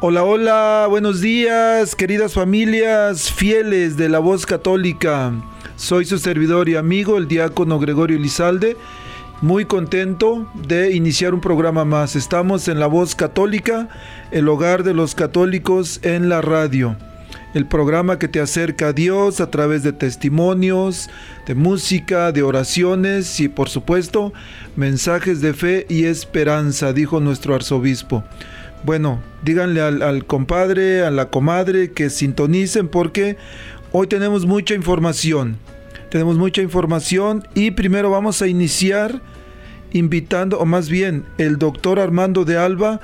Hola, 0.00 0.22
hola, 0.22 0.86
buenos 0.88 1.20
días, 1.20 1.96
queridas 1.96 2.32
familias 2.32 3.32
fieles 3.32 3.96
de 3.96 4.08
la 4.08 4.20
voz 4.20 4.46
católica. 4.46 5.32
Soy 5.74 6.04
su 6.04 6.18
servidor 6.18 6.68
y 6.68 6.76
amigo, 6.76 7.18
el 7.18 7.26
diácono 7.26 7.80
Gregorio 7.80 8.16
Lizalde. 8.16 8.76
Muy 9.42 9.64
contento 9.64 10.48
de 10.54 10.94
iniciar 10.94 11.34
un 11.34 11.40
programa 11.40 11.84
más. 11.84 12.14
Estamos 12.14 12.68
en 12.68 12.78
la 12.78 12.86
voz 12.86 13.16
católica, 13.16 13.88
el 14.30 14.48
hogar 14.48 14.84
de 14.84 14.94
los 14.94 15.16
católicos 15.16 15.98
en 16.04 16.28
la 16.28 16.42
radio. 16.42 16.94
El 17.52 17.66
programa 17.66 18.20
que 18.20 18.28
te 18.28 18.38
acerca 18.38 18.88
a 18.88 18.92
Dios 18.92 19.40
a 19.40 19.50
través 19.50 19.82
de 19.82 19.92
testimonios, 19.92 21.10
de 21.44 21.56
música, 21.56 22.30
de 22.30 22.44
oraciones 22.44 23.40
y 23.40 23.48
por 23.48 23.68
supuesto 23.68 24.32
mensajes 24.76 25.40
de 25.40 25.54
fe 25.54 25.86
y 25.88 26.04
esperanza, 26.04 26.92
dijo 26.92 27.18
nuestro 27.18 27.56
arzobispo. 27.56 28.22
Bueno, 28.84 29.20
díganle 29.42 29.80
al, 29.80 30.24
compadre, 30.26 31.04
a 31.04 31.10
la 31.10 31.30
comadre 31.30 31.92
que 31.92 32.10
sintonicen 32.10 32.88
porque 32.88 33.36
hoy 33.92 34.06
tenemos 34.06 34.46
mucha 34.46 34.74
información. 34.74 35.56
Tenemos 36.10 36.38
mucha 36.38 36.62
información 36.62 37.46
y 37.54 37.72
primero 37.72 38.10
vamos 38.10 38.40
a 38.40 38.46
iniciar 38.46 39.20
invitando, 39.92 40.58
o 40.58 40.66
más 40.66 40.88
bien, 40.88 41.24
el 41.38 41.58
doctor 41.58 41.98
Armando 41.98 42.44
de 42.44 42.56
Alba 42.58 43.00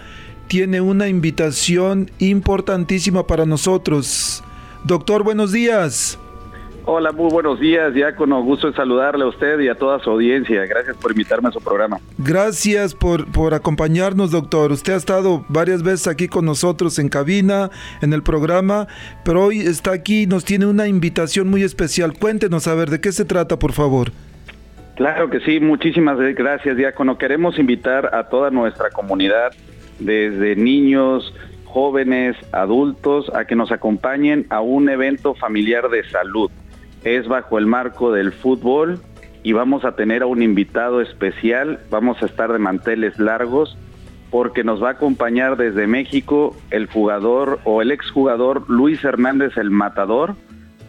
tiene 0.49 0.81
una 0.81 1.09
invitación 1.09 2.11
importantísima 2.19 3.27
para 3.27 3.47
nosotros. 3.47 4.43
Doctor, 4.85 5.23
buenos 5.23 5.53
días. 5.53 6.19
Hola, 6.87 7.12
muy 7.12 7.31
buenos 7.31 7.61
días, 7.61 7.95
diácono. 7.95 8.43
Gusto 8.43 8.69
en 8.69 8.75
saludarle 8.75 9.25
a 9.25 9.28
usted 9.28 9.59
y 9.61 9.69
a 9.69 9.75
toda 9.75 10.00
su 10.00 10.11
audiencia. 10.11 10.67
Gracias 10.67 10.95
por 10.99 11.12
invitarme 11.12 11.49
a 11.49 11.53
su 11.53 11.59
programa. 11.59 11.99
Gracias 12.19 12.95
por, 12.95 13.33
por 13.33 13.55
acompañarnos, 13.55 14.31
doctor. 14.31 14.71
Usted 14.71 14.93
ha 14.93 14.97
estado 14.97 15.47
varias 15.49 15.83
veces 15.83 16.09
aquí 16.09 16.28
con 16.28 16.44
nosotros 16.44 16.99
en 16.99 17.09
cabina, 17.09 17.71
en 18.03 18.12
el 18.12 18.23
programa, 18.23 18.87
pero 19.25 19.44
hoy 19.44 19.61
está 19.61 19.93
aquí 19.93 20.25
y 20.25 20.27
nos 20.27 20.44
tiene 20.44 20.67
una 20.67 20.87
invitación 20.87 21.49
muy 21.49 21.62
especial. 21.62 22.12
Cuéntenos 22.19 22.69
a 22.69 22.75
ver 22.75 22.91
de 22.91 23.00
qué 23.00 23.12
se 23.12 23.25
trata, 23.25 23.59
por 23.59 23.73
favor. 23.73 24.09
Claro 24.97 25.31
que 25.31 25.41
sí, 25.41 25.61
muchísimas 25.61 26.19
gracias, 26.19 26.77
diácono. 26.77 27.17
Queremos 27.17 27.59
invitar 27.59 28.15
a 28.15 28.28
toda 28.28 28.50
nuestra 28.50 28.91
comunidad, 28.91 29.53
desde 30.00 30.55
niños, 30.55 31.34
jóvenes, 31.65 32.37
adultos, 32.53 33.33
a 33.34 33.47
que 33.47 33.56
nos 33.56 33.73
acompañen 33.73 34.47
a 34.50 34.61
un 34.61 34.91
evento 34.91 35.34
familiar 35.34 35.89
de 35.89 36.05
salud 36.11 36.50
es 37.04 37.28
bajo 37.28 37.59
el 37.59 37.66
marco 37.66 38.12
del 38.12 38.32
fútbol 38.32 39.00
y 39.42 39.53
vamos 39.53 39.84
a 39.84 39.92
tener 39.92 40.22
a 40.22 40.26
un 40.26 40.42
invitado 40.42 41.00
especial, 41.00 41.81
vamos 41.91 42.22
a 42.22 42.26
estar 42.26 42.53
de 42.53 42.59
manteles 42.59 43.19
largos 43.19 43.76
porque 44.31 44.65
nos 44.65 44.82
va 44.82 44.88
a 44.88 44.92
acompañar 44.92 45.56
desde 45.56 45.87
México 45.87 46.56
el 46.70 46.87
jugador 46.87 47.60
o 47.64 47.82
el 47.82 47.93
exjugador 47.93 48.69
Luis 48.69 49.04
Hernández 49.04 49.56
el 49.56 49.70
Matador, 49.70 50.34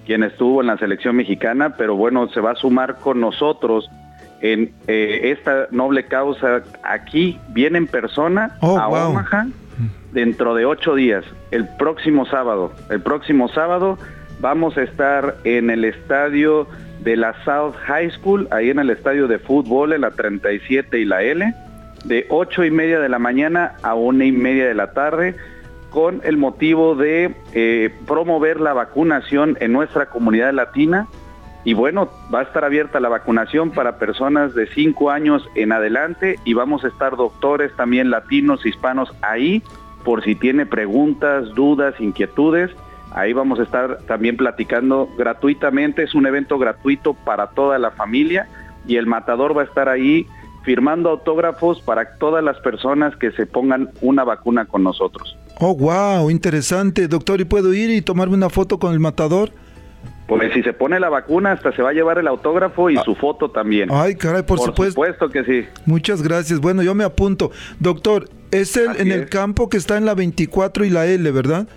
quien 0.05 0.23
estuvo 0.23 0.61
en 0.61 0.67
la 0.67 0.77
selección 0.77 1.17
mexicana, 1.17 1.75
pero 1.77 1.95
bueno, 1.95 2.27
se 2.29 2.39
va 2.39 2.51
a 2.51 2.55
sumar 2.55 2.95
con 2.95 3.19
nosotros 3.19 3.89
en 4.41 4.73
eh, 4.87 5.33
esta 5.37 5.67
noble 5.71 6.05
causa. 6.05 6.63
Aquí, 6.83 7.39
viene 7.49 7.77
en 7.77 7.87
persona 7.87 8.57
oh, 8.61 8.77
a 8.79 8.87
Omaha 8.87 9.47
dentro 10.11 10.55
de 10.55 10.65
ocho 10.65 10.95
días, 10.95 11.25
el 11.51 11.67
próximo 11.77 12.25
sábado, 12.25 12.71
el 12.89 13.01
próximo 13.01 13.49
sábado 13.49 13.97
Vamos 14.40 14.78
a 14.78 14.84
estar 14.84 15.38
en 15.44 15.69
el 15.69 15.85
estadio 15.85 16.68
de 17.01 17.16
la 17.16 17.34
South 17.46 17.75
High 17.85 18.12
School, 18.12 18.47
ahí 18.51 18.69
en 18.69 18.79
el 18.79 18.90
estadio 18.90 19.28
de 19.28 19.40
fútbol, 19.40 19.94
en 19.94 20.01
la 20.01 20.12
37 20.12 21.00
y 21.00 21.06
la 21.06 21.23
L, 21.23 21.53
de 22.03 22.25
8 22.29 22.66
y 22.66 22.72
media 22.72 23.00
de 23.00 23.09
la 23.09 23.19
mañana 23.19 23.75
a 23.81 23.94
una 23.94 24.25
y 24.25 24.31
media 24.31 24.68
de 24.68 24.73
la 24.73 24.91
tarde, 24.91 25.35
con 25.90 26.22
el 26.25 26.38
motivo 26.38 26.96
de 26.96 27.35
eh, 27.53 27.90
promover 28.06 28.59
la 28.59 28.73
vacunación 28.73 29.57
en 29.62 29.72
nuestra 29.72 30.07
comunidad 30.07 30.52
latina. 30.53 31.07
Y 31.63 31.73
bueno, 31.73 32.09
va 32.34 32.41
a 32.41 32.44
estar 32.44 32.66
abierta 32.66 33.00
la 33.00 33.09
vacunación 33.09 33.72
para 33.72 33.97
personas 33.97 34.53
de 34.53 34.67
5 34.67 35.09
años 35.09 35.47
en 35.56 35.72
adelante 35.72 36.38
y 36.44 36.53
vamos 36.53 36.84
a 36.84 36.90
estar 36.90 37.16
doctores 37.16 37.75
también 37.75 38.12
latinos, 38.12 38.66
hispanos 38.66 39.12
ahí, 39.22 39.63
por 40.03 40.23
si 40.23 40.35
tiene 40.35 40.66
preguntas, 40.66 41.50
dudas, 41.56 41.96
inquietudes 42.00 42.72
Ahí 43.15 43.31
vamos 43.31 43.61
a 43.61 43.63
estar 43.63 43.99
también 44.07 44.35
platicando 44.35 45.09
gratuitamente, 45.17 46.03
es 46.03 46.13
un 46.13 46.27
evento 46.27 46.59
gratuito 46.59 47.13
para 47.13 47.47
toda 47.47 47.79
la 47.79 47.91
familia 47.91 48.49
y 48.85 48.97
el 48.97 49.05
matador 49.05 49.57
va 49.57 49.61
a 49.61 49.65
estar 49.65 49.87
ahí 49.87 50.27
firmando 50.65 51.09
autógrafos 51.09 51.81
para 51.81 52.17
todas 52.17 52.43
las 52.43 52.57
personas 52.59 53.16
que 53.16 53.31
se 53.31 53.45
pongan 53.45 53.90
una 54.01 54.25
vacuna 54.25 54.66
con 54.66 54.84
nosotros. 54.84 55.37
Oh, 55.61 55.73
wow, 55.73 56.29
interesante, 56.29 57.07
doctor. 57.07 57.40
¿Y 57.40 57.45
puedo 57.45 57.73
ir 57.73 57.90
y 57.90 58.01
tomarme 58.01 58.35
una 58.35 58.49
foto 58.49 58.79
con 58.79 58.91
el 58.91 58.99
matador? 58.99 59.51
Pues 60.28 60.51
si 60.53 60.61
se 60.63 60.73
pone 60.73 60.99
la 60.99 61.07
vacuna, 61.07 61.53
hasta 61.53 61.72
se 61.72 61.81
va 61.81 61.91
a 61.91 61.93
llevar 61.93 62.17
el 62.17 62.28
autógrafo 62.28 62.90
y 62.90 62.97
ah. 62.97 63.03
su 63.05 63.16
foto 63.16 63.49
también. 63.49 63.87
Ay, 63.93 64.16
caray, 64.16 64.41
por, 64.41 64.57
por 64.57 64.66
supuesto. 64.67 64.91
supuesto 64.91 65.29
que 65.29 65.45
sí. 65.45 65.66
Muchas 65.85 66.22
gracias. 66.22 66.59
Bueno, 66.59 66.84
yo 66.84 66.93
me 66.95 67.05
apunto. 67.05 67.51
Doctor, 67.79 68.28
es 68.51 68.75
el 68.75 68.97
en 68.97 69.13
el 69.13 69.29
campo 69.29 69.69
que 69.69 69.78
está 69.78 69.97
en 69.97 70.05
la 70.05 70.16
24 70.16 70.84
y 70.84 70.90
la 70.90 71.05
L, 71.05 71.31
¿verdad? 71.31 71.69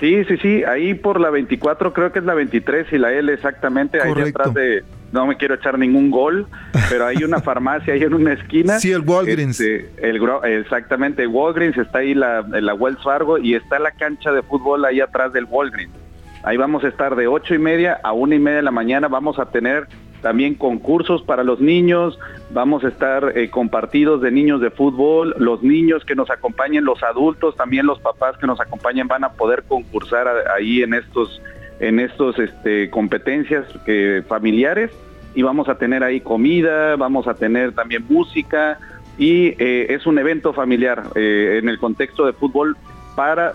Sí, 0.00 0.24
sí, 0.24 0.36
sí, 0.38 0.64
ahí 0.64 0.92
por 0.94 1.20
la 1.20 1.30
24 1.30 1.92
creo 1.92 2.12
que 2.12 2.18
es 2.18 2.24
la 2.24 2.34
23 2.34 2.92
y 2.92 2.98
la 2.98 3.12
L 3.12 3.32
exactamente, 3.32 4.00
ahí 4.02 4.12
detrás 4.12 4.52
de, 4.52 4.84
no 5.10 5.26
me 5.26 5.36
quiero 5.36 5.54
echar 5.54 5.78
ningún 5.78 6.10
gol, 6.10 6.46
pero 6.90 7.06
hay 7.06 7.24
una 7.24 7.40
farmacia 7.42 7.94
ahí 7.94 8.02
en 8.02 8.12
una 8.12 8.34
esquina. 8.34 8.78
Sí, 8.78 8.92
el 8.92 9.00
Walgreens. 9.00 9.58
Este, 9.58 9.90
el, 10.06 10.20
exactamente, 10.44 11.26
Walgreens, 11.26 11.78
está 11.78 11.98
ahí 11.98 12.14
la, 12.14 12.42
la 12.42 12.74
Wells 12.74 13.02
Fargo 13.02 13.38
y 13.38 13.54
está 13.54 13.78
la 13.78 13.92
cancha 13.92 14.32
de 14.32 14.42
fútbol 14.42 14.84
ahí 14.84 15.00
atrás 15.00 15.32
del 15.32 15.44
Walgreens. 15.44 15.92
Ahí 16.42 16.58
vamos 16.58 16.84
a 16.84 16.88
estar 16.88 17.16
de 17.16 17.26
ocho 17.26 17.54
y 17.54 17.58
media 17.58 17.98
a 18.02 18.12
una 18.12 18.34
y 18.34 18.38
media 18.38 18.58
de 18.58 18.62
la 18.62 18.70
mañana, 18.70 19.08
vamos 19.08 19.38
a 19.38 19.46
tener 19.46 19.88
también 20.22 20.54
concursos 20.54 21.22
para 21.22 21.44
los 21.44 21.60
niños, 21.60 22.18
vamos 22.50 22.84
a 22.84 22.88
estar 22.88 23.32
eh, 23.36 23.50
con 23.50 23.68
partidos 23.68 24.20
de 24.20 24.30
niños 24.30 24.60
de 24.60 24.70
fútbol, 24.70 25.34
los 25.38 25.62
niños 25.62 26.04
que 26.04 26.14
nos 26.14 26.30
acompañen, 26.30 26.84
los 26.84 27.02
adultos, 27.02 27.56
también 27.56 27.86
los 27.86 28.00
papás 28.00 28.36
que 28.38 28.46
nos 28.46 28.60
acompañen 28.60 29.08
van 29.08 29.24
a 29.24 29.32
poder 29.32 29.64
concursar 29.64 30.26
ahí 30.56 30.82
en 30.82 30.94
estos 30.94 31.40
en 31.78 32.00
estos 32.00 32.38
este, 32.38 32.88
competencias 32.88 33.66
eh, 33.86 34.22
familiares 34.26 34.90
y 35.34 35.42
vamos 35.42 35.68
a 35.68 35.76
tener 35.76 36.02
ahí 36.02 36.20
comida, 36.20 36.96
vamos 36.96 37.26
a 37.28 37.34
tener 37.34 37.72
también 37.72 38.06
música 38.08 38.78
y 39.18 39.48
eh, 39.58 39.86
es 39.90 40.06
un 40.06 40.18
evento 40.18 40.54
familiar 40.54 41.04
en 41.14 41.68
el 41.68 41.78
contexto 41.78 42.24
de 42.24 42.32
fútbol 42.32 42.76
para 43.14 43.54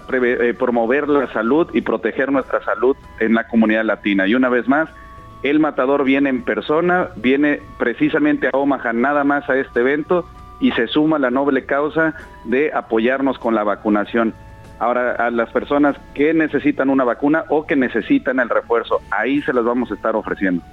promover 0.57 1.07
la 1.07 1.31
salud 1.33 1.67
y 1.73 1.81
proteger 1.81 2.31
nuestra 2.31 2.63
salud 2.63 2.95
en 3.19 3.33
la 3.33 3.47
comunidad 3.47 3.85
latina. 3.85 4.27
Y 4.27 4.33
una 4.35 4.49
vez 4.49 4.67
más, 4.67 4.89
el 5.43 5.59
matador 5.59 6.03
viene 6.03 6.29
en 6.29 6.43
persona, 6.43 7.09
viene 7.15 7.61
precisamente 7.77 8.47
a 8.47 8.57
Omaha 8.57 8.93
nada 8.93 9.23
más 9.23 9.49
a 9.49 9.57
este 9.57 9.79
evento 9.79 10.25
y 10.59 10.71
se 10.71 10.87
suma 10.87 11.19
la 11.19 11.31
noble 11.31 11.65
causa 11.65 12.13
de 12.45 12.71
apoyarnos 12.73 13.39
con 13.39 13.55
la 13.55 13.63
vacunación. 13.63 14.33
Ahora, 14.79 15.11
a 15.13 15.29
las 15.29 15.51
personas 15.51 15.95
que 16.13 16.33
necesitan 16.33 16.89
una 16.89 17.03
vacuna 17.03 17.43
o 17.49 17.65
que 17.65 17.75
necesitan 17.75 18.39
el 18.39 18.49
refuerzo, 18.49 19.01
ahí 19.11 19.41
se 19.41 19.53
las 19.53 19.63
vamos 19.63 19.91
a 19.91 19.95
estar 19.95 20.15
ofreciendo. 20.15 20.63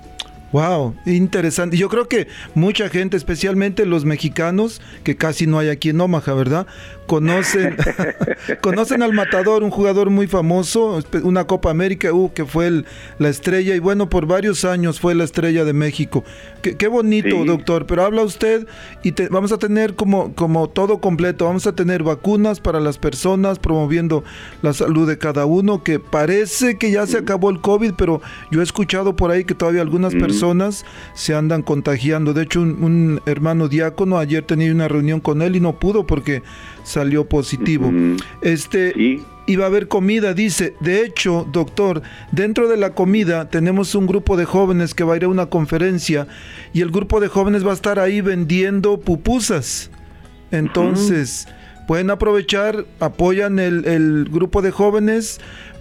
Wow, 0.50 0.95
interesante. 1.05 1.77
Yo 1.77 1.91
creo 1.91 2.09
que 2.09 2.27
mucha 2.55 2.89
gente, 2.89 3.19
especialmente 3.19 3.85
los 3.85 4.06
mexicanos, 4.06 4.81
que 5.05 5.15
casi 5.15 5.47
no 5.47 5.59
hay 5.59 5.69
aquí 5.69 5.91
en 5.91 6.00
Omaha, 6.00 6.33
¿verdad? 6.33 6.67
Conocen, 7.06 7.77
conocen 8.62 9.03
al 9.03 9.12
Matador, 9.12 9.62
un 9.62 9.71
jugador 9.71 10.09
muy 10.09 10.27
famoso, 10.27 11.03
una 11.23 11.47
Copa 11.47 11.71
América, 11.71 12.12
uh, 12.15 12.33
que 12.33 12.47
fue 12.47 12.85
la 13.19 13.29
estrella, 13.29 13.75
y 13.75 13.79
bueno, 13.79 14.09
por 14.09 14.27
varios 14.27 14.65
años 14.65 15.00
fue 15.00 15.15
la 15.15 15.25
estrella 15.25 15.67
de 15.67 15.75
México. 15.75 16.25
Qué, 16.62 16.89
bonito, 16.89 17.45
doctor. 17.45 17.87
Pero 17.87 18.05
habla 18.05 18.23
usted 18.23 18.67
y 19.03 19.12
vamos 19.29 19.53
a 19.53 19.59
tener 19.59 19.95
como, 19.95 20.35
como 20.35 20.69
todo 20.69 20.99
completo, 20.99 21.45
vamos 21.45 21.67
a 21.67 21.75
tener 21.75 22.03
vacunas 22.03 22.61
para 22.61 22.81
las 22.81 22.97
personas, 22.97 23.59
promoviendo 23.59 24.25
la 24.62 24.73
salud 24.73 25.06
de 25.06 25.19
cada 25.19 25.45
uno, 25.45 25.83
que 25.83 26.00
parece 26.00 26.79
que 26.79 26.91
ya 26.91 27.06
se 27.06 27.19
acabó 27.19 27.50
el 27.50 27.61
COVID, 27.61 27.93
pero 27.97 28.23
yo 28.50 28.61
he 28.61 28.65
escuchado 28.65 29.15
por 29.15 29.31
ahí 29.31 29.45
que 29.45 29.55
todavía 29.55 29.83
algunas 29.83 30.15
personas 30.15 30.38
personas 30.38 30.85
se 31.14 31.35
andan 31.35 31.62
contagiando. 31.62 32.32
De 32.32 32.44
hecho, 32.44 32.61
un, 32.61 33.20
hermano 33.26 33.69
diácono 33.69 34.19
ayer 34.19 34.44
tenía 34.44 34.73
una 34.73 34.88
reunión 34.88 35.20
con 35.20 35.43
él 35.43 35.56
y 35.56 35.61
no 35.61 35.79
pudo 35.79 36.06
porque 36.06 36.43
salió 36.85 37.29
positivo. 37.29 37.90
Este 38.40 39.20
iba 39.46 39.64
a 39.64 39.69
haber 39.69 39.88
comida, 39.88 40.35
dice. 40.35 40.75
De 40.81 41.05
hecho, 41.05 41.46
doctor, 41.50 42.02
dentro 42.31 42.69
de 42.69 42.76
la 42.76 42.94
comida 42.94 43.49
tenemos 43.49 43.94
un 43.94 44.06
grupo 44.06 44.37
de 44.37 44.44
jóvenes 44.44 44.94
que 44.94 45.05
va 45.05 45.14
a 45.14 45.17
ir 45.17 45.25
a 45.25 45.29
una 45.29 45.46
conferencia 45.46 46.29
y 46.73 46.82
el 46.82 46.90
grupo 46.90 47.19
de 47.19 47.29
jóvenes 47.29 47.67
va 47.67 47.70
a 47.70 47.75
estar 47.75 47.99
ahí 47.99 48.20
vendiendo 48.20 49.00
pupusas. 49.00 49.90
Entonces, 50.50 51.49
pueden 51.88 52.11
aprovechar, 52.11 52.85
apoyan 53.00 53.58
el, 53.58 54.29
grupo 54.31 54.61
de 54.61 54.70
jóvenes, 54.70 55.40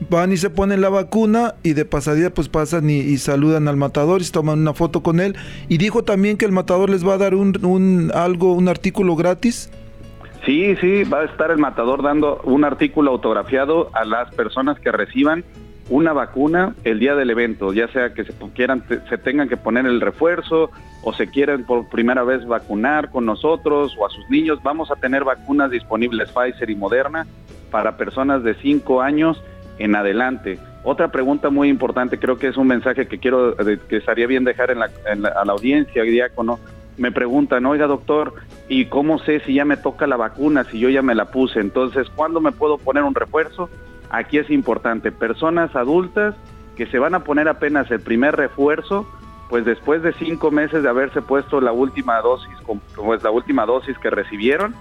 van 0.10 0.32
y 0.32 0.38
se 0.38 0.50
ponen 0.50 0.80
la 0.80 0.88
vacuna 0.88 1.56
y 1.64 1.74
de 1.74 1.84
pasadía 1.84 2.34
pues 2.34 2.48
pasan 2.48 2.90
y, 2.90 3.18
saludan 3.18 3.68
al 3.68 3.76
matador 3.76 4.22
y 4.22 4.24
se 4.24 4.32
toman 4.32 4.60
una 4.60 4.74
foto 4.74 5.04
con 5.04 5.20
él. 5.20 5.36
Y 5.68 5.78
dijo 5.78 6.06
también 6.06 6.38
que 6.38 6.46
el 6.46 6.54
matador 6.54 6.90
les 6.90 7.06
va 7.06 7.16
a 7.16 7.18
dar 7.18 7.36
un, 7.36 7.54
un 7.66 8.10
algo, 8.16 8.54
un 8.54 8.70
artículo 8.70 9.18
gratis. 9.18 9.70
Sí, 10.46 10.78
sí, 10.78 11.04
va 11.04 11.20
a 11.20 11.26
estar 11.26 11.52
el 11.52 11.58
matador 11.58 12.02
dando 12.02 12.40
un 12.46 12.64
artículo 12.64 13.12
autografiado 13.12 13.90
a 13.94 14.06
las 14.06 14.34
personas 14.34 14.80
que 14.80 14.94
reciban 14.94 15.44
una 15.90 16.14
vacuna 16.14 16.76
el 16.84 17.00
día 17.00 17.16
del 17.16 17.30
evento, 17.30 17.72
ya 17.74 17.88
sea 17.88 18.14
que 18.14 18.26
se 18.26 18.34
quieran, 18.54 18.84
se 19.10 19.18
tengan 19.18 19.48
que 19.48 19.58
poner 19.58 19.86
el 19.86 20.02
refuerzo 20.02 20.70
o 21.04 21.14
se 21.14 21.28
quieran 21.28 21.64
por 21.64 21.88
primera 21.88 22.24
vez 22.24 22.46
vacunar 22.46 23.10
con 23.10 23.26
nosotros 23.26 23.96
o 23.98 24.06
a 24.06 24.10
sus 24.10 24.30
niños, 24.30 24.62
vamos 24.64 24.92
a 24.92 24.96
tener 24.96 25.24
vacunas 25.24 25.72
disponibles 25.72 26.30
Pfizer 26.32 26.70
y 26.70 26.76
Moderna 26.76 27.26
para 27.72 27.96
personas 27.96 28.44
de 28.44 28.56
5 28.56 29.02
años 29.02 29.42
en 29.80 29.96
adelante. 29.96 30.60
Otra 30.84 31.10
pregunta 31.10 31.50
muy 31.50 31.70
importante, 31.70 32.20
creo 32.20 32.38
que 32.38 32.48
es 32.48 32.58
un 32.58 32.68
mensaje 32.68 33.08
que 33.08 33.20
quiero, 33.20 33.56
que 33.56 33.98
estaría 33.98 34.28
bien 34.28 34.44
dejar 34.44 34.72
en 34.72 34.80
la, 34.80 34.90
a 35.30 35.46
la 35.46 35.54
audiencia, 35.54 36.04
diácono. 36.04 36.60
Me 36.98 37.12
preguntan, 37.12 37.66
oiga 37.66 37.88
doctor, 37.88 38.34
¿y 38.68 38.86
cómo 38.86 39.20
sé 39.20 39.40
si 39.42 39.54
ya 39.54 39.66
me 39.66 39.78
toca 39.78 40.08
la 40.08 40.18
vacuna, 40.18 40.64
si 40.64 40.80
yo 40.80 40.90
ya 40.90 41.02
me 41.02 41.14
la 41.14 41.26
puse? 41.26 41.60
Entonces, 41.60 42.10
¿cuándo 42.16 42.42
me 42.42 42.52
puedo 42.52 42.78
poner 42.78 43.04
un 43.04 43.14
refuerzo? 43.14 43.70
Aquí 44.10 44.38
es 44.38 44.50
importante, 44.50 45.12
personas 45.12 45.76
adultas 45.76 46.36
que 46.76 46.86
se 46.88 47.00
van 47.00 47.16
a 47.16 47.24
poner 47.24 47.48
apenas 47.48 47.90
el 47.92 48.00
primer 48.00 48.36
refuerzo, 48.36 49.08
pues 49.50 49.66
después 49.66 50.04
de 50.04 50.14
cinco 50.14 50.52
meses 50.52 50.84
de 50.84 50.90
haberse 50.90 51.22
puesto 51.22 51.62
la 51.62 51.72
última 51.72 52.20
dosis, 52.22 52.54
pues 52.96 53.24
la 53.24 53.32
última 53.32 53.66
dosis 53.66 53.98
que 53.98 54.10
recibieron, 54.10 54.76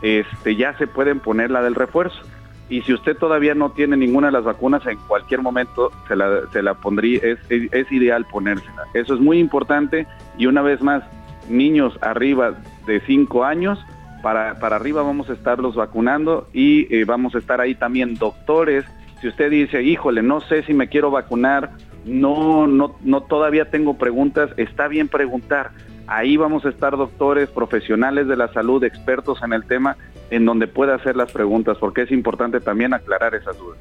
este, 0.00 0.56
ya 0.56 0.76
se 0.78 0.86
pueden 0.86 1.20
poner 1.20 1.50
la 1.50 1.62
del 1.62 1.74
refuerzo. 1.74 2.20
Y 2.68 2.80
si 2.82 2.94
usted 2.94 3.16
todavía 3.18 3.54
no 3.54 3.70
tiene 3.72 3.96
ninguna 3.96 4.28
de 4.28 4.32
las 4.32 4.44
vacunas, 4.44 4.86
en 4.86 4.96
cualquier 5.06 5.42
momento 5.42 5.90
se 6.08 6.16
la, 6.16 6.40
se 6.52 6.62
la 6.62 6.74
pondría, 6.74 7.20
es, 7.22 7.38
es 7.50 7.92
ideal 7.92 8.24
ponérsela. 8.24 8.84
Eso 8.94 9.14
es 9.14 9.20
muy 9.20 9.38
importante 9.38 10.06
y 10.38 10.46
una 10.46 10.62
vez 10.62 10.80
más, 10.80 11.02
niños 11.48 11.98
arriba 12.00 12.54
de 12.86 13.00
cinco 13.00 13.44
años, 13.44 13.78
para, 14.22 14.58
para 14.58 14.76
arriba 14.76 15.02
vamos 15.02 15.28
a 15.28 15.32
estarlos 15.32 15.74
vacunando 15.74 16.48
y 16.52 16.92
eh, 16.94 17.04
vamos 17.04 17.34
a 17.34 17.38
estar 17.38 17.60
ahí 17.60 17.74
también 17.74 18.14
doctores. 18.14 18.84
Si 19.20 19.28
usted 19.28 19.50
dice, 19.50 19.82
híjole, 19.82 20.22
no 20.22 20.40
sé 20.40 20.62
si 20.62 20.74
me 20.74 20.88
quiero 20.88 21.10
vacunar, 21.10 21.70
no, 22.04 22.66
no, 22.66 22.96
no 23.02 23.20
todavía 23.22 23.70
tengo 23.70 23.98
preguntas, 23.98 24.50
está 24.56 24.88
bien 24.88 25.08
preguntar. 25.08 25.70
Ahí 26.06 26.36
vamos 26.36 26.64
a 26.64 26.68
estar 26.68 26.96
doctores, 26.96 27.48
profesionales 27.50 28.26
de 28.26 28.36
la 28.36 28.52
salud, 28.52 28.82
expertos 28.82 29.42
en 29.42 29.52
el 29.52 29.64
tema, 29.64 29.96
en 30.30 30.44
donde 30.44 30.66
pueda 30.66 30.94
hacer 30.94 31.16
las 31.16 31.30
preguntas, 31.30 31.78
porque 31.78 32.02
es 32.02 32.10
importante 32.10 32.60
también 32.60 32.92
aclarar 32.94 33.34
esas 33.34 33.56
dudas. 33.58 33.78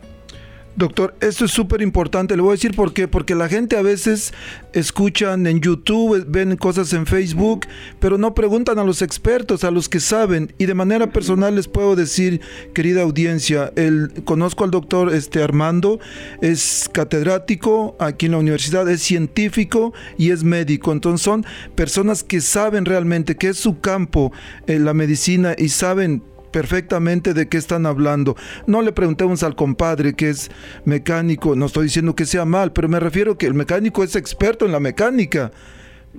Doctor, 0.76 1.16
esto 1.20 1.46
es 1.46 1.52
súper 1.52 1.82
importante. 1.82 2.36
Le 2.36 2.42
voy 2.42 2.52
a 2.52 2.54
decir 2.54 2.76
por 2.76 2.94
qué. 2.94 3.08
Porque 3.08 3.36
la 3.36 3.50
gente 3.50 3.76
a 3.78 3.82
veces 3.82 4.34
escuchan 4.74 5.46
en 5.46 5.60
YouTube, 5.60 6.26
ven 6.28 6.56
cosas 6.56 6.94
en 6.94 7.06
Facebook, 7.06 7.68
pero 8.00 8.18
no 8.18 8.34
preguntan 8.34 8.80
a 8.80 8.84
los 8.84 9.02
expertos, 9.02 9.64
a 9.64 9.72
los 9.72 9.90
que 9.90 10.00
saben. 10.00 10.54
Y 10.58 10.66
de 10.66 10.74
manera 10.74 11.12
personal 11.12 11.56
les 11.56 11.68
puedo 11.68 11.96
decir, 11.96 12.42
querida 12.74 13.02
audiencia, 13.02 13.72
el, 13.76 14.24
conozco 14.24 14.64
al 14.64 14.72
doctor 14.72 15.14
este, 15.14 15.44
Armando, 15.44 16.00
es 16.42 16.90
catedrático 16.92 17.96
aquí 18.00 18.28
en 18.28 18.34
la 18.34 18.38
universidad, 18.38 18.90
es 18.90 19.02
científico 19.02 19.94
y 20.18 20.32
es 20.32 20.44
médico. 20.44 20.92
Entonces 20.94 21.24
son 21.24 21.46
personas 21.76 22.24
que 22.24 22.40
saben 22.40 22.86
realmente 22.86 23.36
que 23.36 23.50
es 23.50 23.58
su 23.58 23.80
campo 23.80 24.32
en 24.68 24.86
la 24.86 24.94
medicina 24.94 25.54
y 25.58 25.70
saben 25.70 26.24
perfectamente 26.52 27.34
de 27.34 27.48
qué 27.48 27.58
están 27.58 27.86
hablando. 27.86 28.36
No 28.68 28.82
le 28.82 28.92
preguntemos 28.92 29.44
al 29.44 29.56
compadre 29.56 30.14
que 30.14 30.30
es 30.30 30.52
mecánico, 30.86 31.56
no 31.56 31.66
estoy 31.66 31.86
diciendo 31.86 32.16
que 32.16 32.26
sea 32.26 32.46
mal, 32.46 32.74
pero 32.74 32.90
me 32.90 33.00
refiero 33.00 33.38
que 33.38 33.48
el 33.48 33.54
mecánico 33.54 34.04
es 34.04 34.16
experto 34.16 34.66
en 34.66 34.72
la 34.72 34.80
mecánica, 34.80 35.52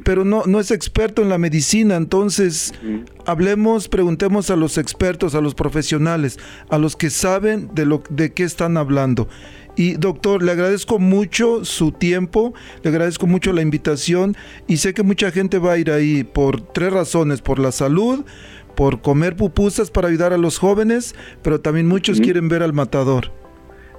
pero 0.04 0.24
no, 0.24 0.44
no 0.46 0.58
es 0.58 0.70
experto 0.70 1.22
en 1.22 1.28
la 1.28 1.38
medicina. 1.38 1.96
Entonces, 1.96 2.72
hablemos, 3.26 3.88
preguntemos 3.88 4.50
a 4.50 4.56
los 4.56 4.78
expertos, 4.78 5.34
a 5.34 5.40
los 5.40 5.54
profesionales, 5.54 6.38
a 6.70 6.78
los 6.78 6.96
que 6.96 7.10
saben 7.10 7.70
de, 7.74 7.86
lo, 7.86 8.02
de 8.08 8.32
qué 8.32 8.44
están 8.44 8.76
hablando. 8.76 9.28
Y 9.74 9.94
doctor, 9.94 10.42
le 10.42 10.52
agradezco 10.52 10.98
mucho 10.98 11.64
su 11.64 11.92
tiempo, 11.92 12.52
le 12.82 12.90
agradezco 12.90 13.26
mucho 13.26 13.54
la 13.54 13.62
invitación 13.62 14.36
y 14.66 14.76
sé 14.76 14.92
que 14.92 15.02
mucha 15.02 15.30
gente 15.30 15.58
va 15.58 15.72
a 15.72 15.78
ir 15.78 15.90
ahí 15.90 16.24
por 16.24 16.60
tres 16.60 16.92
razones, 16.92 17.40
por 17.40 17.58
la 17.58 17.72
salud, 17.72 18.24
por 18.74 19.00
comer 19.00 19.36
pupusas 19.36 19.90
para 19.90 20.08
ayudar 20.08 20.32
a 20.32 20.38
los 20.38 20.58
jóvenes, 20.58 21.14
pero 21.42 21.60
también 21.60 21.88
muchos 21.88 22.20
quieren 22.20 22.48
ver 22.48 22.62
al 22.62 22.72
matador. 22.72 23.30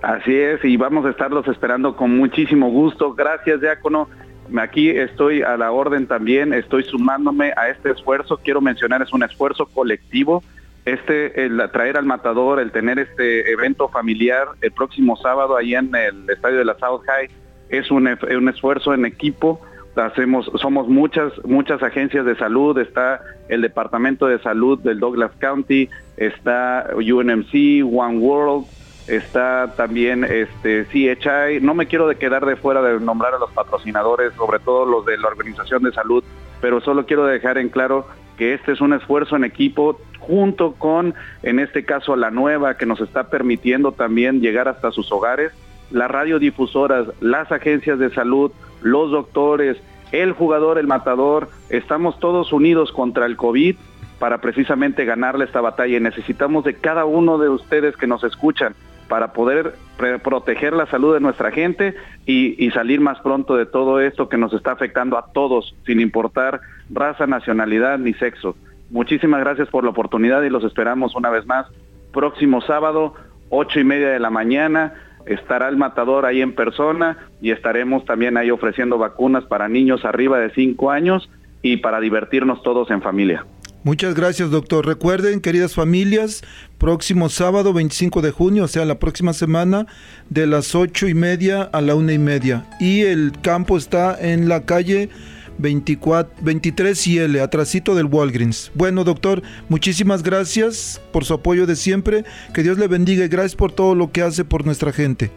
Así 0.02 0.36
es, 0.36 0.64
y 0.66 0.76
vamos 0.76 1.06
a 1.06 1.12
estarlos 1.12 1.48
esperando 1.48 1.96
con 1.96 2.18
muchísimo 2.18 2.70
gusto. 2.70 3.14
Gracias, 3.14 3.62
Diácono. 3.62 4.10
Aquí 4.58 4.90
estoy 4.90 5.42
a 5.42 5.56
la 5.56 5.72
orden 5.72 6.08
también, 6.08 6.54
estoy 6.54 6.84
sumándome 6.84 7.54
a 7.56 7.70
este 7.70 7.92
esfuerzo. 7.92 8.38
Quiero 8.44 8.60
mencionar, 8.60 9.02
es 9.02 9.14
un 9.14 9.24
esfuerzo 9.24 9.66
colectivo. 9.68 10.44
Este, 10.86 11.46
el 11.46 11.62
traer 11.72 11.98
al 11.98 12.06
matador, 12.06 12.60
el 12.60 12.72
tener 12.72 13.00
este 13.00 13.50
evento 13.50 13.88
familiar 13.88 14.50
el 14.60 14.74
próximo 14.74 15.16
sábado 15.16 15.56
ahí 15.56 15.76
en 15.76 15.96
el 15.96 16.30
estadio 16.30 16.58
de 16.58 16.66
la 16.66 16.78
South 16.78 17.04
High, 17.06 17.30
es 17.70 17.90
un, 17.90 18.06
un 18.08 18.50
esfuerzo 18.50 18.94
en 18.94 19.06
equipo 19.06 19.62
hacemos 19.96 20.50
somos 20.60 20.88
muchas 20.88 21.34
muchas 21.46 21.84
agencias 21.84 22.26
de 22.26 22.36
salud 22.36 22.78
está 22.80 23.22
el 23.48 23.62
departamento 23.62 24.28
de 24.28 24.40
salud 24.40 24.80
del 24.80 25.00
Douglas 25.00 25.32
County 25.40 25.90
está 26.18 26.90
UNMC 26.96 27.86
One 27.86 28.18
World 28.18 28.66
está 29.08 29.74
también 29.76 30.24
este 30.24 30.86
CHI 30.86 31.60
no 31.62 31.74
me 31.74 31.88
quiero 31.88 32.08
de 32.08 32.16
quedar 32.16 32.46
de 32.46 32.56
fuera 32.56 32.82
de 32.82 33.00
nombrar 33.00 33.34
a 33.36 33.38
los 33.38 33.52
patrocinadores 33.52 34.34
sobre 34.34 34.60
todo 34.60 34.86
los 34.86 35.06
de 35.06 35.18
la 35.18 35.28
organización 35.28 35.84
de 35.84 35.92
salud 35.92 36.24
pero 36.62 36.82
solo 36.82 37.06
quiero 37.06 37.26
dejar 37.26 37.58
en 37.58 37.70
claro 37.70 38.08
que 38.38 38.54
este 38.54 38.72
es 38.72 38.82
un 38.82 38.94
esfuerzo 38.94 39.36
en 39.36 39.44
equipo 39.44 40.00
junto 40.20 40.74
con 40.74 41.14
en 41.44 41.60
este 41.60 41.86
caso 41.86 42.16
la 42.16 42.32
nueva 42.32 42.78
que 42.78 42.86
nos 42.86 43.02
está 43.02 43.30
permitiendo 43.30 43.92
también 43.92 44.42
llegar 44.42 44.68
hasta 44.68 44.92
sus 44.92 45.12
hogares 45.12 45.52
las 45.92 46.10
radiodifusoras 46.10 47.08
las 47.20 47.52
agencias 47.52 48.00
de 48.00 48.10
salud 48.10 48.52
los 48.84 49.12
doctores, 49.12 49.78
el 50.12 50.34
jugador, 50.34 50.78
el 50.78 50.88
matador, 50.88 51.50
estamos 51.70 52.20
todos 52.20 52.54
unidos 52.54 52.92
contra 52.92 53.26
el 53.26 53.36
COVID 53.36 53.76
para 54.20 54.40
precisamente 54.40 55.06
ganarle 55.06 55.46
esta 55.46 55.60
batalla 55.60 55.98
y 55.98 56.00
necesitamos 56.00 56.64
de 56.64 56.76
cada 56.76 57.04
uno 57.06 57.38
de 57.38 57.50
ustedes 57.50 57.98
que 57.98 58.08
nos 58.08 58.24
escuchan 58.24 58.76
para 59.08 59.34
poder 59.34 59.76
proteger 60.24 60.74
la 60.74 60.86
salud 60.88 61.14
de 61.14 61.20
nuestra 61.20 61.52
gente 61.52 61.96
y, 62.26 62.70
salir 62.72 63.00
más 63.00 63.20
pronto 63.20 63.56
de 63.56 63.66
todo 63.66 64.00
esto 64.00 64.30
que 64.30 64.38
nos 64.38 64.54
está 64.54 64.72
afectando 64.72 65.18
a 65.18 65.32
todos, 65.34 65.76
sin 65.86 66.00
importar 66.00 66.62
raza, 66.90 67.28
nacionalidad 67.28 68.00
ni 68.00 68.14
sexo. 68.14 68.56
Muchísimas 68.90 69.42
gracias 69.42 69.70
por 69.70 69.84
la 69.84 69.92
oportunidad 69.92 70.42
y 70.44 70.50
los 70.50 70.64
esperamos 70.64 71.16
una 71.16 71.30
vez 71.30 71.46
más. 71.46 71.68
Próximo 72.12 72.62
sábado, 72.62 73.14
ocho 73.50 73.80
y 73.80 73.84
media 73.84 74.10
de 74.10 74.20
la 74.20 74.30
mañana, 74.30 74.94
estará 75.26 75.70
el 75.70 75.78
matador 75.78 76.26
ahí 76.26 76.42
en 76.42 76.54
persona 76.54 77.18
y 77.42 77.52
estaremos 77.52 78.06
también 78.06 78.38
ahí 78.38 78.52
ofreciendo 78.52 78.98
vacunas 78.98 79.44
para 79.46 79.68
niños 79.68 80.06
arriba 80.06 80.40
de 80.40 80.52
cinco 80.52 80.92
años 80.92 81.30
y 81.62 81.78
para 81.78 82.00
divertirnos 82.00 82.62
todos 82.64 82.92
en 82.92 83.02
familia. 83.02 83.46
Muchas 83.86 84.16
gracias, 84.16 84.50
doctor. 84.50 84.86
Recuerden, 84.86 85.42
queridas 85.42 85.76
familias, 85.76 86.42
próximo 86.78 87.28
sábado 87.28 87.74
25 87.74 88.22
de 88.22 88.32
junio, 88.32 88.64
o 88.64 88.68
sea, 88.70 88.86
la 88.86 88.98
próxima 88.98 89.34
semana, 89.34 89.88
de 90.30 90.48
las 90.48 90.74
ocho 90.74 91.06
y 91.10 91.14
media 91.14 91.64
a 91.64 91.82
la 91.82 91.96
una 91.96 92.14
y 92.14 92.18
media. 92.18 92.66
Y 92.80 93.02
el 93.02 93.34
campo 93.42 93.78
está 93.78 94.18
en 94.18 94.48
la 94.48 94.66
calle 94.66 95.10
24, 95.58 96.34
23 96.42 97.08
y 97.08 97.20
L, 97.20 97.42
atrasito 97.42 97.96
del 97.96 98.06
Walgreens. 98.06 98.72
Bueno, 98.76 99.04
doctor, 99.04 99.42
muchísimas 99.70 100.24
gracias 100.24 101.02
por 101.12 101.26
su 101.26 101.34
apoyo 101.34 101.66
de 101.66 101.76
siempre. 101.76 102.24
Que 102.54 102.64
Dios 102.64 102.78
le 102.78 102.88
bendiga 102.88 103.26
y 103.26 103.28
gracias 103.28 103.56
por 103.56 103.72
todo 103.72 103.96
lo 103.96 104.12
que 104.12 104.22
hace 104.22 104.46
por 104.46 104.66
nuestra 104.66 104.92
gente. 104.92 105.32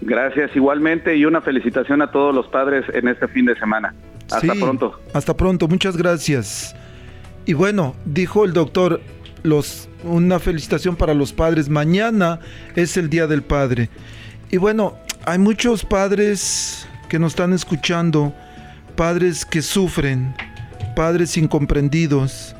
Gracias 0.00 0.54
igualmente 0.54 1.16
y 1.16 1.24
una 1.24 1.40
felicitación 1.40 2.02
a 2.02 2.10
todos 2.10 2.34
los 2.34 2.46
padres 2.48 2.84
en 2.92 3.08
este 3.08 3.28
fin 3.28 3.46
de 3.46 3.58
semana. 3.58 3.94
Hasta 4.30 4.54
pronto. 4.54 5.00
Hasta 5.14 5.36
pronto, 5.36 5.68
muchas 5.68 5.96
gracias. 5.96 6.74
Y 7.46 7.54
bueno, 7.54 7.94
dijo 8.04 8.44
el 8.44 8.52
doctor, 8.52 9.00
los, 9.42 9.88
una 10.04 10.38
felicitación 10.38 10.96
para 10.96 11.14
los 11.14 11.32
padres. 11.32 11.68
Mañana 11.68 12.40
es 12.74 12.96
el 12.96 13.08
Día 13.08 13.26
del 13.26 13.42
Padre. 13.42 13.88
Y 14.50 14.58
bueno, 14.58 14.96
hay 15.24 15.38
muchos 15.38 15.84
padres 15.84 16.88
que 17.08 17.18
nos 17.18 17.32
están 17.32 17.52
escuchando, 17.52 18.34
padres 18.96 19.44
que 19.44 19.60
sufren, 19.60 20.34
padres 20.96 21.36
incomprendidos, 21.36 22.56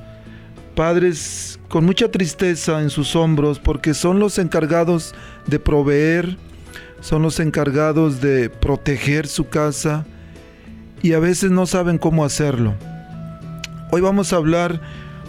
padres 0.74 1.58
con 1.68 1.86
mucha 1.86 2.10
tristeza 2.10 2.82
en 2.82 2.90
sus 2.90 3.16
hombros 3.16 3.58
porque 3.58 3.94
son 3.94 4.18
los 4.18 4.38
encargados 4.38 5.14
de 5.46 5.58
proveer, 5.58 6.36
son 7.00 7.22
los 7.22 7.40
encargados 7.40 8.20
de 8.20 8.50
proteger 8.50 9.26
su 9.26 9.48
casa 9.48 10.04
y 11.02 11.14
a 11.14 11.18
veces 11.18 11.50
no 11.50 11.66
saben 11.66 11.96
cómo 11.96 12.24
hacerlo. 12.24 12.74
Hoy 13.90 14.02
vamos 14.02 14.32
a 14.32 14.36
hablar 14.36 14.80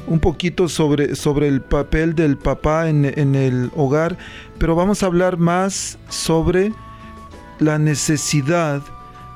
un 0.08 0.20
poquito 0.20 0.68
sobre, 0.68 1.16
sobre 1.16 1.48
el 1.48 1.62
papel 1.62 2.16
del 2.16 2.38
papá 2.38 2.90
en, 2.90 3.06
en 3.06 3.36
el 3.36 3.72
hogar, 3.76 4.18
pero 4.58 4.76
vamos 4.76 5.04
a 5.04 5.06
hablar 5.06 5.38
más 5.38 5.98
sobre 6.10 6.74
la 7.60 7.80
necesidad 7.80 8.82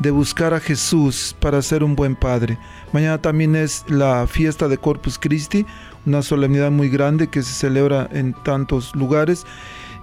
de 0.01 0.09
buscar 0.09 0.53
a 0.53 0.59
Jesús 0.59 1.35
para 1.39 1.61
ser 1.61 1.83
un 1.83 1.95
buen 1.95 2.15
padre. 2.15 2.57
Mañana 2.91 3.21
también 3.21 3.55
es 3.55 3.85
la 3.87 4.25
fiesta 4.25 4.67
de 4.67 4.79
Corpus 4.79 5.19
Christi, 5.19 5.65
una 6.07 6.23
solemnidad 6.23 6.71
muy 6.71 6.89
grande 6.89 7.27
que 7.27 7.43
se 7.43 7.53
celebra 7.53 8.09
en 8.11 8.33
tantos 8.43 8.95
lugares. 8.95 9.45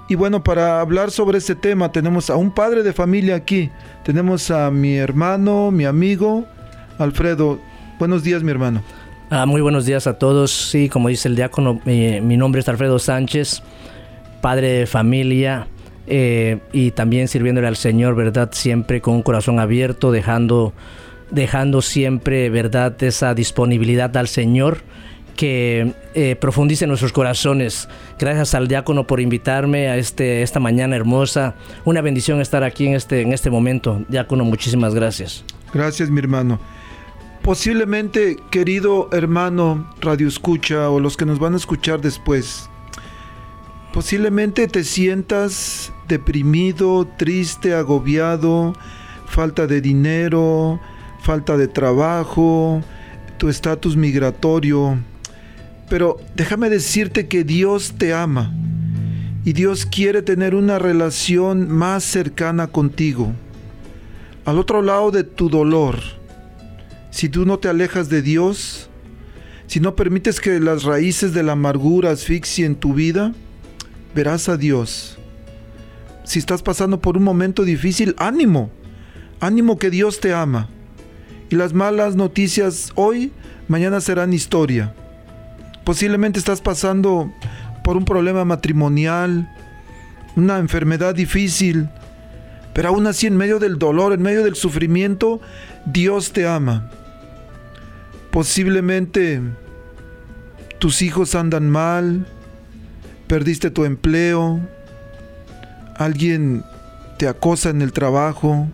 Y 0.08 0.14
bueno, 0.14 0.44
para 0.44 0.80
hablar 0.80 1.10
sobre 1.10 1.38
este 1.38 1.56
tema 1.56 1.90
tenemos 1.90 2.30
a 2.30 2.36
un 2.36 2.52
padre 2.52 2.84
de 2.84 2.92
familia 2.92 3.34
aquí. 3.34 3.70
Tenemos 4.04 4.50
a 4.52 4.70
mi 4.70 4.94
hermano, 4.96 5.72
mi 5.72 5.84
amigo, 5.84 6.46
Alfredo. 6.98 7.58
Buenos 7.98 8.22
días, 8.22 8.44
mi 8.44 8.52
hermano. 8.52 8.82
Ah, 9.30 9.46
muy 9.46 9.60
buenos 9.60 9.84
días 9.84 10.06
a 10.06 10.16
todos. 10.16 10.52
Sí, 10.52 10.88
como 10.88 11.08
dice 11.08 11.28
el 11.28 11.34
diácono, 11.34 11.80
mi 11.84 12.36
nombre 12.36 12.60
es 12.60 12.68
Alfredo 12.68 13.00
Sánchez, 13.00 13.62
padre 14.40 14.68
de 14.68 14.86
familia 14.86 15.66
eh, 16.08 16.58
y 16.72 16.90
también 16.92 17.28
sirviéndole 17.28 17.66
al 17.68 17.76
Señor, 17.76 18.14
¿verdad? 18.14 18.50
Siempre 18.52 19.00
con 19.00 19.14
un 19.14 19.22
corazón 19.22 19.60
abierto, 19.60 20.10
dejando, 20.10 20.72
dejando 21.30 21.82
siempre, 21.82 22.50
¿verdad? 22.50 23.02
Esa 23.02 23.34
disponibilidad 23.34 24.16
al 24.16 24.28
Señor 24.28 24.78
que 25.38 25.94
eh, 26.14 26.34
profundice 26.34 26.88
nuestros 26.88 27.12
corazones. 27.12 27.88
Gracias 28.18 28.54
al 28.56 28.66
diácono 28.66 29.06
por 29.06 29.20
invitarme 29.20 29.88
a 29.88 29.96
este, 29.96 30.42
esta 30.42 30.58
mañana 30.58 30.96
hermosa. 30.96 31.54
Una 31.84 32.00
bendición 32.00 32.40
estar 32.40 32.64
aquí 32.64 32.88
en 32.88 32.94
este, 32.94 33.22
en 33.22 33.32
este 33.32 33.48
momento. 33.48 34.02
Diácono, 34.08 34.44
muchísimas 34.44 34.96
gracias. 34.96 35.44
Gracias, 35.72 36.10
mi 36.10 36.18
hermano. 36.18 36.58
Posiblemente, 37.42 38.36
querido 38.50 39.08
hermano 39.12 39.88
Radio 40.00 40.26
Escucha 40.26 40.90
o 40.90 40.98
los 40.98 41.16
que 41.16 41.24
nos 41.24 41.38
van 41.38 41.54
a 41.54 41.56
escuchar 41.56 42.00
después, 42.00 42.68
posiblemente 43.92 44.68
te 44.68 44.85
sientas 44.85 45.92
deprimido, 46.09 47.07
triste, 47.16 47.75
agobiado, 47.75 48.75
falta 49.26 49.66
de 49.66 49.80
dinero, 49.80 50.80
falta 51.21 51.57
de 51.57 51.68
trabajo, 51.68 52.83
tu 53.38 53.49
estatus 53.49 53.97
migratorio. 53.97 54.99
Pero 55.88 56.18
déjame 56.35 56.71
decirte 56.71 57.28
que 57.28 57.45
Dios 57.45 57.95
te 57.99 58.12
ama 58.12 58.52
y 59.45 59.52
Dios 59.52 59.87
quiere 59.87 60.23
tener 60.23 60.54
una 60.54 60.78
relación 60.78 61.71
más 61.71 62.04
cercana 62.04 62.66
contigo. 62.66 63.33
Al 64.45 64.59
otro 64.59 64.83
lado 64.83 65.11
de 65.11 65.25
tu 65.25 65.49
dolor, 65.49 65.99
si 67.11 67.28
tú 67.28 67.47
no 67.47 67.59
te 67.59 67.68
alejas 67.68 68.09
de 68.09 68.23
Dios, 68.23 68.90
si 69.66 69.80
no 69.80 69.95
permites 69.95 70.40
que 70.40 70.61
las 70.61 70.85
raíces 70.85 71.35
de 71.35 71.42
la 71.42 71.52
amargura 71.52 72.11
asfixien 72.11 72.75
tu 72.75 72.95
vida, 72.95 73.33
verás 74.14 74.48
a 74.48 74.56
Dios. 74.56 75.18
Si 76.24 76.38
estás 76.38 76.62
pasando 76.62 77.00
por 77.00 77.16
un 77.16 77.24
momento 77.24 77.64
difícil, 77.64 78.14
ánimo, 78.18 78.70
ánimo 79.40 79.78
que 79.78 79.90
Dios 79.90 80.20
te 80.20 80.34
ama. 80.34 80.68
Y 81.50 81.56
las 81.56 81.72
malas 81.72 82.16
noticias 82.16 82.92
hoy, 82.94 83.32
mañana 83.68 84.00
serán 84.00 84.34
historia. 84.34 84.94
Posiblemente 85.84 86.38
estás 86.38 86.60
pasando 86.60 87.32
por 87.82 87.96
un 87.96 88.04
problema 88.04 88.44
matrimonial, 88.44 89.50
una 90.36 90.58
enfermedad 90.58 91.14
difícil, 91.14 91.88
pero 92.74 92.90
aún 92.90 93.06
así 93.06 93.26
en 93.26 93.36
medio 93.36 93.58
del 93.58 93.78
dolor, 93.78 94.12
en 94.12 94.22
medio 94.22 94.44
del 94.44 94.54
sufrimiento, 94.54 95.40
Dios 95.86 96.32
te 96.32 96.46
ama. 96.46 96.90
Posiblemente 98.30 99.40
tus 100.78 101.00
hijos 101.02 101.34
andan 101.34 101.70
mal, 101.70 102.26
perdiste 103.28 103.70
tu 103.70 103.85
empleo, 103.85 104.61
alguien 105.97 106.64
te 107.18 107.28
acosa 107.28 107.70
en 107.70 107.82
el 107.82 107.92
trabajo, 107.92 108.66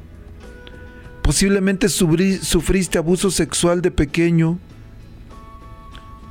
posiblemente 1.23 1.89
sufriste 1.89 2.99
abuso 2.99 3.31
sexual 3.31 3.83
de 3.83 3.91
pequeño, 3.91 4.59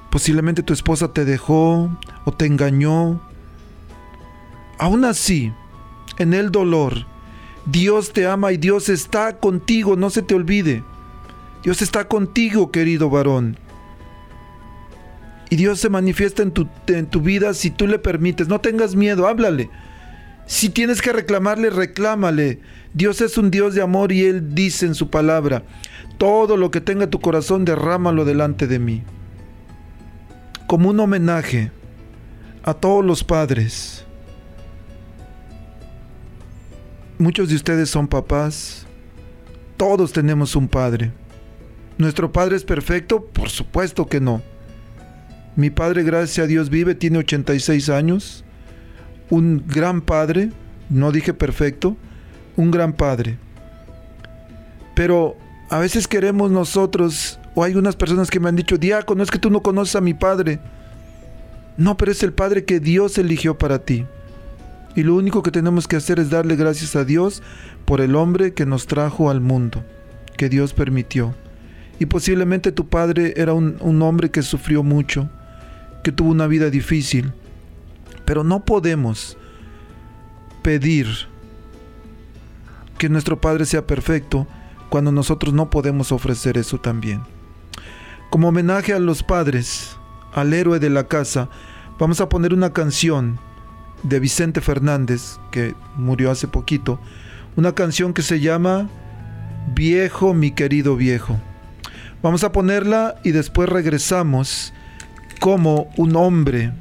posiblemente 0.09 0.63
tu 0.63 0.73
esposa 0.73 1.13
te 1.13 1.25
dejó 1.25 1.97
o 2.25 2.31
te 2.31 2.45
engañó. 2.45 3.21
Aún 4.79 5.05
así, 5.05 5.51
en 6.17 6.33
el 6.33 6.51
dolor, 6.51 7.05
Dios 7.65 8.13
te 8.13 8.25
ama 8.25 8.51
y 8.51 8.57
Dios 8.57 8.89
está 8.89 9.37
contigo, 9.37 9.95
no 9.95 10.09
se 10.09 10.21
te 10.21 10.35
olvide. 10.35 10.83
Dios 11.63 11.81
está 11.81 12.07
contigo, 12.07 12.71
querido 12.71 13.09
varón. 13.09 13.57
Y 15.53 15.55
Dios 15.55 15.79
se 15.79 15.89
manifiesta 15.89 16.41
en 16.41 16.49
tu, 16.49 16.67
en 16.87 17.05
tu 17.05 17.21
vida 17.21 17.53
si 17.53 17.69
tú 17.69 17.85
le 17.85 17.99
permites. 17.99 18.47
No 18.47 18.59
tengas 18.59 18.95
miedo, 18.95 19.27
háblale. 19.27 19.69
Si 20.47 20.69
tienes 20.69 20.99
que 20.99 21.13
reclamarle, 21.13 21.69
reclámale. 21.69 22.59
Dios 22.95 23.21
es 23.21 23.37
un 23.37 23.51
Dios 23.51 23.75
de 23.75 23.83
amor 23.83 24.11
y 24.11 24.23
Él 24.23 24.55
dice 24.55 24.87
en 24.87 24.95
su 24.95 25.11
palabra, 25.11 25.61
todo 26.17 26.57
lo 26.57 26.71
que 26.71 26.81
tenga 26.81 27.05
tu 27.05 27.21
corazón, 27.21 27.65
derrámalo 27.65 28.25
delante 28.25 28.65
de 28.65 28.79
mí. 28.79 29.03
Como 30.65 30.89
un 30.89 30.99
homenaje 30.99 31.69
a 32.63 32.73
todos 32.73 33.05
los 33.05 33.23
padres. 33.23 34.05
Muchos 37.19 37.49
de 37.49 37.55
ustedes 37.57 37.91
son 37.91 38.07
papás. 38.07 38.87
Todos 39.77 40.13
tenemos 40.13 40.55
un 40.55 40.67
padre. 40.67 41.11
¿Nuestro 41.99 42.31
Padre 42.31 42.55
es 42.55 42.63
perfecto? 42.63 43.23
Por 43.23 43.51
supuesto 43.51 44.07
que 44.07 44.19
no. 44.19 44.41
Mi 45.55 45.69
Padre, 45.69 46.03
gracias 46.03 46.43
a 46.43 46.47
Dios, 46.47 46.71
vive, 46.71 46.95
tiene 46.95 47.19
86 47.19 47.89
años. 47.89 48.43
Un 49.29 49.63
gran 49.67 50.01
Padre, 50.01 50.51
no 50.89 51.11
dije 51.11 51.33
perfecto, 51.33 51.95
un 52.55 52.71
gran 52.71 52.93
Padre. 52.93 53.37
Pero 54.95 55.37
a 55.69 55.77
veces 55.77 56.07
queremos 56.07 56.49
nosotros, 56.49 57.39
o 57.53 57.63
hay 57.63 57.75
unas 57.75 57.95
personas 57.95 58.31
que 58.31 58.39
me 58.39 58.49
han 58.49 58.55
dicho, 58.55 58.77
diácono, 58.79 59.21
es 59.21 59.29
que 59.29 59.37
tú 59.37 59.51
no 59.51 59.61
conoces 59.61 59.95
a 59.95 60.01
mi 60.01 60.15
Padre. 60.15 60.59
No, 61.77 61.97
pero 61.97 62.11
es 62.11 62.23
el 62.23 62.33
Padre 62.33 62.65
que 62.65 62.79
Dios 62.79 63.19
eligió 63.19 63.57
para 63.57 63.79
ti. 63.79 64.05
Y 64.95 65.03
lo 65.03 65.15
único 65.15 65.43
que 65.43 65.51
tenemos 65.51 65.87
que 65.87 65.95
hacer 65.95 66.19
es 66.19 66.31
darle 66.31 66.55
gracias 66.55 66.95
a 66.95 67.05
Dios 67.05 67.43
por 67.85 68.01
el 68.01 68.15
hombre 68.15 68.53
que 68.53 68.65
nos 68.65 68.87
trajo 68.87 69.29
al 69.29 69.41
mundo, 69.41 69.83
que 70.35 70.49
Dios 70.49 70.73
permitió. 70.73 71.35
Y 71.99 72.07
posiblemente 72.07 72.71
tu 72.71 72.89
padre 72.89 73.33
era 73.37 73.53
un, 73.53 73.77
un 73.79 74.01
hombre 74.01 74.29
que 74.29 74.41
sufrió 74.41 74.83
mucho, 74.83 75.29
que 76.03 76.11
tuvo 76.11 76.29
una 76.29 76.47
vida 76.47 76.69
difícil. 76.69 77.33
Pero 78.25 78.43
no 78.43 78.63
podemos 78.63 79.37
pedir 80.61 81.07
que 82.97 83.09
nuestro 83.09 83.41
Padre 83.41 83.65
sea 83.65 83.85
perfecto 83.85 84.47
cuando 84.89 85.11
nosotros 85.11 85.53
no 85.53 85.69
podemos 85.69 86.11
ofrecer 86.11 86.57
eso 86.57 86.79
también. 86.79 87.21
Como 88.29 88.49
homenaje 88.49 88.93
a 88.93 88.99
los 88.99 89.23
padres, 89.23 89.97
al 90.33 90.53
héroe 90.53 90.79
de 90.79 90.89
la 90.89 91.07
casa, 91.07 91.49
vamos 91.99 92.21
a 92.21 92.29
poner 92.29 92.53
una 92.53 92.73
canción 92.73 93.39
de 94.03 94.19
Vicente 94.19 94.61
Fernández, 94.61 95.39
que 95.51 95.75
murió 95.95 96.31
hace 96.31 96.47
poquito, 96.47 96.99
una 97.55 97.73
canción 97.73 98.13
que 98.13 98.21
se 98.21 98.39
llama 98.39 98.89
Viejo, 99.73 100.33
mi 100.33 100.51
querido 100.51 100.95
viejo. 100.95 101.39
Vamos 102.21 102.43
a 102.43 102.51
ponerla 102.51 103.15
y 103.23 103.31
después 103.31 103.69
regresamos 103.69 104.73
como 105.43 105.91
un 105.97 106.15
hombre 106.15 106.71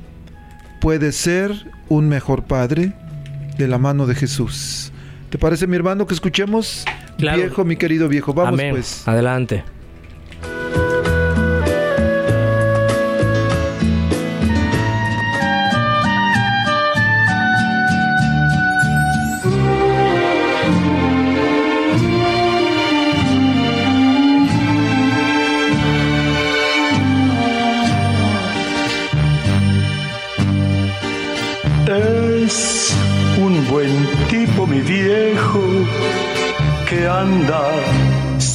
puede 0.81 1.11
ser 1.11 1.51
un 1.89 2.09
mejor 2.09 2.45
padre 2.45 2.93
de 3.59 3.67
la 3.67 3.77
mano 3.77 4.07
de 4.07 4.15
Jesús. 4.15 4.93
¿Te 5.31 5.37
parece, 5.37 5.67
mi 5.67 5.75
hermano, 5.75 6.07
que 6.07 6.15
escuchemos? 6.15 6.85
Viejo, 7.19 7.65
mi 7.65 7.75
querido 7.75 8.07
viejo. 8.07 8.33
Vamos 8.33 8.61
pues. 8.71 9.09
Adelante. 9.09 9.65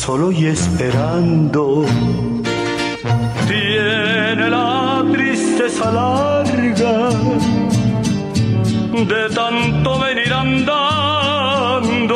Solo 0.07 0.31
y 0.31 0.45
esperando. 0.45 1.85
Tiene 3.45 4.49
la 4.49 5.03
tristeza 5.11 5.91
larga 5.91 7.09
de 9.11 9.23
tanto 9.35 9.99
venir 9.99 10.31
andando. 10.31 12.15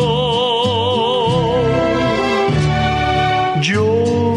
Yo 3.62 4.36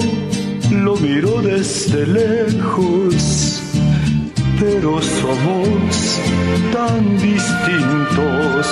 lo 0.72 0.96
miro 0.96 1.40
desde 1.40 2.08
lejos, 2.08 3.62
pero 4.58 5.00
somos 5.00 6.20
tan 6.72 7.18
distintos 7.18 8.66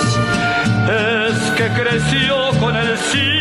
es 0.89 1.51
que 1.57 1.67
creció 1.81 2.35
con 2.59 2.75
el 2.75 2.97
siglo, 2.97 3.32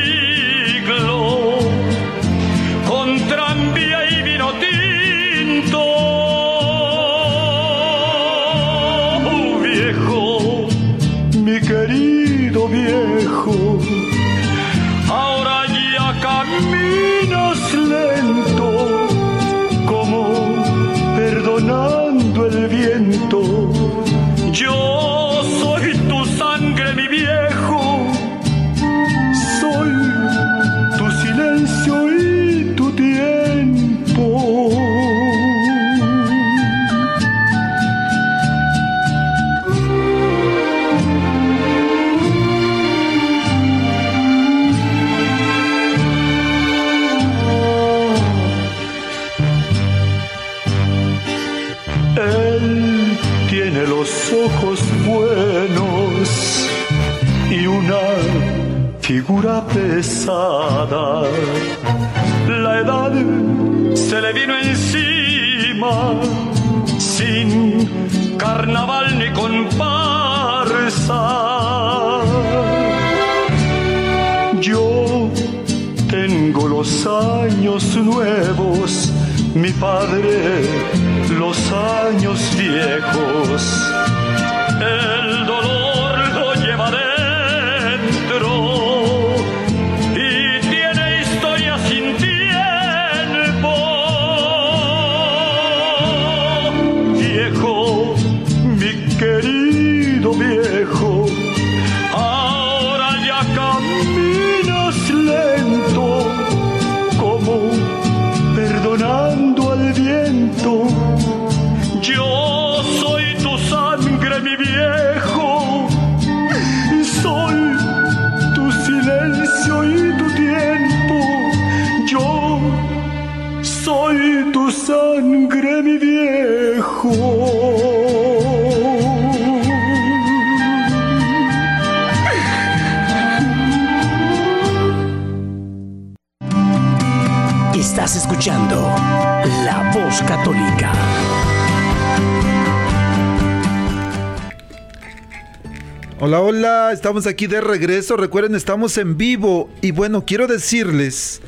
Hola, 146.32 146.40
hola, 146.40 146.92
estamos 146.94 147.26
aquí 147.26 147.46
de 147.46 147.60
regreso. 147.60 148.16
Recuerden, 148.16 148.54
estamos 148.54 148.96
en 148.96 149.18
vivo. 149.18 149.68
Y 149.82 149.90
bueno, 149.90 150.24
quiero 150.24 150.46
decirles, 150.46 151.42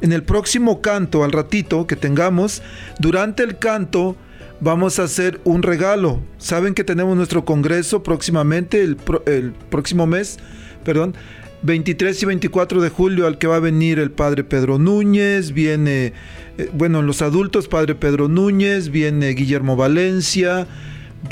en 0.00 0.12
el 0.12 0.22
próximo 0.22 0.80
canto, 0.80 1.24
al 1.24 1.32
ratito 1.32 1.86
que 1.86 1.94
tengamos, 1.94 2.62
durante 2.98 3.42
el 3.42 3.58
canto 3.58 4.16
vamos 4.60 4.98
a 4.98 5.02
hacer 5.02 5.42
un 5.44 5.62
regalo. 5.62 6.22
Saben 6.38 6.72
que 6.72 6.84
tenemos 6.84 7.18
nuestro 7.18 7.44
congreso 7.44 8.02
próximamente, 8.02 8.80
el, 8.80 8.96
el 9.26 9.52
próximo 9.68 10.06
mes, 10.06 10.38
perdón. 10.84 11.14
23 11.60 12.22
y 12.22 12.24
24 12.24 12.80
de 12.80 12.88
julio 12.88 13.26
al 13.26 13.36
que 13.36 13.46
va 13.46 13.56
a 13.56 13.60
venir 13.60 13.98
el 13.98 14.10
padre 14.10 14.42
Pedro 14.42 14.78
Núñez, 14.78 15.52
viene, 15.52 16.14
eh, 16.56 16.70
bueno, 16.72 17.02
los 17.02 17.20
adultos, 17.20 17.68
padre 17.68 17.94
Pedro 17.94 18.28
Núñez, 18.28 18.88
viene 18.88 19.28
Guillermo 19.34 19.76
Valencia, 19.76 20.66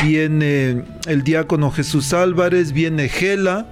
viene 0.03 0.85
el 1.07 1.23
diácono 1.25 1.71
Jesús 1.71 2.13
Álvarez, 2.13 2.73
viene 2.73 3.09
Gela, 3.09 3.67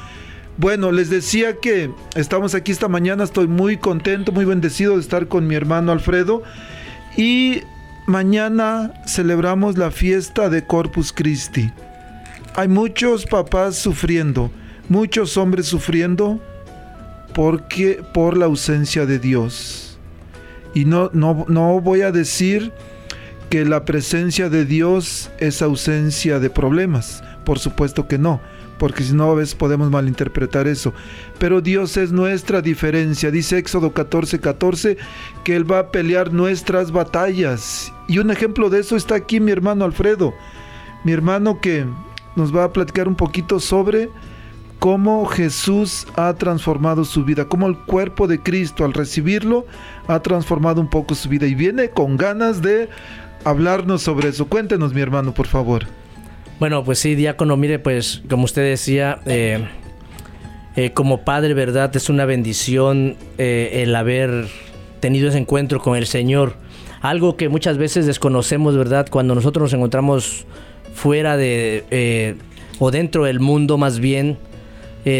Bueno, 0.57 0.91
les 0.91 1.09
decía 1.09 1.59
que 1.59 1.89
estamos 2.15 2.53
aquí 2.53 2.71
esta 2.71 2.87
mañana, 2.87 3.23
estoy 3.23 3.47
muy 3.47 3.77
contento, 3.77 4.31
muy 4.31 4.45
bendecido 4.45 4.95
de 4.95 5.01
estar 5.01 5.27
con 5.27 5.47
mi 5.47 5.55
hermano 5.55 5.91
Alfredo 5.91 6.43
y 7.17 7.61
mañana 8.05 8.93
celebramos 9.07 9.77
la 9.77 9.91
fiesta 9.91 10.49
de 10.49 10.65
Corpus 10.65 11.13
Christi. 11.13 11.71
Hay 12.55 12.67
muchos 12.67 13.25
papás 13.25 13.77
sufriendo, 13.77 14.51
muchos 14.89 15.37
hombres 15.37 15.67
sufriendo 15.67 16.39
porque 17.33 18.03
por 18.13 18.37
la 18.37 18.45
ausencia 18.45 19.05
de 19.05 19.19
Dios. 19.19 19.97
Y 20.73 20.85
no, 20.85 21.09
no, 21.13 21.45
no 21.47 21.81
voy 21.81 22.01
a 22.01 22.11
decir 22.11 22.71
que 23.51 23.65
la 23.65 23.83
presencia 23.83 24.49
de 24.49 24.63
Dios 24.63 25.29
es 25.37 25.61
ausencia 25.61 26.39
de 26.39 26.49
problemas. 26.49 27.21
Por 27.43 27.59
supuesto 27.59 28.07
que 28.07 28.17
no, 28.17 28.39
porque 28.79 29.03
si 29.03 29.13
no 29.13 29.29
a 29.29 29.35
veces 29.35 29.55
podemos 29.55 29.91
malinterpretar 29.91 30.67
eso. 30.67 30.93
Pero 31.37 31.59
Dios 31.59 31.97
es 31.97 32.13
nuestra 32.13 32.61
diferencia. 32.61 33.29
Dice 33.29 33.57
Éxodo 33.57 33.93
14:14 33.93 34.39
14, 34.39 34.97
que 35.43 35.57
Él 35.57 35.69
va 35.69 35.79
a 35.79 35.91
pelear 35.91 36.31
nuestras 36.31 36.93
batallas. 36.93 37.91
Y 38.07 38.19
un 38.19 38.31
ejemplo 38.31 38.69
de 38.69 38.79
eso 38.79 38.95
está 38.95 39.15
aquí 39.15 39.41
mi 39.41 39.51
hermano 39.51 39.83
Alfredo. 39.83 40.33
Mi 41.03 41.11
hermano 41.11 41.59
que 41.59 41.85
nos 42.37 42.55
va 42.55 42.63
a 42.63 42.71
platicar 42.71 43.09
un 43.09 43.15
poquito 43.15 43.59
sobre 43.59 44.09
cómo 44.81 45.25
Jesús 45.25 46.07
ha 46.15 46.33
transformado 46.33 47.03
su 47.03 47.23
vida, 47.23 47.49
cómo 47.49 47.67
el 47.67 47.77
cuerpo 47.77 48.27
de 48.27 48.41
Cristo 48.41 48.83
al 48.83 48.93
recibirlo 48.93 49.65
ha 50.07 50.21
transformado 50.21 50.81
un 50.81 50.89
poco 50.89 51.13
su 51.15 51.29
vida 51.29 51.45
y 51.45 51.53
viene 51.53 51.89
con 51.89 52.17
ganas 52.17 52.63
de 52.63 52.89
hablarnos 53.43 54.01
sobre 54.01 54.29
eso. 54.29 54.47
Cuéntenos, 54.47 54.93
mi 54.93 55.01
hermano, 55.01 55.33
por 55.33 55.47
favor. 55.47 55.85
Bueno, 56.59 56.83
pues 56.83 56.99
sí, 56.99 57.15
diácono, 57.15 57.57
mire, 57.57 57.79
pues 57.79 58.21
como 58.29 58.43
usted 58.43 58.61
decía, 58.61 59.19
eh, 59.25 59.67
eh, 60.75 60.91
como 60.91 61.21
padre, 61.25 61.53
¿verdad? 61.55 61.95
Es 61.95 62.07
una 62.07 62.25
bendición 62.25 63.15
eh, 63.39 63.81
el 63.83 63.95
haber 63.95 64.47
tenido 64.99 65.29
ese 65.29 65.39
encuentro 65.39 65.79
con 65.79 65.97
el 65.97 66.05
Señor. 66.05 66.53
Algo 67.01 67.35
que 67.35 67.49
muchas 67.49 67.79
veces 67.79 68.05
desconocemos, 68.05 68.77
¿verdad? 68.77 69.07
Cuando 69.09 69.33
nosotros 69.33 69.63
nos 69.63 69.73
encontramos 69.73 70.45
fuera 70.93 71.35
de, 71.35 72.37
o 72.77 72.91
dentro 72.91 73.23
del 73.23 73.39
mundo 73.39 73.79
más 73.79 73.99
bien, 73.99 74.37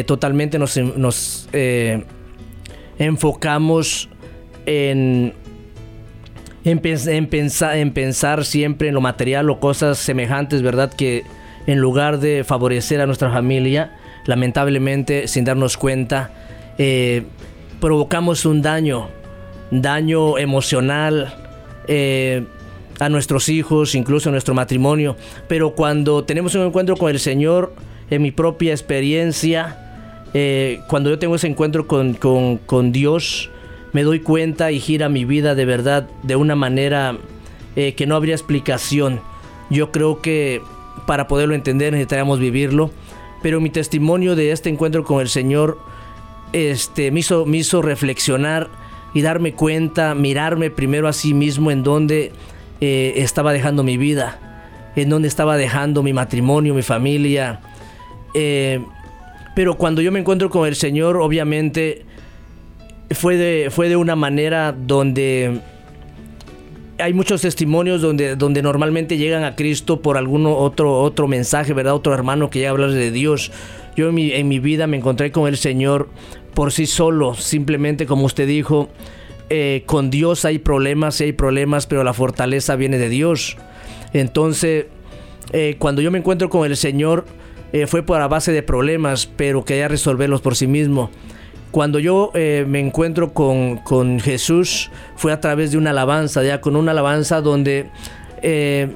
totalmente 0.06 0.60
nos, 0.60 0.78
nos 0.78 1.50
enfocamos 3.00 4.10
en 4.68 5.34
en, 6.64 6.80
pensar, 6.80 7.78
en 7.78 7.92
pensar 7.92 8.46
siempre 8.46 8.90
en 8.90 8.94
lo 8.94 9.02
material 9.02 9.50
o 9.50 9.60
cosas 9.60 9.98
semejantes, 9.98 10.62
¿verdad? 10.62 10.94
Que 10.94 11.24
en 11.68 11.80
lugar 11.80 12.20
de 12.20 12.44
favorecer 12.44 13.02
a 13.02 13.06
nuestra 13.06 13.32
familia, 13.32 13.98
lamentablemente, 14.26 15.28
sin 15.28 15.46
darnos 15.46 15.78
cuenta, 15.78 16.32
eh, 16.78 17.24
provocamos 17.80 18.46
un 18.46 18.62
daño, 18.62 19.10
daño 19.72 20.38
emocional 20.38 21.34
eh, 21.88 22.46
a 23.00 23.10
nuestros 23.10 23.50
hijos, 23.50 23.96
incluso 23.96 24.30
a 24.30 24.32
nuestro 24.32 24.54
matrimonio. 24.54 25.16
Pero 25.48 25.74
cuando 25.74 26.24
tenemos 26.24 26.54
un 26.56 26.62
encuentro 26.62 26.96
con 26.96 27.10
el 27.10 27.20
Señor, 27.20 27.74
en 28.10 28.22
mi 28.22 28.32
propia 28.32 28.72
experiencia, 28.72 29.78
eh, 30.34 30.82
cuando 30.88 31.10
yo 31.10 31.18
tengo 31.18 31.36
ese 31.36 31.48
encuentro 31.48 31.88
con, 31.88 32.14
con 32.14 32.92
Dios, 32.92 33.50
me 33.94 34.04
doy 34.04 34.20
cuenta 34.20 34.72
y 34.72 34.80
gira 34.80 35.10
mi 35.10 35.26
vida 35.26 35.56
de 35.56 35.66
verdad 35.66 36.10
de 36.24 36.36
una 36.36 36.56
manera 36.56 37.18
eh, 37.76 37.94
que 37.94 38.06
no 38.06 38.16
habría 38.16 38.36
explicación. 38.36 39.22
Yo 39.70 39.92
creo 39.92 40.22
que 40.22 40.62
para 41.06 41.28
poderlo 41.28 41.56
entender 41.56 41.94
necesitaríamos 41.94 42.40
vivirlo, 42.40 42.92
pero 43.42 43.60
mi 43.60 43.70
testimonio 43.70 44.36
de 44.36 44.52
este 44.52 44.70
encuentro 44.70 45.04
con 45.04 45.22
el 45.22 45.30
Señor 45.30 45.80
este, 46.54 47.12
me, 47.12 47.20
hizo, 47.20 47.82
reflexionar 47.82 48.70
y 49.14 49.22
darme 49.22 49.54
cuenta, 49.54 50.16
mirarme 50.16 50.70
primero 50.70 51.08
a 51.08 51.14
sí 51.14 51.34
mismo 51.34 51.72
en 51.72 51.84
dónde 51.84 52.32
eh, 52.82 53.14
estaba 53.18 53.54
dejando 53.54 53.84
mi 53.84 53.98
vida, 53.98 54.92
en 54.96 55.10
dónde 55.10 55.28
estaba 55.28 55.58
dejando 55.58 56.04
mi 56.04 56.14
matrimonio, 56.14 56.74
mi 56.74 56.82
familia. 56.82 57.62
Eh, 58.34 58.84
pero 59.56 59.76
cuando 59.76 60.02
yo 60.02 60.12
me 60.12 60.20
encuentro 60.20 60.50
con 60.50 60.68
el 60.68 60.76
Señor, 60.76 61.18
obviamente 61.18 62.06
fue 63.14 63.38
de, 63.38 63.70
fue 63.72 63.90
de 63.90 63.96
una 63.96 64.16
manera 64.16 64.72
donde 64.72 65.62
hay 67.02 67.14
muchos 67.14 67.42
testimonios 67.42 68.02
donde, 68.02 68.36
donde 68.36 68.62
normalmente 68.62 69.18
llegan 69.18 69.44
a 69.44 69.56
Cristo 69.56 70.02
por 70.02 70.18
algún 70.18 70.46
otro, 70.46 71.02
otro 71.02 71.28
mensaje, 71.28 71.74
¿verdad? 71.74 71.96
Otro 71.96 72.14
hermano 72.14 72.50
que 72.50 72.60
llega 72.60 72.70
a 72.70 72.74
hablar 72.74 72.92
de 72.92 73.12
Dios. 73.12 73.52
Yo 73.96 74.10
en 74.10 74.16
mi, 74.16 74.32
en 74.32 74.48
mi 74.48 74.60
vida 74.60 74.88
me 74.88 74.98
encontré 74.98 75.32
con 75.32 75.48
el 75.48 75.58
Señor 75.58 76.10
por 76.54 76.72
sí 76.72 76.86
solo, 76.86 77.34
simplemente 77.34 78.06
como 78.06 78.26
usted 78.26 78.48
dijo, 78.48 78.90
eh, 79.50 79.84
con 79.86 80.10
Dios 80.10 80.46
hay 80.46 80.60
problemas, 80.60 81.16
sí 81.16 81.26
hay 81.26 81.34
problemas, 81.34 81.88
pero 81.88 82.04
la 82.04 82.14
fortaleza 82.14 82.76
viene 82.76 82.98
de 82.98 83.10
Dios. 83.10 83.58
Entonces, 84.14 84.86
eh, 85.54 85.76
cuando 85.80 86.02
yo 86.02 86.12
me 86.12 86.20
encuentro 86.20 86.50
con 86.50 86.70
el 86.70 86.78
Señor, 86.78 87.26
eh, 87.74 87.88
fue 87.88 88.04
por 88.04 88.20
la 88.20 88.28
base 88.28 88.52
de 88.52 88.64
problemas, 88.64 89.26
pero 89.26 89.66
quería 89.66 89.88
resolverlos 89.88 90.42
por 90.42 90.56
sí 90.56 90.68
mismo. 90.68 91.10
Cuando 91.72 92.00
yo 92.00 92.32
eh, 92.34 92.66
me 92.68 92.80
encuentro 92.80 93.34
con, 93.34 94.20
Jesús 94.20 94.92
fue 95.16 95.32
a 95.32 95.40
través 95.40 95.72
de 95.72 95.78
una 95.78 95.92
alabanza, 95.92 96.44
ya 96.44 96.60
con 96.60 96.76
una 96.76 96.92
alabanza 96.92 97.40
donde 97.40 97.90
eh, 98.42 98.90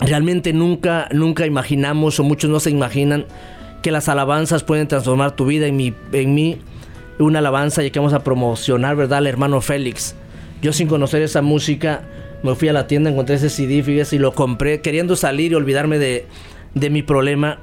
realmente 0.00 0.52
nunca, 0.52 1.08
nunca 1.12 1.44
imaginamos 1.44 2.20
o 2.20 2.24
muchos 2.24 2.48
no 2.48 2.60
se 2.60 2.70
imaginan 2.70 3.26
que 3.82 3.90
las 3.90 4.08
alabanzas 4.08 4.62
pueden 4.62 4.86
transformar 4.86 5.32
tu 5.32 5.44
vida. 5.44 5.66
En, 5.66 5.76
mi, 5.76 5.92
en 6.12 6.34
mí, 6.34 6.58
una 7.18 7.40
alabanza 7.40 7.82
ya 7.82 7.90
que 7.90 7.98
vamos 7.98 8.14
a 8.14 8.22
promocionar, 8.22 8.94
¿verdad? 8.94 9.18
Al 9.18 9.26
hermano 9.26 9.60
Félix. 9.60 10.14
Yo 10.62 10.72
sin 10.72 10.86
conocer 10.86 11.22
esa 11.22 11.42
música 11.42 12.02
me 12.44 12.54
fui 12.54 12.68
a 12.68 12.72
la 12.72 12.86
tienda, 12.86 13.10
encontré 13.10 13.36
ese 13.36 13.50
CD, 13.50 13.82
fíjese, 13.82 14.16
y 14.16 14.18
lo 14.20 14.32
compré 14.32 14.80
queriendo 14.80 15.16
salir 15.16 15.50
y 15.50 15.54
olvidarme 15.56 15.98
de, 15.98 16.26
de 16.74 16.90
mi 16.90 17.02
problema. 17.02 17.58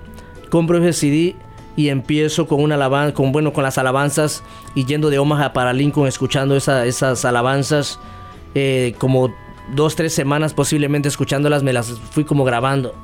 Compro 0.50 0.78
ese 0.84 0.92
CD 0.92 1.36
y 1.80 1.88
empiezo 1.88 2.46
con 2.46 2.62
una 2.62 2.76
alabanza, 2.76 3.14
con 3.14 3.32
bueno, 3.32 3.54
con 3.54 3.64
las 3.64 3.78
alabanzas 3.78 4.44
y 4.76 4.84
yendo 4.84 5.10
de 5.10 5.18
Omaha 5.18 5.54
para 5.54 5.72
Lincoln 5.72 6.10
escuchando 6.10 6.58
esas 6.58 7.24
alabanzas, 7.24 8.02
eh, 8.54 8.96
como 8.98 9.34
dos, 9.74 9.96
tres 9.96 10.14
semanas 10.14 10.54
posiblemente 10.54 11.08
escuchándolas, 11.08 11.64
me 11.64 11.72
las 11.72 11.98
fui 12.12 12.26
como 12.26 12.44
grabando. 12.44 12.96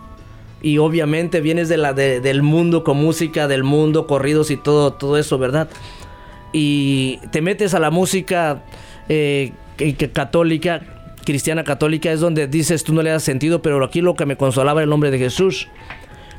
Y 0.61 0.77
obviamente 0.79 1.39
vienes 1.39 1.69
de 1.69 1.77
la, 1.77 1.93
del 1.93 2.43
mundo 2.43 2.83
con 2.83 2.97
música, 2.97 3.47
del 3.47 3.63
mundo, 3.63 4.07
corridos 4.07 4.51
y 4.51 4.57
todo, 4.57 4.91
todo 4.91 5.17
eso, 5.17 5.37
¿verdad? 5.37 5.69
Y 6.51 7.21
te 7.31 7.41
metes 7.41 7.75
a 7.75 7.79
la 7.79 7.91
música 7.91 8.65
eh, 9.07 9.53
católica, 10.11 10.81
cristiana 11.23 11.63
católica, 11.63 12.11
es 12.11 12.19
donde 12.19 12.47
dices 12.47 12.83
tú 12.83 12.93
no 12.93 13.03
le 13.03 13.11
das 13.11 13.23
sentido, 13.23 13.61
pero 13.61 13.81
aquí 13.85 14.01
lo 14.01 14.15
que 14.15 14.25
me 14.25 14.35
consolaba 14.35 14.81
era 14.81 14.83
el 14.83 14.89
nombre 14.89 15.11
de 15.11 15.17
Jesús. 15.17 15.69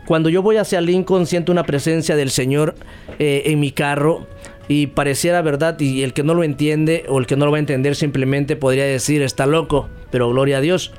Cuando 0.06 0.28
yo 0.28 0.40
voy 0.40 0.56
hacia 0.56 0.80
Lincoln 0.80 1.26
siento 1.26 1.50
una 1.52 1.64
presencia 1.64 2.14
del 2.14 2.30
Señor 2.30 2.76
eh, 3.18 3.42
en 3.46 3.58
mi 3.58 3.72
carro 3.72 4.26
y 4.68 4.86
pareciera 4.88 5.42
verdad 5.42 5.78
y 5.80 6.02
el 6.02 6.12
que 6.12 6.22
no 6.22 6.34
lo 6.34 6.44
entiende 6.44 7.04
o 7.08 7.18
el 7.18 7.26
que 7.26 7.36
no 7.36 7.44
lo 7.44 7.50
va 7.50 7.58
a 7.58 7.60
entender 7.60 7.96
simplemente 7.96 8.56
podría 8.56 8.84
decir 8.84 9.22
está 9.22 9.46
loco, 9.46 9.88
pero 10.10 10.28
gloria 10.30 10.58
a 10.58 10.60
Dios. 10.60 10.92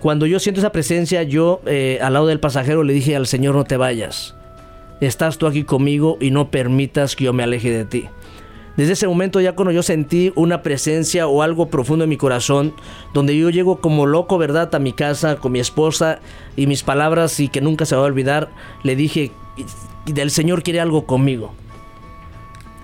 Cuando 0.00 0.24
yo 0.24 0.38
siento 0.38 0.60
esa 0.60 0.72
presencia, 0.72 1.22
yo 1.22 1.60
eh, 1.66 1.98
al 2.00 2.14
lado 2.14 2.26
del 2.26 2.40
pasajero 2.40 2.82
le 2.82 2.94
dije 2.94 3.14
al 3.14 3.26
Señor 3.26 3.54
no 3.54 3.64
te 3.64 3.76
vayas. 3.76 4.34
Estás 5.02 5.36
tú 5.36 5.46
aquí 5.46 5.64
conmigo 5.64 6.16
y 6.20 6.30
no 6.30 6.50
permitas 6.50 7.16
que 7.16 7.24
yo 7.24 7.34
me 7.34 7.42
aleje 7.42 7.70
de 7.70 7.84
ti. 7.84 8.08
Desde 8.80 8.94
ese 8.94 9.06
momento 9.06 9.42
ya 9.42 9.52
cuando 9.52 9.72
yo 9.72 9.82
sentí 9.82 10.32
una 10.36 10.62
presencia 10.62 11.26
o 11.26 11.42
algo 11.42 11.68
profundo 11.68 12.04
en 12.04 12.08
mi 12.08 12.16
corazón, 12.16 12.72
donde 13.12 13.36
yo 13.36 13.50
llego 13.50 13.82
como 13.82 14.06
loco, 14.06 14.38
¿verdad?, 14.38 14.74
a 14.74 14.78
mi 14.78 14.94
casa 14.94 15.36
con 15.36 15.52
mi 15.52 15.60
esposa 15.60 16.20
y 16.56 16.66
mis 16.66 16.82
palabras 16.82 17.40
y 17.40 17.48
que 17.48 17.60
nunca 17.60 17.84
se 17.84 17.94
va 17.94 18.00
a 18.00 18.06
olvidar, 18.06 18.48
le 18.82 18.96
dije, 18.96 19.32
del 20.06 20.30
Señor 20.30 20.62
quiere 20.62 20.80
algo 20.80 21.04
conmigo. 21.04 21.52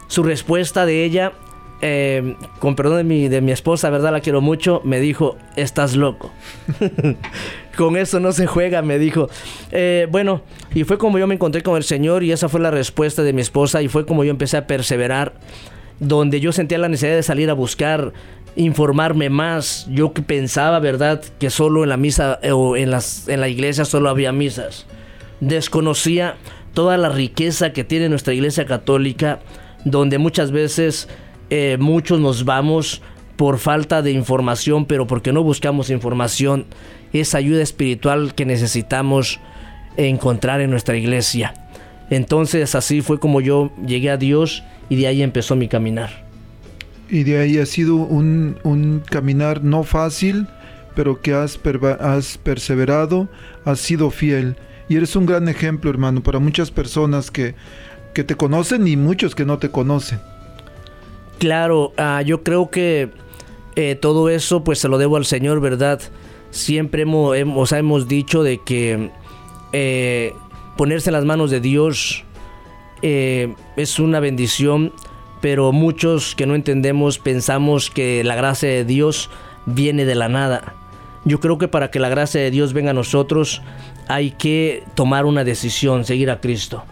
Su 0.07 0.23
respuesta 0.23 0.85
de 0.85 1.03
ella 1.03 1.33
eh, 1.81 2.37
con 2.59 2.77
perdón 2.77 2.99
de 2.99 3.05
mi, 3.05 3.29
de 3.29 3.41
mi 3.41 3.53
esposa, 3.53 3.89
¿verdad? 3.89 4.13
La 4.13 4.21
quiero 4.21 4.43
mucho, 4.43 4.83
me 4.85 5.01
dijo, 5.01 5.39
estás 5.57 5.97
loco. 5.97 6.31
con 7.79 7.97
eso 7.97 8.21
no 8.21 8.33
se 8.33 8.47
juega, 8.47 8.83
me 8.83 8.99
dijo. 8.99 9.31
Eh, 9.71 10.09
bueno, 10.11 10.43
y 10.75 10.85
fue 10.85 10.99
como 10.99 11.19
yo 11.19 11.27
me 11.27 11.37
encontré 11.37 11.63
con 11.63 11.79
el 11.79 11.85
Señor 11.85 12.23
y 12.23 12.33
esa 12.33 12.51
fue 12.51 12.61
la 12.61 12.71
respuesta 12.71 13.23
de 13.23 13.33
mi 13.33 13.41
esposa 13.41 13.81
y 13.81 13.89
fue 13.89 14.05
como 14.05 14.25
yo 14.25 14.31
empecé 14.31 14.59
a 14.59 14.67
perseverar, 14.67 15.33
donde 16.01 16.41
yo 16.41 16.53
sentía 16.53 16.79
la 16.79 16.89
necesidad 16.89 17.17
de 17.17 17.23
salir 17.23 17.51
a 17.51 17.55
buscar 17.55 18.13
informarme 18.57 19.31
más. 19.31 19.87
Yo 19.91 20.13
que 20.13 20.23
pensaba, 20.23 20.79
¿verdad?, 20.81 21.23
que 21.39 21.51
solo 21.51 21.83
en 21.83 21.91
la 21.91 21.97
misa 21.97 22.39
eh, 22.43 22.53
o 22.53 22.77
en, 22.77 22.91
las, 22.91 23.29
en 23.29 23.41
la 23.41 23.49
iglesia 23.49 23.85
solo 23.85 24.09
había 24.09 24.33
misas. 24.33 24.87
Desconocía 25.41 26.37
toda 26.75 26.97
la 26.97 27.09
riqueza 27.09 27.73
que 27.73 27.85
tiene 27.85 28.09
nuestra 28.09 28.35
iglesia 28.35 28.67
católica, 28.67 29.41
donde 29.85 30.19
muchas 30.19 30.51
veces 30.51 31.09
eh, 31.51 31.77
muchos 31.79 32.21
nos 32.21 32.45
vamos 32.45 33.03
por 33.37 33.59
falta 33.59 34.03
de 34.03 34.13
información, 34.13 34.87
pero 34.87 35.07
porque 35.07 35.33
no 35.33 35.43
buscamos 35.43 35.91
información, 35.91 36.67
esa 37.13 37.39
ayuda 37.39 37.63
espiritual 37.63 38.35
que 38.35 38.47
necesitamos 38.47 39.41
encontrar 39.97 40.61
en 40.61 40.71
nuestra 40.71 40.97
iglesia. 40.97 41.55
Entonces 42.11 42.75
así 42.75 43.01
fue 43.01 43.19
como 43.19 43.41
yo 43.41 43.71
llegué 43.85 44.11
a 44.11 44.17
Dios 44.17 44.63
y 44.89 44.97
de 44.97 45.07
ahí 45.07 45.23
empezó 45.23 45.57
mi 45.57 45.69
caminar. 45.69 46.25
Y 47.09 47.25
de 47.25 47.39
ahí 47.39 47.59
ha 47.59 47.67
sido 47.67 47.97
un, 47.97 49.03
caminar 49.09 49.63
no 49.63 49.85
fácil, 49.85 50.47
pero 50.95 51.21
que 51.21 51.35
has, 51.35 51.59
has 52.01 52.39
perseverado, 52.39 53.29
has 53.65 53.81
sido 53.81 54.11
fiel. 54.11 54.57
Y 54.89 54.97
eres 54.97 55.17
un 55.17 55.27
gran 55.27 55.49
ejemplo, 55.49 55.91
hermano, 55.91 56.23
para 56.23 56.39
muchas 56.39 56.71
personas 56.71 57.31
que, 57.31 57.55
que 58.15 58.25
te 58.25 58.35
conocen 58.35 58.87
y 58.87 58.97
muchos 58.97 59.35
que 59.35 59.45
no 59.45 59.59
te 59.59 59.71
conocen. 59.71 60.21
Claro, 61.39 61.93
ah, 61.97 62.23
yo 62.23 62.43
creo 62.43 62.71
que 62.71 63.11
eh, 63.77 63.95
todo 63.95 64.31
eso 64.31 64.65
pues 64.65 64.79
se 64.79 64.89
lo 64.89 64.97
debo 64.99 65.17
al 65.17 65.27
Señor, 65.27 65.61
¿verdad? 65.61 66.01
Siempre 66.51 67.03
hemos, 67.03 67.37
hemos, 67.37 67.73
hemos 67.73 68.09
dicho 68.09 68.43
de 68.43 68.59
que 68.65 69.11
eh, 69.73 70.33
ponerse 70.77 71.11
en 71.11 71.15
las 71.15 71.25
manos 71.25 71.51
de 71.51 71.61
Dios 71.61 72.25
eh, 73.03 73.55
es 73.77 73.99
una 73.99 74.21
bendición, 74.21 74.93
pero 75.41 75.73
muchos 75.73 76.35
que 76.35 76.47
no 76.47 76.55
entendemos 76.55 77.19
pensamos 77.19 77.91
que 77.91 78.25
la 78.25 78.35
gracia 78.35 78.69
de 78.69 78.85
Dios 78.85 79.31
viene 79.67 80.05
de 80.05 80.15
la 80.15 80.29
nada. 80.29 80.75
Yo 81.25 81.41
creo 81.41 81.59
que 81.59 81.69
para 81.69 81.91
que 81.91 81.99
la 81.99 82.09
gracia 82.09 82.41
de 82.41 82.51
Dios 82.51 82.73
venga 82.73 82.91
a 82.91 82.95
nosotros 82.95 83.63
hay 84.09 84.31
que 84.31 84.85
tomar 84.95 85.25
una 85.25 85.43
decisión, 85.43 86.05
seguir 86.05 86.31
a 86.31 86.41
Cristo 86.41 86.85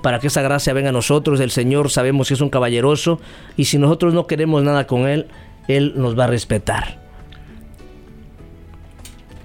para 0.00 0.18
que 0.18 0.28
esa 0.28 0.42
gracia 0.42 0.72
venga 0.72 0.90
a 0.90 0.92
nosotros. 0.92 1.40
El 1.40 1.50
Señor 1.50 1.90
sabemos 1.90 2.28
que 2.28 2.34
es 2.34 2.40
un 2.40 2.50
caballeroso 2.50 3.20
y 3.56 3.66
si 3.66 3.78
nosotros 3.78 4.14
no 4.14 4.26
queremos 4.26 4.62
nada 4.62 4.86
con 4.86 5.06
Él, 5.08 5.26
Él 5.68 5.94
nos 5.96 6.18
va 6.18 6.24
a 6.24 6.28
respetar. 6.28 6.99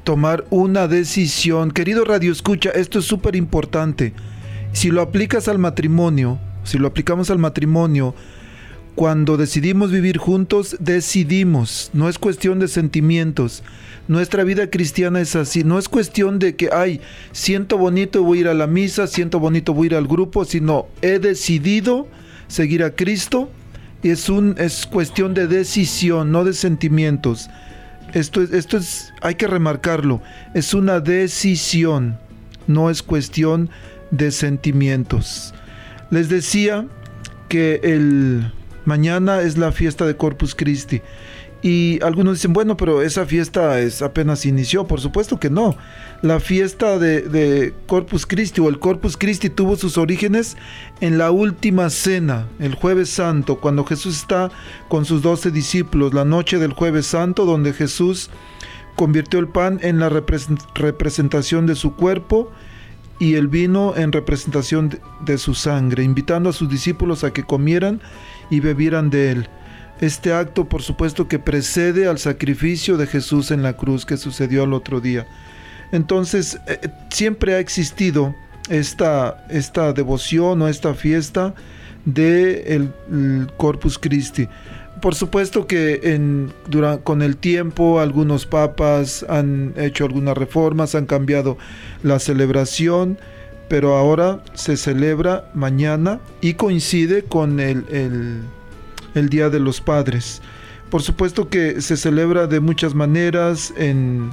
Tomar 0.05 0.45
una 0.51 0.87
decisión. 0.87 1.71
Querido 1.71 2.05
Radio 2.05 2.31
Escucha, 2.31 2.69
esto 2.69 2.99
es 2.99 3.05
súper 3.05 3.35
importante. 3.35 4.13
Si 4.71 4.91
lo 4.91 5.01
aplicas 5.01 5.47
al 5.47 5.57
matrimonio, 5.57 6.37
si 6.63 6.77
lo 6.77 6.85
aplicamos 6.85 7.31
al 7.31 7.39
matrimonio, 7.39 8.13
cuando 8.93 9.35
decidimos 9.35 9.91
vivir 9.91 10.19
juntos, 10.19 10.77
decidimos. 10.79 11.89
No 11.93 12.07
es 12.07 12.19
cuestión 12.19 12.59
de 12.59 12.67
sentimientos. 12.67 13.63
Nuestra 14.07 14.43
vida 14.43 14.69
cristiana 14.69 15.21
es 15.21 15.35
así. 15.35 15.63
No 15.63 15.79
es 15.79 15.89
cuestión 15.89 16.37
de 16.37 16.55
que, 16.55 16.69
ay, 16.71 17.01
siento 17.31 17.79
bonito, 17.79 18.21
voy 18.21 18.37
a 18.37 18.41
ir 18.41 18.47
a 18.49 18.53
la 18.53 18.67
misa, 18.67 19.07
siento 19.07 19.39
bonito, 19.39 19.73
voy 19.73 19.85
a 19.85 19.87
ir 19.87 19.95
al 19.95 20.07
grupo, 20.07 20.45
sino 20.45 20.85
he 21.01 21.17
decidido 21.17 22.07
seguir 22.47 22.83
a 22.83 22.91
Cristo. 22.91 23.49
Es, 24.03 24.29
un, 24.29 24.53
es 24.59 24.85
cuestión 24.85 25.33
de 25.33 25.47
decisión, 25.47 26.31
no 26.31 26.43
de 26.43 26.53
sentimientos. 26.53 27.49
Esto 28.15 28.41
es, 28.41 28.53
esto 28.53 28.77
es, 28.77 29.13
hay 29.21 29.35
que 29.35 29.45
remarcarlo, 29.45 30.21
es 30.53 30.73
una 30.73 31.01
decisión, 31.01 32.17
no 32.65 32.89
es 32.89 33.03
cuestión 33.03 33.69
de 34.09 34.31
sentimientos. 34.31 35.53
Les 36.11 36.29
decía 36.29 36.87
que 37.49 37.81
el 37.83 38.53
mañana 38.85 39.41
es 39.41 39.57
la 39.57 39.73
fiesta 39.73 40.05
de 40.05 40.15
Corpus 40.15 40.55
Christi. 40.55 41.01
Y 41.65 41.97
algunos 42.03 42.35
dicen, 42.35 42.53
bueno, 42.53 42.77
pero 42.77 43.01
esa 43.01 43.25
fiesta 43.25 43.79
es 43.79 44.03
apenas 44.03 44.45
inició. 44.45 44.85
Por 44.85 45.01
supuesto 45.01 45.39
que 45.39 45.49
no. 45.49 45.75
La 46.21 46.39
fiesta 46.39 46.99
de, 46.99 47.73
Corpus 47.87 48.27
Christi 48.27 48.61
o 48.61 48.69
el 48.69 48.77
Corpus 48.77 49.17
Christi 49.17 49.49
tuvo 49.49 49.75
sus 49.75 49.97
orígenes 49.97 50.57
en 51.01 51.17
la 51.17 51.31
última 51.31 51.89
cena, 51.89 52.45
el 52.59 52.75
jueves 52.75 53.09
santo, 53.09 53.59
cuando 53.59 53.83
Jesús 53.83 54.15
está 54.15 54.51
con 54.89 55.05
sus 55.05 55.23
doce 55.23 55.49
discípulos, 55.49 56.13
la 56.13 56.23
noche 56.23 56.59
del 56.59 56.73
jueves 56.73 57.07
santo, 57.07 57.45
donde 57.45 57.73
Jesús 57.73 58.29
convirtió 58.95 59.39
el 59.39 59.47
pan 59.47 59.79
en 59.81 59.99
la 59.99 60.09
representación 60.09 61.65
de 61.65 61.73
su 61.73 61.95
cuerpo 61.95 62.51
y 63.17 63.33
el 63.33 63.47
vino 63.47 63.95
en 63.95 64.11
representación 64.11 64.99
de 65.25 65.39
su 65.39 65.55
sangre, 65.55 66.03
invitando 66.03 66.51
a 66.51 66.53
sus 66.53 66.69
discípulos 66.69 67.23
a 67.23 67.33
que 67.33 67.41
comieran 67.41 68.01
y 68.51 68.59
bebieran 68.59 69.09
de 69.09 69.31
él. 69.31 69.49
Este 70.01 70.33
acto, 70.33 70.67
por 70.67 70.81
supuesto, 70.81 71.27
que 71.27 71.39
precede 71.39 72.07
al 72.07 72.19
sacrificio 72.19 72.97
de 72.97 73.07
Jesús 73.07 73.51
en 73.51 73.63
la 73.63 73.73
cruz 73.73 74.05
que 74.05 74.17
sucedió 74.17 74.63
al 74.63 74.73
otro 74.73 74.99
día. 74.99 75.25
Entonces, 75.91 76.59
eh, 76.67 76.79
siempre 77.09 77.55
ha 77.55 77.59
existido 77.59 78.35
esta, 78.69 79.45
esta 79.49 79.93
devoción 79.93 80.61
o 80.61 80.67
esta 80.67 80.93
fiesta 80.93 81.53
de 82.03 82.75
el, 82.75 83.47
Corpus 83.57 83.97
Christi. 83.97 84.47
Por 85.01 85.15
supuesto 85.15 85.67
que 85.67 86.49
con 87.03 87.21
el 87.21 87.37
tiempo 87.37 87.99
algunos 87.99 88.45
papas 88.45 89.25
han 89.29 89.73
hecho 89.77 90.05
algunas 90.05 90.37
reformas, 90.37 90.95
han 90.95 91.05
cambiado 91.05 91.57
la 92.01 92.17
celebración, 92.19 93.19
pero 93.67 93.95
ahora 93.97 94.41
se 94.53 94.77
celebra 94.77 95.51
mañana 95.53 96.19
y 96.41 96.53
coincide 96.53 97.23
con 97.23 97.59
el 97.59 97.83
Día 99.15 99.49
de 99.49 99.59
los 99.59 99.81
Padres. 99.81 100.41
Por 100.89 101.01
supuesto 101.01 101.49
que 101.49 101.81
se 101.81 101.97
celebra 101.97 102.47
de 102.47 102.59
muchas 102.59 102.93
maneras. 102.93 103.73
En, 103.77 104.31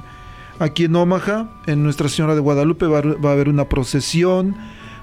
aquí 0.59 0.85
en 0.85 0.95
Omaha, 0.95 1.49
en 1.65 1.83
Nuestra 1.83 2.09
Señora 2.09 2.35
de 2.35 2.41
Guadalupe, 2.41 2.85
va, 2.85 2.99
a 2.99 3.31
haber 3.31 3.49
una 3.49 3.67
procesión. 3.69 4.55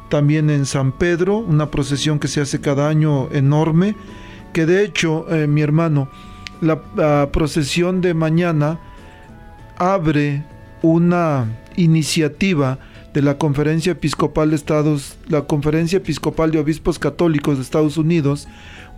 También 0.09 0.51
en 0.51 0.67
San 0.67 0.93
Pedro, 0.93 1.39
una 1.39 1.71
procesión 1.71 2.19
que 2.19 2.29
se 2.29 2.41
hace 2.41 2.61
cada 2.61 2.89
año 2.89 3.31
enorme. 3.33 3.97
Que 4.53 4.67
de 4.67 4.85
hecho, 4.85 5.27
eh, 5.33 5.47
mi 5.47 5.63
hermano, 5.63 6.09
la 6.61 7.31
procesión 7.33 8.01
de 8.01 8.15
mañana 8.15 8.79
abre 9.79 10.45
una 10.83 11.47
iniciativa 11.77 12.79
de 13.13 13.23
la 13.23 13.39
Conferencia 13.39 13.93
Episcopal 13.93 14.51
de 14.51 14.57
Estados, 14.57 15.17
la 15.29 15.43
Conferencia 15.43 15.97
Episcopal 15.97 16.51
de 16.51 16.59
Obispos 16.59 16.99
Católicos 16.99 17.57
de 17.57 17.63
Estados 17.63 17.97
Unidos, 17.97 18.47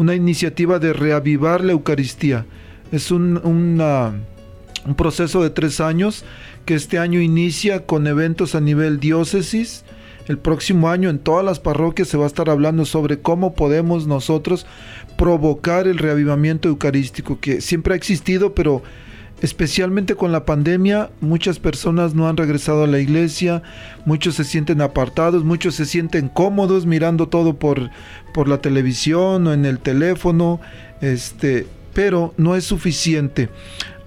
una 0.02 0.14
iniciativa 0.16 0.80
de 0.80 0.92
reavivar 0.92 1.64
la 1.64 1.72
Eucaristía. 1.72 2.44
Es 2.90 3.12
un, 3.12 3.36
un 3.44 4.94
proceso 4.96 5.42
de 5.42 5.50
tres 5.50 5.80
años 5.80 6.24
que 6.66 6.74
este 6.74 6.98
año 6.98 7.20
inicia 7.20 7.86
con 7.86 8.08
eventos 8.08 8.56
a 8.56 8.60
nivel 8.60 8.98
diócesis. 8.98 9.84
El 10.26 10.38
próximo 10.38 10.88
año 10.88 11.08
en 11.08 11.20
todas 11.20 11.44
las 11.44 11.60
parroquias 11.60 12.08
se 12.08 12.16
va 12.16 12.24
a 12.24 12.26
estar 12.26 12.50
hablando 12.50 12.84
sobre 12.84 13.20
cómo 13.20 13.54
podemos 13.54 14.08
nosotros 14.08 14.66
provocar 15.16 15.86
el 15.86 15.98
reavivamiento 15.98 16.68
eucarístico 16.68 17.38
que 17.40 17.60
siempre 17.60 17.94
ha 17.94 17.96
existido, 17.96 18.54
pero 18.54 18.82
especialmente 19.42 20.14
con 20.14 20.30
la 20.30 20.46
pandemia, 20.46 21.10
muchas 21.20 21.58
personas 21.58 22.14
no 22.14 22.28
han 22.28 22.36
regresado 22.36 22.84
a 22.84 22.86
la 22.86 23.00
iglesia, 23.00 23.62
muchos 24.04 24.36
se 24.36 24.44
sienten 24.44 24.80
apartados, 24.80 25.44
muchos 25.44 25.74
se 25.74 25.84
sienten 25.84 26.28
cómodos 26.28 26.86
mirando 26.86 27.28
todo 27.28 27.54
por, 27.54 27.90
por 28.32 28.48
la 28.48 28.58
televisión 28.58 29.46
o 29.48 29.52
en 29.52 29.66
el 29.66 29.80
teléfono, 29.80 30.60
este, 31.00 31.66
pero 31.92 32.32
no 32.36 32.54
es 32.54 32.64
suficiente. 32.64 33.48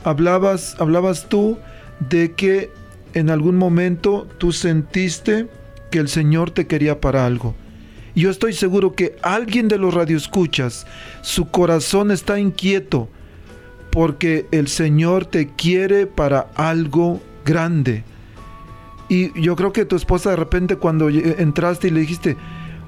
Hablabas, 0.06 0.78
hablabas 0.80 1.28
tú 1.28 1.58
de 2.10 2.32
que 2.32 2.72
en 3.14 3.30
algún 3.30 3.58
momento 3.58 4.28
tú 4.38 4.54
sentiste 4.54 5.48
que 5.92 6.00
el 6.00 6.08
Señor 6.08 6.52
te 6.52 6.66
quería 6.66 7.02
para 7.02 7.26
algo. 7.26 7.56
Yo 8.16 8.30
estoy 8.30 8.54
seguro 8.54 8.94
que 8.94 9.18
alguien 9.22 9.68
de 9.68 9.78
los 9.78 9.94
radioescuchas, 9.94 10.88
su 11.22 11.50
corazón 11.50 12.12
está 12.12 12.40
inquieto 12.40 13.10
porque 13.96 14.46
el 14.52 14.68
Señor 14.68 15.26
te 15.26 15.48
quiere 15.48 16.06
para 16.06 16.50
algo 16.56 17.22
grande. 17.46 18.04
Y 19.08 19.42
yo 19.42 19.56
creo 19.56 19.72
que 19.72 19.86
tu 19.86 19.96
esposa 19.96 20.32
de 20.32 20.36
repente 20.36 20.76
cuando 20.76 21.08
entraste 21.08 21.88
y 21.88 21.92
le 21.92 22.02
dijiste, 22.02 22.36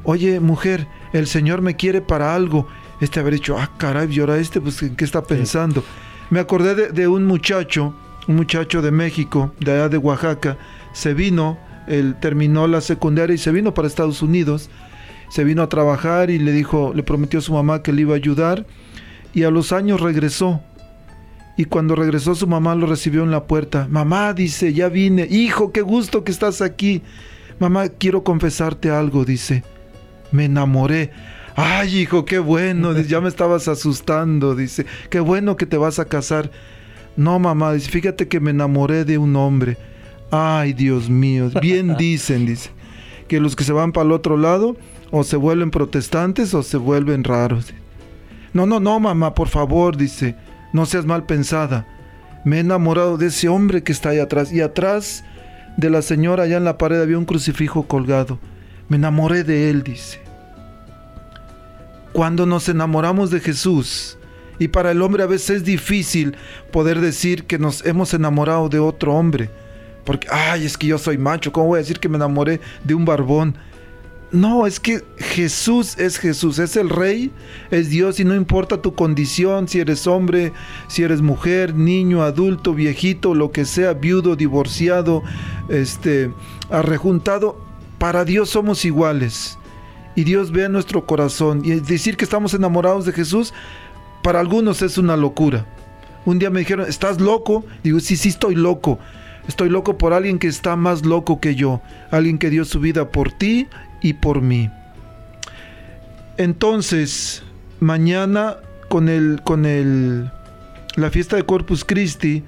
oye 0.03 0.41
mujer, 0.41 0.85
el 1.13 1.25
Señor 1.27 1.61
me 1.61 1.77
quiere 1.77 2.01
para 2.01 2.35
algo, 2.35 2.67
este 2.99 3.21
haber 3.21 3.35
dicho, 3.35 3.57
ah 3.57 3.71
caray, 3.77 4.13
y 4.13 4.19
ahora 4.19 4.37
este, 4.37 4.59
pues 4.59 4.83
¿en 4.83 4.97
qué 4.97 5.05
está 5.05 5.23
pensando? 5.23 5.81
Me 6.29 6.41
acordé 6.41 6.91
de, 6.91 7.07
un 7.07 7.25
muchacho, 7.25 7.93
un 8.27 8.35
muchacho 8.35 8.81
de 8.81 8.91
México, 8.91 9.53
de 9.61 9.71
allá 9.71 9.87
de 9.87 9.97
Oaxaca, 9.97 10.57
se 10.91 11.13
vino, 11.13 11.57
él 11.87 12.17
terminó 12.19 12.67
la 12.67 12.81
secundaria 12.81 13.33
y 13.33 13.37
se 13.37 13.53
vino 13.53 13.73
para 13.73 13.87
Estados 13.87 14.21
Unidos, 14.21 14.69
se 15.29 15.45
vino 15.45 15.61
a 15.61 15.69
trabajar 15.69 16.31
y 16.31 16.37
le 16.37 16.51
dijo, 16.51 16.91
le 16.93 17.03
prometió 17.03 17.39
a 17.39 17.43
su 17.43 17.53
mamá 17.53 17.81
que 17.81 17.93
le 17.93 18.01
iba 18.01 18.11
a 18.11 18.17
ayudar 18.17 18.65
y 19.33 19.43
a 19.43 19.51
los 19.51 19.71
años 19.71 20.01
regresó. 20.01 20.61
Y 21.57 21.65
cuando 21.65 21.95
regresó 21.95 22.35
su 22.35 22.45
mamá 22.45 22.75
lo 22.75 22.85
recibió 22.85 23.23
en 23.23 23.31
la 23.31 23.45
puerta. 23.45 23.87
Mamá 23.89 24.33
dice, 24.33 24.73
ya 24.73 24.89
vine. 24.89 25.27
Hijo, 25.29 25.71
qué 25.71 25.81
gusto 25.81 26.23
que 26.23 26.31
estás 26.31 26.61
aquí. 26.61 27.01
Mamá, 27.59 27.89
quiero 27.89 28.23
confesarte 28.23 28.91
algo, 28.91 29.25
dice. 29.25 29.63
Me 30.31 30.45
enamoré. 30.45 31.09
Ay, 31.55 31.97
hijo, 31.97 32.25
qué 32.25 32.37
bueno. 32.37 32.93
ya 33.01 33.19
me 33.21 33.27
estabas 33.29 33.67
asustando, 33.67 34.55
dice. 34.55 34.85
Qué 35.09 35.19
bueno 35.19 35.57
que 35.57 35.65
te 35.65 35.77
vas 35.77 35.97
a 35.97 36.05
casar. 36.05 36.51
No, 37.15 37.39
mamá, 37.39 37.73
dice, 37.73 37.89
fíjate 37.89 38.27
que 38.27 38.39
me 38.39 38.51
enamoré 38.51 39.03
de 39.03 39.17
un 39.17 39.35
hombre. 39.35 39.77
Ay, 40.29 40.73
Dios 40.73 41.09
mío. 41.09 41.49
Bien 41.59 41.95
dicen, 41.97 42.45
dice. 42.45 42.69
Que 43.27 43.39
los 43.39 43.55
que 43.55 43.63
se 43.63 43.73
van 43.73 43.91
para 43.91 44.05
el 44.05 44.11
otro 44.11 44.37
lado 44.37 44.77
o 45.09 45.23
se 45.23 45.37
vuelven 45.37 45.71
protestantes 45.71 46.53
o 46.53 46.61
se 46.61 46.77
vuelven 46.77 47.23
raros. 47.23 47.73
No, 48.53 48.67
no, 48.67 48.79
no, 48.79 48.99
mamá, 48.99 49.33
por 49.33 49.47
favor, 49.47 49.97
dice. 49.97 50.35
No 50.73 50.85
seas 50.85 51.05
mal 51.05 51.25
pensada. 51.25 51.85
Me 52.43 52.57
he 52.57 52.59
enamorado 52.59 53.17
de 53.17 53.27
ese 53.27 53.49
hombre 53.49 53.83
que 53.83 53.91
está 53.91 54.09
ahí 54.09 54.19
atrás. 54.19 54.51
Y 54.51 54.61
atrás 54.61 55.23
de 55.77 55.89
la 55.89 56.01
señora, 56.01 56.43
allá 56.43 56.57
en 56.57 56.65
la 56.65 56.77
pared, 56.77 57.01
había 57.01 57.17
un 57.17 57.25
crucifijo 57.25 57.83
colgado. 57.83 58.39
Me 58.89 58.97
enamoré 58.97 59.43
de 59.43 59.69
él, 59.69 59.83
dice. 59.83 60.19
Cuando 62.13 62.45
nos 62.45 62.67
enamoramos 62.69 63.29
de 63.31 63.39
Jesús, 63.39 64.17
y 64.59 64.69
para 64.69 64.91
el 64.91 65.01
hombre 65.01 65.23
a 65.23 65.27
veces 65.27 65.57
es 65.57 65.63
difícil 65.63 66.35
poder 66.71 66.99
decir 66.99 67.45
que 67.45 67.59
nos 67.59 67.85
hemos 67.85 68.13
enamorado 68.13 68.69
de 68.69 68.79
otro 68.79 69.13
hombre. 69.13 69.49
Porque, 70.03 70.27
ay, 70.31 70.65
es 70.65 70.77
que 70.77 70.87
yo 70.87 70.97
soy 70.97 71.17
macho, 71.17 71.51
¿cómo 71.51 71.67
voy 71.67 71.77
a 71.77 71.81
decir 71.83 71.99
que 71.99 72.09
me 72.09 72.15
enamoré 72.15 72.61
de 72.83 72.95
un 72.95 73.05
barbón? 73.05 73.57
No, 74.37 74.67
es 74.67 74.79
que 74.79 75.03
Jesús 75.17 75.97
es 75.97 76.19
Jesús, 76.19 76.59
es 76.59 76.75
el 76.75 76.89
rey, 76.89 77.31
es 77.71 77.89
Dios 77.89 78.19
y 78.19 78.23
no 78.23 78.35
importa 78.35 78.83
tu 78.83 78.93
condición, 78.93 79.67
si 79.67 79.79
eres 79.79 80.05
hombre, 80.05 80.53
si 80.87 81.01
eres 81.01 81.23
mujer, 81.23 81.73
niño, 81.73 82.21
adulto, 82.21 82.75
viejito, 82.75 83.33
lo 83.33 83.51
que 83.51 83.65
sea, 83.65 83.93
viudo, 83.93 84.35
divorciado, 84.35 85.23
este, 85.69 86.31
arrejuntado, 86.69 87.59
para 87.97 88.25
Dios 88.25 88.51
somos 88.51 88.85
iguales. 88.85 89.57
Y 90.15 90.23
Dios 90.23 90.51
ve 90.51 90.69
nuestro 90.69 91.07
corazón 91.07 91.63
y 91.65 91.71
decir 91.71 92.15
que 92.15 92.25
estamos 92.25 92.53
enamorados 92.53 93.07
de 93.07 93.13
Jesús 93.13 93.55
para 94.21 94.39
algunos 94.39 94.83
es 94.83 94.99
una 94.99 95.17
locura. 95.17 95.65
Un 96.25 96.37
día 96.37 96.51
me 96.51 96.59
dijeron, 96.59 96.87
"¿Estás 96.87 97.19
loco?" 97.19 97.65
Digo, 97.83 97.99
"Sí, 97.99 98.15
sí 98.15 98.29
estoy 98.29 98.53
loco." 98.53 98.99
Estoy 99.47 99.69
loco 99.69 99.97
por 99.97 100.11
alguien 100.11 100.39
que 100.39 100.47
está 100.47 100.75
más 100.75 101.05
loco 101.05 101.39
que 101.39 101.55
yo, 101.55 101.81
alguien 102.11 102.37
que 102.37 102.49
dio 102.49 102.65
su 102.65 102.81
vida 102.81 103.11
por 103.11 103.31
ti 103.31 103.67
y 104.01 104.13
por 104.13 104.41
mí. 104.41 104.69
Entonces, 106.37 107.43
mañana 107.79 108.57
con 108.89 109.09
el 109.09 109.41
con 109.43 109.65
el 109.65 110.29
la 110.95 111.11
fiesta 111.11 111.35
de 111.35 111.43
Corpus 111.43 111.83
Christi 111.85 112.43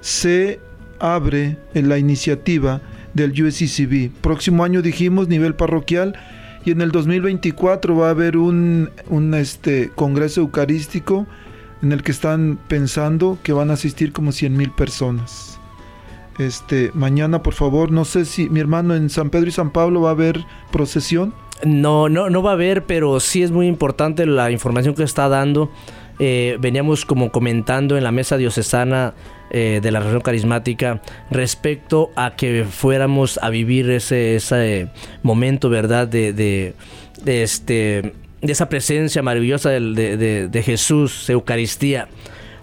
se 0.00 0.60
abre 0.98 1.58
en 1.74 1.88
la 1.88 1.98
iniciativa 1.98 2.80
del 3.14 3.32
USCCB. 3.32 4.10
Próximo 4.20 4.64
año 4.64 4.82
dijimos 4.82 5.28
nivel 5.28 5.54
parroquial 5.54 6.16
y 6.64 6.70
en 6.70 6.80
el 6.80 6.90
2024 6.90 7.96
va 7.96 8.08
a 8.08 8.10
haber 8.10 8.36
un, 8.36 8.90
un 9.08 9.34
este, 9.34 9.90
congreso 9.94 10.40
eucarístico 10.40 11.26
en 11.82 11.92
el 11.92 12.02
que 12.02 12.12
están 12.12 12.58
pensando 12.68 13.38
que 13.42 13.52
van 13.52 13.70
a 13.70 13.74
asistir 13.74 14.12
como 14.12 14.32
100 14.32 14.56
mil 14.56 14.70
personas. 14.70 15.51
Este, 16.38 16.90
mañana, 16.94 17.42
por 17.42 17.54
favor, 17.54 17.90
no 17.90 18.04
sé 18.04 18.24
si 18.24 18.48
mi 18.48 18.60
hermano 18.60 18.94
en 18.94 19.10
San 19.10 19.30
Pedro 19.30 19.48
y 19.48 19.52
San 19.52 19.70
Pablo 19.70 20.00
va 20.00 20.10
a 20.10 20.12
haber 20.12 20.44
procesión. 20.70 21.34
No, 21.64 22.08
no, 22.08 22.30
no 22.30 22.42
va 22.42 22.50
a 22.50 22.54
haber, 22.54 22.84
pero 22.84 23.20
sí 23.20 23.42
es 23.42 23.50
muy 23.50 23.66
importante 23.66 24.26
la 24.26 24.50
información 24.50 24.94
que 24.94 25.04
está 25.04 25.28
dando. 25.28 25.70
Eh, 26.18 26.56
veníamos 26.60 27.04
como 27.04 27.30
comentando 27.30 27.96
en 27.96 28.04
la 28.04 28.12
mesa 28.12 28.36
diocesana 28.36 29.14
eh, 29.50 29.80
de 29.82 29.90
la 29.90 30.00
región 30.00 30.20
carismática 30.20 31.02
respecto 31.30 32.10
a 32.16 32.36
que 32.36 32.64
fuéramos 32.68 33.38
a 33.42 33.50
vivir 33.50 33.90
ese, 33.90 34.88
momento, 35.22 35.68
¿verdad? 35.68 36.08
De, 36.08 36.32
de, 36.32 37.42
este, 37.42 38.14
esa 38.40 38.68
presencia 38.68 39.22
maravillosa 39.22 39.70
de, 39.70 40.48
de, 40.48 40.62
Jesús, 40.62 41.28
Eucaristía. 41.30 42.08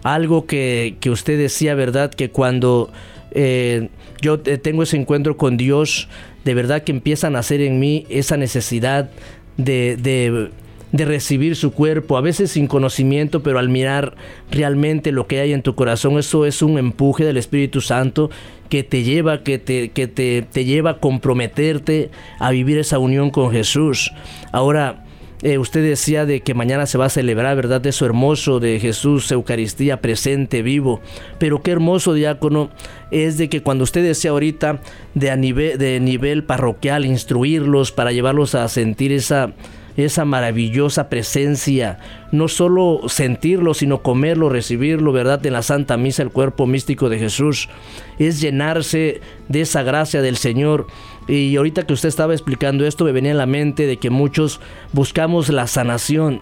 Algo 0.03 0.45
que, 0.45 0.97
que 0.99 1.10
usted 1.10 1.38
decía, 1.38 1.75
¿verdad? 1.75 2.12
Que 2.12 2.32
cuando 2.32 2.91
eh, 3.31 3.89
yo 4.21 4.39
tengo 4.39 4.83
ese 4.83 4.97
encuentro 4.97 5.37
con 5.37 5.57
Dios, 5.57 6.09
de 6.43 6.53
verdad 6.53 6.83
que 6.83 6.91
empieza 6.91 7.27
a 7.27 7.29
nacer 7.29 7.61
en 7.61 7.79
mí 7.79 8.05
esa 8.09 8.37
necesidad 8.37 9.09
de, 9.57 9.97
de, 9.97 10.49
de, 10.91 11.05
recibir 11.05 11.55
su 11.55 11.71
cuerpo, 11.71 12.17
a 12.17 12.21
veces 12.21 12.51
sin 12.51 12.67
conocimiento, 12.67 13.43
pero 13.43 13.59
al 13.59 13.69
mirar 13.69 14.15
realmente 14.51 15.11
lo 15.11 15.27
que 15.27 15.39
hay 15.39 15.53
en 15.53 15.61
tu 15.61 15.75
corazón, 15.75 16.17
eso 16.17 16.45
es 16.45 16.61
un 16.61 16.77
empuje 16.77 17.25
del 17.25 17.37
Espíritu 17.37 17.81
Santo 17.81 18.29
que 18.69 18.83
te 18.83 19.03
lleva, 19.03 19.43
que 19.43 19.59
te, 19.59 19.89
que 19.89 20.07
te, 20.07 20.43
te 20.43 20.65
lleva 20.65 20.91
a 20.91 20.97
comprometerte 20.99 22.09
a 22.39 22.51
vivir 22.51 22.77
esa 22.77 22.99
unión 22.99 23.31
con 23.31 23.51
Jesús. 23.51 24.11
Ahora, 24.51 25.05
eh, 25.41 25.58
usted 25.58 25.82
decía 25.84 26.25
de 26.25 26.41
que 26.41 26.54
mañana 26.54 26.86
se 26.86 26.97
va 26.97 27.06
a 27.06 27.10
celebrar, 27.10 27.56
¿verdad? 27.56 27.86
Eso 27.86 28.06
hermoso 28.06 28.60
de 28.60 28.80
Jesús, 28.80 29.32
Eucaristía 29.32 30.02
presente, 30.02 30.62
vivo. 30.62 30.99
Pero 31.38 31.62
qué 31.62 31.71
hermoso, 31.71 32.13
diácono, 32.13 32.69
es 33.10 33.38
de 33.38 33.47
que 33.47 33.63
cuando 33.63 33.86
usted 33.86 34.04
decía 34.04 34.32
ahorita 34.32 34.82
de, 35.13 35.32
a 35.32 35.38
nivel, 35.38 35.78
de 35.78 35.99
nivel 36.02 36.43
parroquial, 36.43 37.06
instruirlos 37.06 37.93
para 37.93 38.12
llevarlos 38.12 38.54
a 38.54 38.67
sentir 38.67 39.13
esa, 39.13 39.54
esa 39.95 40.25
maravillosa 40.25 41.10
presencia, 41.10 41.99
no 42.32 42.47
solo 42.47 43.02
sentirlo, 43.08 43.73
sino 43.73 44.02
comerlo, 44.02 44.49
recibirlo, 44.49 45.12
¿verdad? 45.12 45.45
En 45.45 45.54
la 45.54 45.62
Santa 45.62 45.95
Misa, 45.97 46.21
el 46.21 46.32
cuerpo 46.32 46.67
místico 46.67 47.10
de 47.10 47.19
Jesús, 47.19 47.69
es 48.17 48.41
llenarse 48.41 49.21
de 49.47 49.62
esa 49.62 49.84
gracia 49.84 50.21
del 50.21 50.36
Señor 50.36 50.88
y 51.29 51.55
ahorita 51.55 51.85
que 51.85 51.93
usted 51.93 52.09
estaba 52.09 52.33
explicando 52.33 52.85
esto, 52.85 53.05
me 53.05 53.11
venía 53.11 53.33
a 53.33 53.35
la 53.35 53.45
mente 53.45 53.85
de 53.85 53.97
que 53.97 54.09
muchos 54.09 54.59
buscamos 54.93 55.49
la 55.49 55.67
sanación 55.67 56.41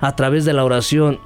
a 0.00 0.16
través 0.16 0.46
de 0.46 0.54
la 0.54 0.64
oración. 0.64 1.18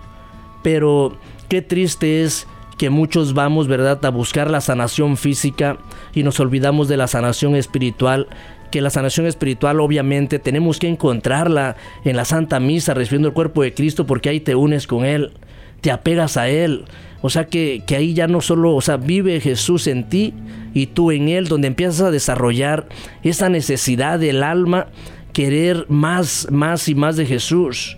Pero 0.62 1.16
qué 1.48 1.62
triste 1.62 2.24
es 2.24 2.48
que 2.78 2.90
muchos 2.90 3.32
vamos, 3.32 3.68
¿verdad?, 3.68 4.04
a 4.04 4.10
buscar 4.10 4.50
la 4.50 4.60
sanación 4.60 5.16
física 5.16 5.78
y 6.14 6.24
nos 6.24 6.40
olvidamos 6.40 6.88
de 6.88 6.96
la 6.96 7.06
sanación 7.06 7.54
espiritual. 7.54 8.26
Que 8.72 8.80
la 8.80 8.90
sanación 8.90 9.26
espiritual 9.26 9.78
obviamente 9.78 10.40
tenemos 10.40 10.80
que 10.80 10.88
encontrarla 10.88 11.76
en 12.04 12.16
la 12.16 12.24
Santa 12.24 12.58
Misa, 12.58 12.92
recibiendo 12.92 13.28
el 13.28 13.34
cuerpo 13.34 13.62
de 13.62 13.72
Cristo, 13.72 14.04
porque 14.04 14.30
ahí 14.30 14.40
te 14.40 14.56
unes 14.56 14.88
con 14.88 15.04
Él, 15.04 15.32
te 15.80 15.92
apegas 15.92 16.36
a 16.36 16.48
Él. 16.48 16.86
O 17.22 17.30
sea 17.30 17.46
que, 17.46 17.84
que 17.86 17.94
ahí 17.94 18.14
ya 18.14 18.26
no 18.26 18.40
solo, 18.40 18.74
o 18.74 18.80
sea, 18.80 18.96
vive 18.96 19.40
Jesús 19.40 19.86
en 19.86 20.08
ti 20.08 20.34
y 20.76 20.88
tú 20.88 21.10
en 21.10 21.30
Él, 21.30 21.48
donde 21.48 21.68
empiezas 21.68 22.02
a 22.02 22.10
desarrollar 22.10 22.86
esa 23.22 23.48
necesidad 23.48 24.18
del 24.18 24.42
alma, 24.42 24.88
querer 25.32 25.86
más, 25.88 26.48
más 26.50 26.90
y 26.90 26.94
más 26.94 27.16
de 27.16 27.24
Jesús. 27.24 27.96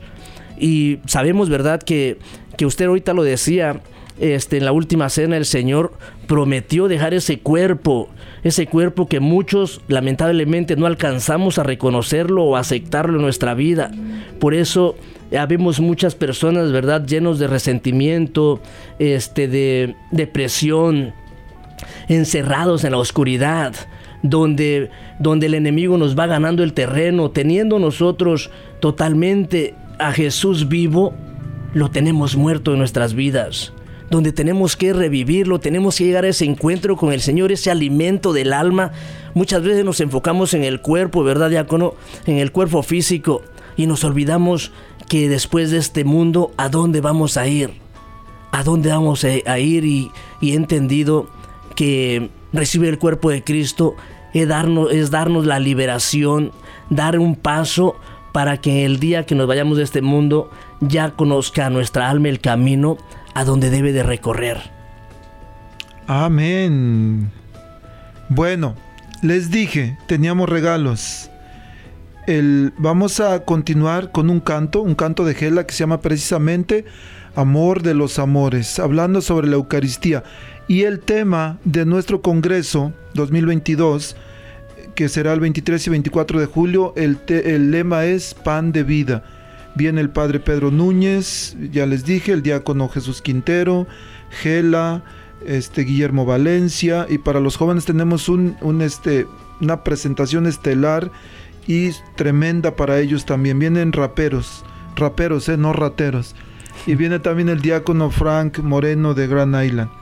Y 0.60 0.98
sabemos, 1.04 1.48
¿verdad?, 1.48 1.82
que, 1.82 2.18
que 2.56 2.66
usted 2.66 2.84
ahorita 2.84 3.14
lo 3.14 3.24
decía, 3.24 3.80
este, 4.20 4.58
en 4.58 4.64
la 4.64 4.70
última 4.70 5.08
cena 5.08 5.36
el 5.36 5.44
Señor 5.44 5.92
prometió 6.28 6.86
dejar 6.86 7.14
ese 7.14 7.40
cuerpo, 7.40 8.10
ese 8.44 8.68
cuerpo 8.68 9.08
que 9.08 9.18
muchos 9.18 9.80
lamentablemente 9.88 10.76
no 10.76 10.86
alcanzamos 10.86 11.58
a 11.58 11.64
reconocerlo 11.64 12.44
o 12.44 12.54
aceptarlo 12.54 13.16
en 13.16 13.22
nuestra 13.22 13.54
vida. 13.54 13.90
Por 14.38 14.54
eso 14.54 14.94
habemos 15.36 15.80
muchas 15.80 16.14
personas, 16.14 16.70
¿verdad?, 16.70 17.04
llenos 17.04 17.40
de 17.40 17.48
resentimiento, 17.48 18.60
este, 19.00 19.48
de 19.48 19.96
depresión, 20.12 21.12
encerrados 22.09 22.85
en 22.85 22.92
la 22.92 22.98
oscuridad, 22.98 23.74
donde, 24.22 24.90
donde 25.18 25.46
el 25.46 25.55
enemigo 25.55 25.96
nos 25.98 26.18
va 26.18 26.27
ganando 26.27 26.62
el 26.62 26.72
terreno, 26.72 27.31
teniendo 27.31 27.79
nosotros 27.79 28.51
totalmente 28.81 29.74
a 29.98 30.12
Jesús 30.12 30.68
vivo, 30.68 31.14
lo 31.74 31.90
tenemos 31.90 32.37
muerto 32.37 32.72
en 32.72 32.79
nuestras 32.79 33.14
vidas. 33.14 33.72
Donde 34.11 34.33
tenemos 34.33 34.74
que 34.74 34.94
revivirlo, 34.94 35.61
tenemos 35.61 35.98
que 35.98 36.05
llegar 36.05 36.24
a 36.24 36.29
ese 36.29 36.46
encuentro 36.46 36.96
con 36.96 37.12
el 37.12 37.20
Señor, 37.20 37.53
ese 37.53 37.70
alimento 37.70 38.33
del 38.33 38.55
alma. 38.55 38.92
Muchas 39.35 39.62
veces 39.62 39.85
nos 39.85 40.01
enfocamos 40.01 40.55
en 40.55 40.64
el 40.64 40.81
cuerpo, 40.81 41.22
¿verdad, 41.24 41.51
diácono? 41.51 41.94
En 42.27 42.38
el 42.38 42.51
cuerpo 42.51 42.83
físico 42.83 43.42
y 43.77 43.87
nos 43.87 44.05
olvidamos 44.05 44.72
que 45.09 45.29
después 45.29 45.70
de 45.70 45.79
este 45.79 46.05
mundo, 46.05 46.53
¿a 46.57 46.68
dónde 46.68 47.01
vamos 47.01 47.37
a 47.37 47.46
ir? 47.46 47.70
¿A 48.51 48.62
dónde 48.64 48.88
vamos 48.90 49.24
a 49.24 49.59
ir? 49.59 49.85
Y, 49.85 50.11
y 50.40 50.53
he 50.53 50.55
entendido 50.55 51.29
que 51.78 52.30
recibir 52.53 52.88
el 52.88 52.98
cuerpo 52.98 53.30
de 53.30 53.44
Cristo 53.44 53.94
es 54.34 54.48
darnos, 54.48 55.46
la 55.46 55.61
liberación, 55.61 56.50
dar 56.90 57.20
un 57.20 57.36
paso 57.36 57.94
para 58.32 58.57
que 58.57 58.84
el 58.84 58.98
día 58.98 59.24
que 59.26 59.36
nos 59.36 59.46
vayamos 59.46 59.76
de 59.78 59.84
este 59.84 60.03
mundo 60.03 60.50
ya 60.80 61.12
conozca 61.12 61.70
nuestra 61.70 62.11
alma 62.11 62.30
el 62.30 62.40
camino 62.40 62.98
a 63.32 63.44
donde 63.44 63.70
debe 63.70 63.92
de 63.92 64.03
recorrer. 64.03 64.59
Amén. 66.09 67.30
Bueno, 68.28 68.74
les 69.22 69.53
dije, 69.53 69.96
teníamos 70.09 70.48
regalos. 70.48 71.30
El, 72.26 72.72
vamos 72.76 73.20
a 73.20 73.44
continuar 73.44 74.11
con 74.11 74.30
un 74.30 74.40
canto, 74.40 74.80
un 74.80 74.96
canto 74.96 75.24
de 75.24 75.34
Gela 75.34 75.64
que 75.64 75.74
se 75.74 75.78
llama 75.78 76.00
precisamente 76.00 76.86
Amor 77.36 77.82
de 77.82 77.94
los 77.94 78.18
Amores, 78.18 78.80
hablando 78.80 79.20
sobre 79.20 79.46
la 79.46 79.55
Eucaristía. 79.55 80.24
Y 80.68 80.82
el 80.82 81.00
tema 81.00 81.58
de 81.64 81.86
nuestro 81.86 82.20
Congreso 82.20 82.92
2022, 83.14 84.14
que 84.94 85.08
será 85.08 85.32
el 85.32 85.40
23 85.40 85.86
y 85.86 85.90
24 85.90 86.40
de 86.40 86.44
julio, 86.44 86.92
el, 86.94 87.18
lema 87.70 88.04
es 88.04 88.34
Pan 88.34 88.70
de 88.70 88.82
Vida. 88.82 89.24
Viene 89.76 90.02
el 90.02 90.10
Padre 90.10 90.40
Pedro 90.40 90.70
Núñez, 90.70 91.56
ya 91.72 91.86
les 91.86 92.04
dije, 92.04 92.32
el 92.32 92.42
diácono 92.42 92.90
Jesús 92.90 93.22
Quintero, 93.22 93.86
Gela, 94.42 95.02
este, 95.46 95.82
Guillermo 95.84 96.26
Valencia, 96.26 97.06
y 97.08 97.16
para 97.16 97.40
los 97.40 97.56
jóvenes 97.56 97.86
tenemos 97.86 98.28
un, 98.28 98.82
este, 98.82 99.26
una 99.62 99.82
presentación 99.84 100.46
estelar 100.46 101.10
y 101.66 101.92
tremenda 102.14 102.76
para 102.76 103.00
ellos 103.00 103.24
también. 103.24 103.58
Vienen 103.58 103.92
raperos, 103.92 104.66
raperos, 104.96 105.48
eh, 105.48 105.56
no 105.56 105.72
rateros. 105.72 106.36
Y 106.86 106.94
viene 106.94 107.20
también 107.20 107.48
el 107.48 107.62
diácono 107.62 108.10
Frank 108.10 108.58
Moreno 108.58 109.14
de 109.14 109.26
Grand 109.28 109.64
Island. 109.64 109.97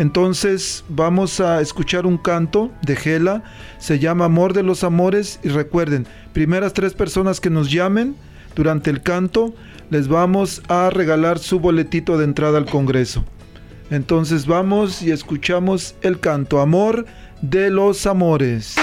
Entonces 0.00 0.82
vamos 0.88 1.40
a 1.40 1.60
escuchar 1.60 2.06
un 2.06 2.16
canto 2.16 2.70
de 2.80 2.96
Gela, 2.96 3.42
se 3.76 3.98
llama 3.98 4.24
Amor 4.24 4.54
de 4.54 4.62
los 4.62 4.82
Amores 4.82 5.38
y 5.42 5.50
recuerden, 5.50 6.06
primeras 6.32 6.72
tres 6.72 6.94
personas 6.94 7.38
que 7.38 7.50
nos 7.50 7.70
llamen 7.70 8.16
durante 8.56 8.88
el 8.88 9.02
canto, 9.02 9.52
les 9.90 10.08
vamos 10.08 10.62
a 10.68 10.88
regalar 10.88 11.38
su 11.38 11.60
boletito 11.60 12.16
de 12.16 12.24
entrada 12.24 12.56
al 12.56 12.64
Congreso. 12.64 13.26
Entonces 13.90 14.46
vamos 14.46 15.02
y 15.02 15.10
escuchamos 15.10 15.94
el 16.00 16.18
canto 16.18 16.62
Amor 16.62 17.04
de 17.42 17.68
los 17.68 18.06
Amores. 18.06 18.76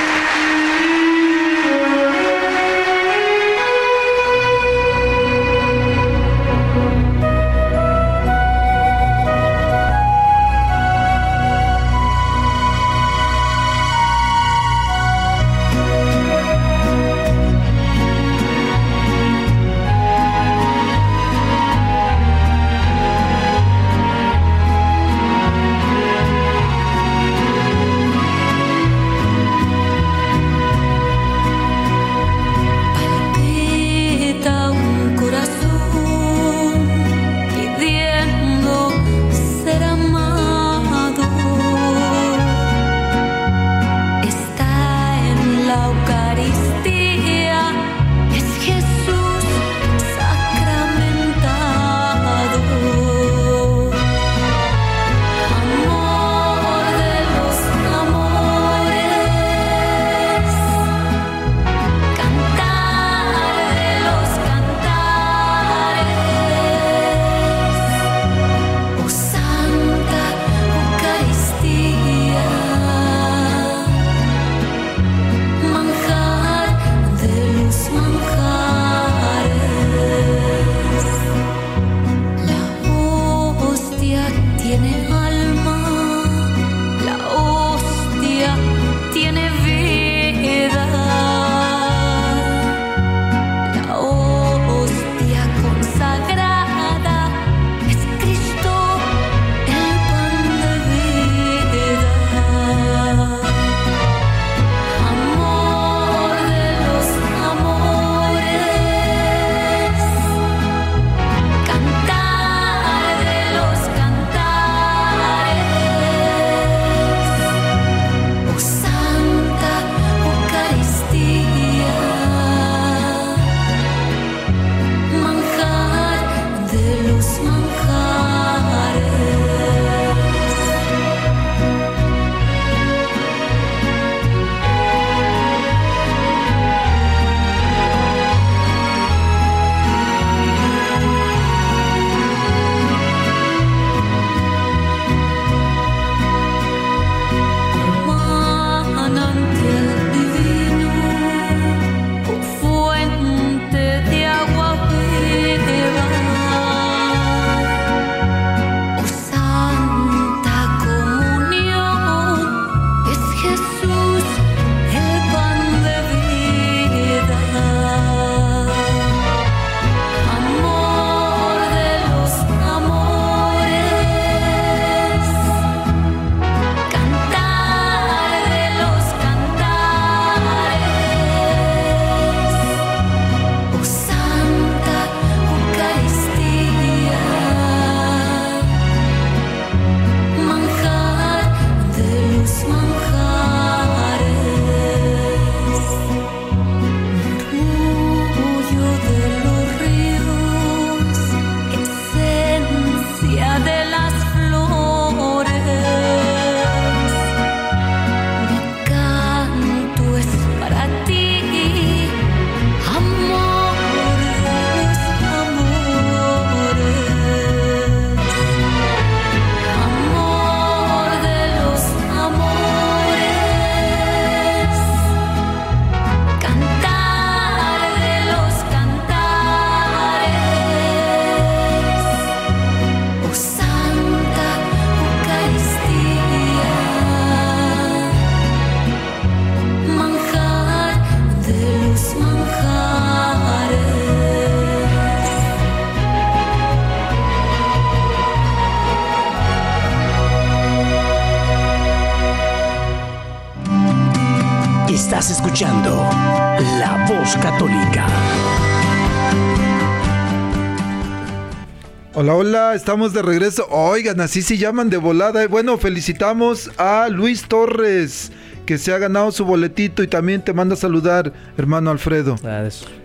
Hola, 262.27 262.35
hola, 262.35 262.75
estamos 262.75 263.13
de 263.13 263.21
regreso. 263.21 263.65
Oigan, 263.69 264.19
así 264.19 264.41
se 264.41 264.57
llaman 264.57 264.89
de 264.89 264.97
volada. 264.97 265.47
Bueno, 265.47 265.77
felicitamos 265.77 266.69
a 266.77 267.07
Luis 267.07 267.47
Torres, 267.47 268.33
que 268.65 268.77
se 268.77 268.91
ha 268.91 268.97
ganado 268.97 269.31
su 269.31 269.45
boletito 269.45 270.03
y 270.03 270.07
también 270.07 270.41
te 270.41 270.51
manda 270.51 270.73
a 270.73 270.77
saludar, 270.77 271.31
hermano 271.57 271.89
Alfredo. 271.89 272.35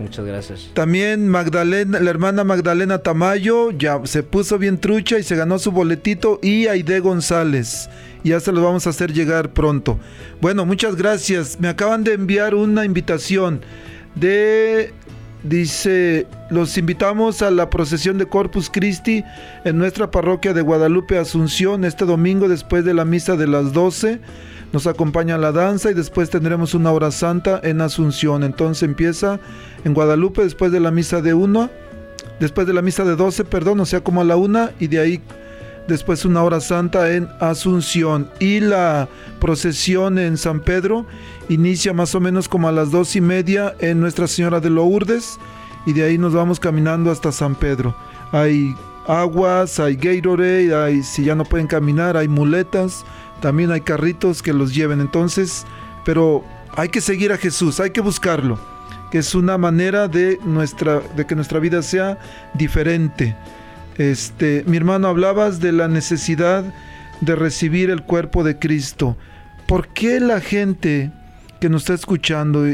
muchas 0.01 0.25
gracias. 0.27 0.71
También 0.75 1.29
Magdalena, 1.29 2.01
la 2.01 2.11
hermana 2.11 2.43
Magdalena 2.43 2.99
Tamayo, 2.99 3.71
ya 3.71 4.01
se 4.07 4.25
puso 4.25 4.59
bien 4.59 4.79
trucha 4.79 5.21
y 5.21 5.23
se 5.23 5.37
ganó 5.37 5.61
su 5.61 5.71
boletito. 5.71 6.41
Y 6.43 6.67
Aide 6.67 6.99
González. 6.99 7.89
Ya 8.25 8.41
se 8.41 8.51
los 8.51 8.65
vamos 8.65 8.89
a 8.89 8.91
hacer 8.91 9.13
llegar 9.13 9.51
pronto. 9.51 10.01
Bueno, 10.41 10.67
muchas 10.67 10.97
gracias. 10.97 11.61
Me 11.61 11.69
acaban 11.69 12.03
de 12.03 12.15
enviar 12.15 12.57
una 12.57 12.85
invitación 12.85 13.61
de 14.17 14.93
Dice, 15.43 16.29
los 16.51 16.79
invitamos 16.79 17.43
a 17.43 17.51
la 17.51 17.69
procesión 17.69 18.17
de 18.17 18.27
Corpus 18.27 18.71
Christi 18.71 19.25
en 19.65 19.77
nuestra 19.77 20.09
parroquia 20.09 20.53
de 20.53 20.63
Guadalupe 20.63 21.19
Asunción 21.19 21.85
este 21.85 22.05
domingo 22.05 22.49
después 22.49 22.85
de 22.85 22.95
la 22.95 23.05
misa 23.05 23.37
de 23.37 23.49
las 23.49 23.73
12. 23.73 24.21
Nos 24.73 24.87
acompaña 24.87 25.39
la 25.39 25.51
danza 25.51 25.91
y 25.91 25.95
después 25.95 26.31
tendremos 26.31 26.75
una 26.75 26.93
hora 26.93 27.11
santa 27.11 27.61
en 27.65 27.81
Asunción. 27.81 28.45
Entonces 28.45 28.85
empieza 28.85 29.41
en 29.85 29.95
Guadalupe 29.95 30.45
después 30.45 30.71
de 30.71 30.79
la 30.79 30.93
misa 30.93 31.21
de 31.21 31.35
1, 31.35 31.71
después 32.39 32.65
de 32.69 32.73
la 32.73 32.83
misa 32.83 33.05
de 33.05 33.17
12, 33.17 33.45
perdón, 33.45 33.81
o 33.81 33.87
sea, 33.87 34.01
como 34.01 34.21
a 34.21 34.25
la 34.25 34.37
1 34.37 34.71
y 34.79 34.87
de 34.87 35.01
ahí 35.01 35.23
después 35.89 36.25
una 36.25 36.43
hora 36.43 36.61
santa 36.61 37.13
en 37.13 37.29
Asunción 37.41 38.31
y 38.39 38.61
la 38.61 39.09
procesión 39.41 40.19
en 40.19 40.37
San 40.37 40.61
Pedro 40.61 41.07
inicia 41.49 41.93
más 41.93 42.15
o 42.15 42.21
menos 42.21 42.49
como 42.49 42.69
a 42.69 42.73
las 42.73 42.91
dos 42.91 43.17
y 43.17 43.21
media 43.21 43.75
en 43.81 44.01
Nuestra 44.01 44.27
Señora 44.27 44.61
de 44.61 44.71
Lourdes 44.71 45.39
y 45.87 45.93
de 45.93 46.05
ahí 46.05 46.19
nos 46.19 46.33
vamos 46.33 46.61
caminando 46.61 47.11
hasta 47.11 47.33
San 47.33 47.55
Pedro. 47.55 47.95
Hay 48.31 48.75
aguas, 49.07 49.81
hay 49.81 49.97
Gatorade, 49.97 50.75
hay, 50.75 51.03
si 51.03 51.25
ya 51.25 51.35
no 51.35 51.45
pueden 51.45 51.67
caminar, 51.67 52.17
hay 52.17 52.29
muletas, 52.29 53.05
también 53.41 53.71
hay 53.73 53.81
carritos 53.81 54.43
que 54.43 54.53
los 54.53 54.75
lleven. 54.75 55.01
Entonces, 55.01 55.67
pero 56.05 56.45
hay 56.77 56.89
que 56.89 57.01
seguir 57.01 57.33
a 57.33 57.37
Jesús, 57.37 57.81
hay 57.81 57.91
que 57.91 58.01
buscarlo, 58.01 58.59
que 59.11 59.19
es 59.19 59.35
una 59.35 59.59
manera 59.59 60.09
de, 60.09 60.39
nuestra, 60.45 61.01
de 61.17 61.27
que 61.27 61.35
nuestra 61.35 61.59
vida 61.59 61.83
sea 61.83 62.19
diferente. 62.55 63.37
Este, 63.99 64.65
mi 64.67 64.77
hermano, 64.77 65.09
hablabas 65.09 65.61
de 65.61 65.73
la 65.73 65.89
necesidad 65.89 66.65
de 67.21 67.37
recibir 67.37 67.91
el 67.91 68.03
cuerpo 68.03 68.43
de 68.45 68.59
Cristo. 68.59 69.17
¿Por 69.67 69.89
qué 69.89 70.21
la 70.21 70.41
gente 70.41 71.11
que 71.61 71.69
nos 71.69 71.83
está 71.83 71.95
escuchando, 71.95 72.65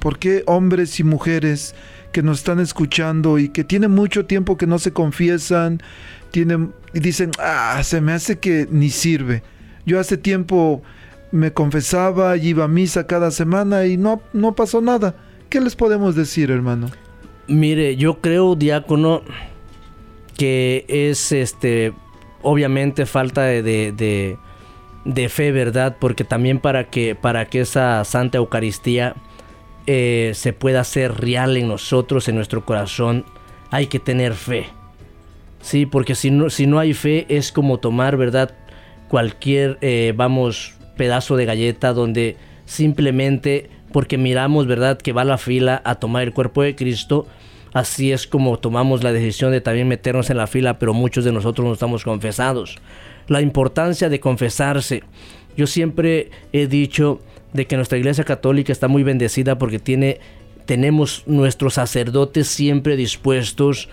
por 0.00 0.18
qué 0.18 0.44
hombres 0.46 1.00
y 1.00 1.04
mujeres 1.04 1.74
que 2.12 2.22
nos 2.22 2.38
están 2.38 2.60
escuchando 2.60 3.38
y 3.38 3.48
que 3.48 3.64
tienen 3.64 3.90
mucho 3.90 4.26
tiempo 4.26 4.56
que 4.56 4.66
no 4.66 4.78
se 4.78 4.92
confiesan, 4.92 5.82
tienen 6.30 6.72
y 6.94 7.00
dicen, 7.00 7.30
"Ah, 7.38 7.80
se 7.82 8.00
me 8.00 8.12
hace 8.12 8.38
que 8.38 8.68
ni 8.70 8.90
sirve." 8.90 9.42
Yo 9.84 9.98
hace 9.98 10.16
tiempo 10.16 10.82
me 11.32 11.52
confesaba 11.52 12.36
y 12.36 12.48
iba 12.48 12.64
a 12.64 12.68
misa 12.68 13.06
cada 13.06 13.30
semana 13.30 13.86
y 13.86 13.96
no 13.96 14.22
no 14.32 14.54
pasó 14.54 14.80
nada. 14.80 15.16
¿Qué 15.48 15.60
les 15.60 15.76
podemos 15.76 16.14
decir, 16.14 16.50
hermano? 16.50 16.88
Mire, 17.48 17.96
yo 17.96 18.20
creo, 18.20 18.56
diácono, 18.56 19.22
que 20.36 20.84
es 20.88 21.32
este 21.32 21.92
obviamente 22.42 23.06
falta 23.06 23.42
de, 23.42 23.92
de, 25.04 25.28
fe, 25.28 25.50
¿verdad? 25.50 25.96
Porque 25.98 26.22
también 26.22 26.60
para 26.60 26.84
que, 26.90 27.14
para 27.14 27.46
que 27.46 27.60
esa 27.60 28.04
Santa 28.04 28.38
Eucaristía 28.38 29.16
eh, 29.86 30.32
se 30.34 30.52
pueda 30.52 30.80
hacer 30.80 31.20
real 31.20 31.56
en 31.56 31.66
nosotros, 31.66 32.28
en 32.28 32.36
nuestro 32.36 32.64
corazón, 32.64 33.24
hay 33.70 33.86
que 33.86 33.98
tener 33.98 34.34
fe. 34.34 34.66
Sí, 35.60 35.86
porque 35.86 36.14
si 36.14 36.30
no, 36.30 36.48
si 36.48 36.66
no 36.66 36.78
hay 36.78 36.94
fe 36.94 37.26
es 37.28 37.50
como 37.50 37.78
tomar, 37.78 38.16
¿verdad? 38.16 38.54
Cualquier, 39.08 39.78
eh, 39.80 40.12
vamos, 40.14 40.74
pedazo 40.96 41.36
de 41.36 41.46
galleta 41.46 41.92
donde 41.92 42.36
simplemente 42.64 43.70
porque 43.92 44.18
miramos, 44.18 44.66
¿verdad? 44.68 44.98
Que 44.98 45.12
va 45.12 45.24
la 45.24 45.38
fila 45.38 45.82
a 45.84 45.96
tomar 45.96 46.22
el 46.22 46.32
cuerpo 46.32 46.62
de 46.62 46.76
Cristo, 46.76 47.26
Así 47.76 48.10
es 48.10 48.26
como 48.26 48.58
tomamos 48.58 49.04
la 49.04 49.12
decisión 49.12 49.52
de 49.52 49.60
también 49.60 49.86
meternos 49.86 50.30
en 50.30 50.38
la 50.38 50.46
fila, 50.46 50.78
pero 50.78 50.94
muchos 50.94 51.26
de 51.26 51.32
nosotros 51.32 51.66
no 51.66 51.74
estamos 51.74 52.04
confesados. 52.04 52.78
La 53.28 53.42
importancia 53.42 54.08
de 54.08 54.18
confesarse. 54.18 55.02
Yo 55.58 55.66
siempre 55.66 56.30
he 56.54 56.68
dicho 56.68 57.20
de 57.52 57.66
que 57.66 57.76
nuestra 57.76 57.98
iglesia 57.98 58.24
católica 58.24 58.72
está 58.72 58.88
muy 58.88 59.02
bendecida 59.02 59.58
porque 59.58 59.78
tiene, 59.78 60.20
tenemos 60.64 61.24
nuestros 61.26 61.74
sacerdotes 61.74 62.46
siempre 62.48 62.96
dispuestos 62.96 63.90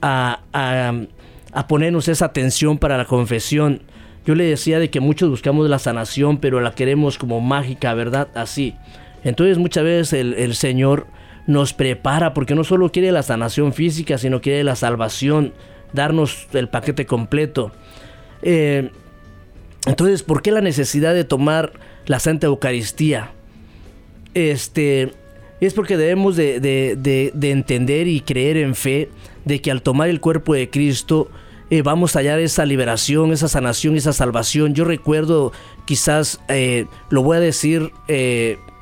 a, 0.00 0.38
a 0.52 1.66
ponernos 1.66 2.06
esa 2.06 2.26
atención 2.26 2.78
para 2.78 2.96
la 2.96 3.04
confesión. 3.04 3.82
Yo 4.24 4.36
le 4.36 4.44
decía 4.44 4.78
de 4.78 4.90
que 4.90 5.00
muchos 5.00 5.28
buscamos 5.28 5.68
la 5.68 5.80
sanación, 5.80 6.38
pero 6.38 6.60
la 6.60 6.76
queremos 6.76 7.18
como 7.18 7.40
mágica, 7.40 7.94
¿verdad? 7.94 8.28
Así. 8.36 8.76
Entonces 9.24 9.58
muchas 9.58 9.82
veces 9.82 10.12
el, 10.12 10.34
el 10.34 10.54
Señor 10.54 11.08
nos 11.46 11.72
prepara, 11.72 12.34
porque 12.34 12.54
no 12.54 12.64
solo 12.64 12.90
quiere 12.90 13.12
la 13.12 13.22
sanación 13.22 13.72
física, 13.72 14.18
sino 14.18 14.40
quiere 14.40 14.64
la 14.64 14.76
salvación, 14.76 15.52
darnos 15.92 16.46
el 16.52 16.68
paquete 16.68 17.06
completo. 17.06 17.72
Eh, 18.42 18.90
entonces, 19.86 20.22
¿por 20.22 20.42
qué 20.42 20.50
la 20.50 20.60
necesidad 20.60 21.14
de 21.14 21.24
tomar 21.24 21.72
la 22.06 22.18
Santa 22.18 22.46
Eucaristía? 22.46 23.32
Este, 24.32 25.12
es 25.60 25.74
porque 25.74 25.96
debemos 25.96 26.36
de, 26.36 26.60
de, 26.60 27.50
entender 27.50 28.08
y 28.08 28.20
creer 28.20 28.56
en 28.56 28.74
fe 28.74 29.10
de 29.44 29.60
que 29.60 29.70
al 29.70 29.82
tomar 29.82 30.08
el 30.08 30.20
cuerpo 30.20 30.54
de 30.54 30.70
Cristo 30.70 31.30
eh, 31.78 31.82
vamos 31.82 32.16
a 32.16 32.20
hallar 32.20 32.40
esa 32.40 32.64
liberación, 32.64 33.32
esa 33.32 33.48
sanación, 33.48 33.96
esa 33.96 34.12
salvación. 34.12 34.74
Yo 34.74 34.84
recuerdo, 34.84 35.52
quizás 35.84 36.40
eh, 36.48 36.86
lo 37.10 37.22
voy 37.22 37.36
a 37.36 37.40
decir 37.40 37.92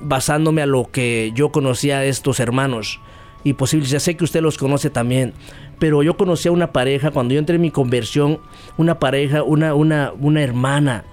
basándome 0.01 0.63
a 0.63 0.67
lo 0.67 0.91
que 0.91 1.33
yo 1.35 1.51
conocía 1.51 1.99
a 1.99 2.05
estos 2.05 2.41
hermanos. 2.41 3.01
Y 3.45 3.55
posible, 3.55 3.87
ya 3.87 4.01
sé 4.01 4.17
que 4.17 4.25
usted 4.25 4.41
los 4.41 4.59
conoce 4.59 4.91
también. 4.91 5.33
Pero 5.79 6.03
yo 6.03 6.17
conocí 6.17 6.49
a 6.49 6.53
una 6.53 6.73
pareja, 6.73 7.11
cuando 7.11 7.35
yo 7.35 7.41
entré 7.41 7.57
en 7.57 7.63
mi 7.63 7.71
conversión, 7.71 8.39
una 8.77 8.99
pareja, 8.99 9.43
una, 9.43 9.75
una, 9.75 10.13
una 10.19 10.43
hermana, 10.43 11.05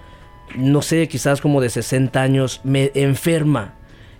no 0.55 0.82
sé, 0.82 1.07
quizás 1.07 1.41
como 1.41 1.61
de 1.61 1.69
60 1.69 2.21
años, 2.21 2.61
me 2.63 2.91
enferma. 2.93 3.75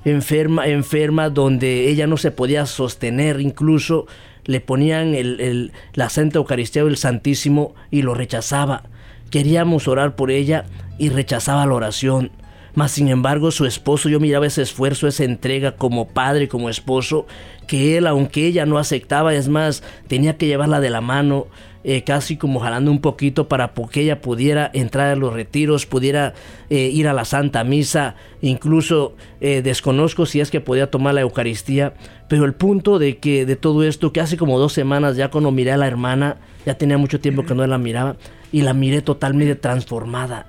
Enferma, 0.06 0.68
enferma, 0.68 1.30
donde 1.30 1.90
ella 1.90 2.08
no 2.08 2.18
se 2.18 2.32
podía 2.32 2.66
sostener, 2.66 3.42
incluso 3.42 4.08
le 4.50 4.62
ponían 4.62 5.14
el, 5.14 5.72
la 5.94 6.10
Santa 6.10 6.40
Eucaristía 6.40 6.84
del 6.84 6.98
Santísimo 6.98 7.76
y 7.92 8.02
lo 8.02 8.16
rechazaba. 8.16 8.82
Queríamos 9.30 9.88
orar 9.88 10.16
por 10.16 10.32
ella 10.32 10.66
y 10.98 11.10
rechazaba 11.10 11.68
la 11.68 11.76
oración. 11.76 12.32
Mas 12.74 12.94
sin 12.94 13.10
embargo 13.10 13.52
su 13.52 13.68
esposo, 13.68 14.10
yo 14.10 14.20
miraba 14.20 14.48
ese 14.48 14.64
esfuerzo, 14.64 15.08
esa 15.08 15.24
entrega 15.24 15.74
como 15.74 16.08
padre, 16.08 16.48
como 16.48 16.68
esposo, 16.68 17.28
que 17.68 17.96
él, 17.96 18.08
aunque 18.08 18.48
ella 18.48 18.66
no 18.66 18.80
aceptaba, 18.80 19.36
es 19.36 19.50
más, 19.50 19.84
tenía 20.08 20.36
que 20.36 20.48
llevarla 20.48 20.80
de 20.80 20.90
la 20.90 21.02
mano, 21.02 21.46
eh, 21.84 22.04
casi 22.04 22.36
como 22.36 22.60
jalando 22.60 22.92
un 22.92 23.00
poquito 23.00 23.48
para 23.48 23.72
que 23.92 24.02
ella 24.02 24.22
pudiera 24.22 24.70
entrar 24.74 25.10
a 25.10 25.16
los 25.16 25.34
retiros, 25.34 25.86
pudiera 25.86 26.34
eh, 26.70 26.90
ir 26.92 27.08
a 27.08 27.14
la 27.14 27.24
Santa 27.24 27.64
Misa, 27.64 28.16
incluso 28.42 29.16
eh, 29.40 29.62
desconozco 29.62 30.26
si 30.26 30.42
es 30.42 30.52
que 30.52 30.60
podía 30.60 30.92
tomar 30.92 31.14
la 31.14 31.22
Eucaristía, 31.22 31.94
pero 32.28 32.46
el 32.46 32.54
punto 32.54 33.00
de 33.00 33.18
que 33.18 33.46
de 33.46 33.56
todo 33.56 33.84
esto, 33.84 34.12
que 34.12 34.20
hace 34.20 34.36
como 34.36 34.60
dos 34.60 34.74
semanas 34.74 35.16
ya 35.16 35.32
cuando 35.32 35.52
miré 35.52 35.72
a 35.72 35.78
la 35.78 35.88
hermana, 35.88 36.38
ya 36.66 36.78
tenía 36.78 36.98
mucho 36.98 37.20
tiempo 37.20 37.46
que 37.46 37.56
no 37.56 37.66
la 37.66 37.78
miraba, 37.78 38.18
y 38.52 38.62
la 38.62 38.74
miré 38.74 39.02
totalmente 39.02 39.56
transformada. 39.56 40.48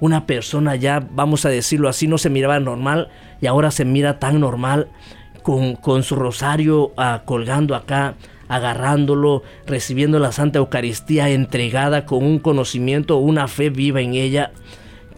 Una 0.00 0.26
persona 0.26 0.76
ya, 0.76 1.00
vamos 1.10 1.46
a 1.46 1.48
decirlo 1.48 1.88
así, 1.88 2.06
no 2.06 2.18
se 2.18 2.28
miraba 2.28 2.60
normal 2.60 3.08
y 3.40 3.46
ahora 3.46 3.70
se 3.70 3.86
mira 3.86 4.18
tan 4.18 4.40
normal 4.40 4.88
con, 5.42 6.02
su 6.02 6.16
rosario 6.16 6.92
ah, 6.96 7.22
colgando 7.24 7.74
acá, 7.74 8.14
agarrándolo, 8.48 9.42
recibiendo 9.66 10.18
la 10.18 10.32
Santa 10.32 10.58
Eucaristía 10.58 11.30
entregada 11.30 12.06
con 12.06 12.24
un 12.24 12.38
conocimiento, 12.38 13.18
una 13.18 13.48
fe 13.48 13.70
viva 13.70 14.00
en 14.00 14.14
ella 14.14 14.52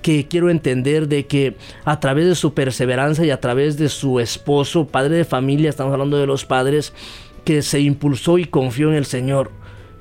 que 0.02 0.28
quiero 0.28 0.48
entender 0.48 1.08
de 1.08 1.26
que 1.26 1.56
a 1.84 1.98
través 2.00 2.26
de 2.26 2.34
su 2.34 2.54
perseverancia 2.54 3.24
y 3.24 3.30
a 3.30 3.40
través 3.40 3.76
de 3.76 3.88
su 3.88 4.20
esposo, 4.20 4.86
padre 4.86 5.16
de 5.16 5.24
familia, 5.24 5.70
estamos 5.70 5.92
hablando 5.92 6.18
de 6.18 6.26
los 6.26 6.44
padres, 6.44 6.92
que 7.44 7.62
se 7.62 7.80
impulsó 7.80 8.38
y 8.38 8.44
confió 8.44 8.90
en 8.90 8.96
el 8.96 9.06
Señor 9.06 9.50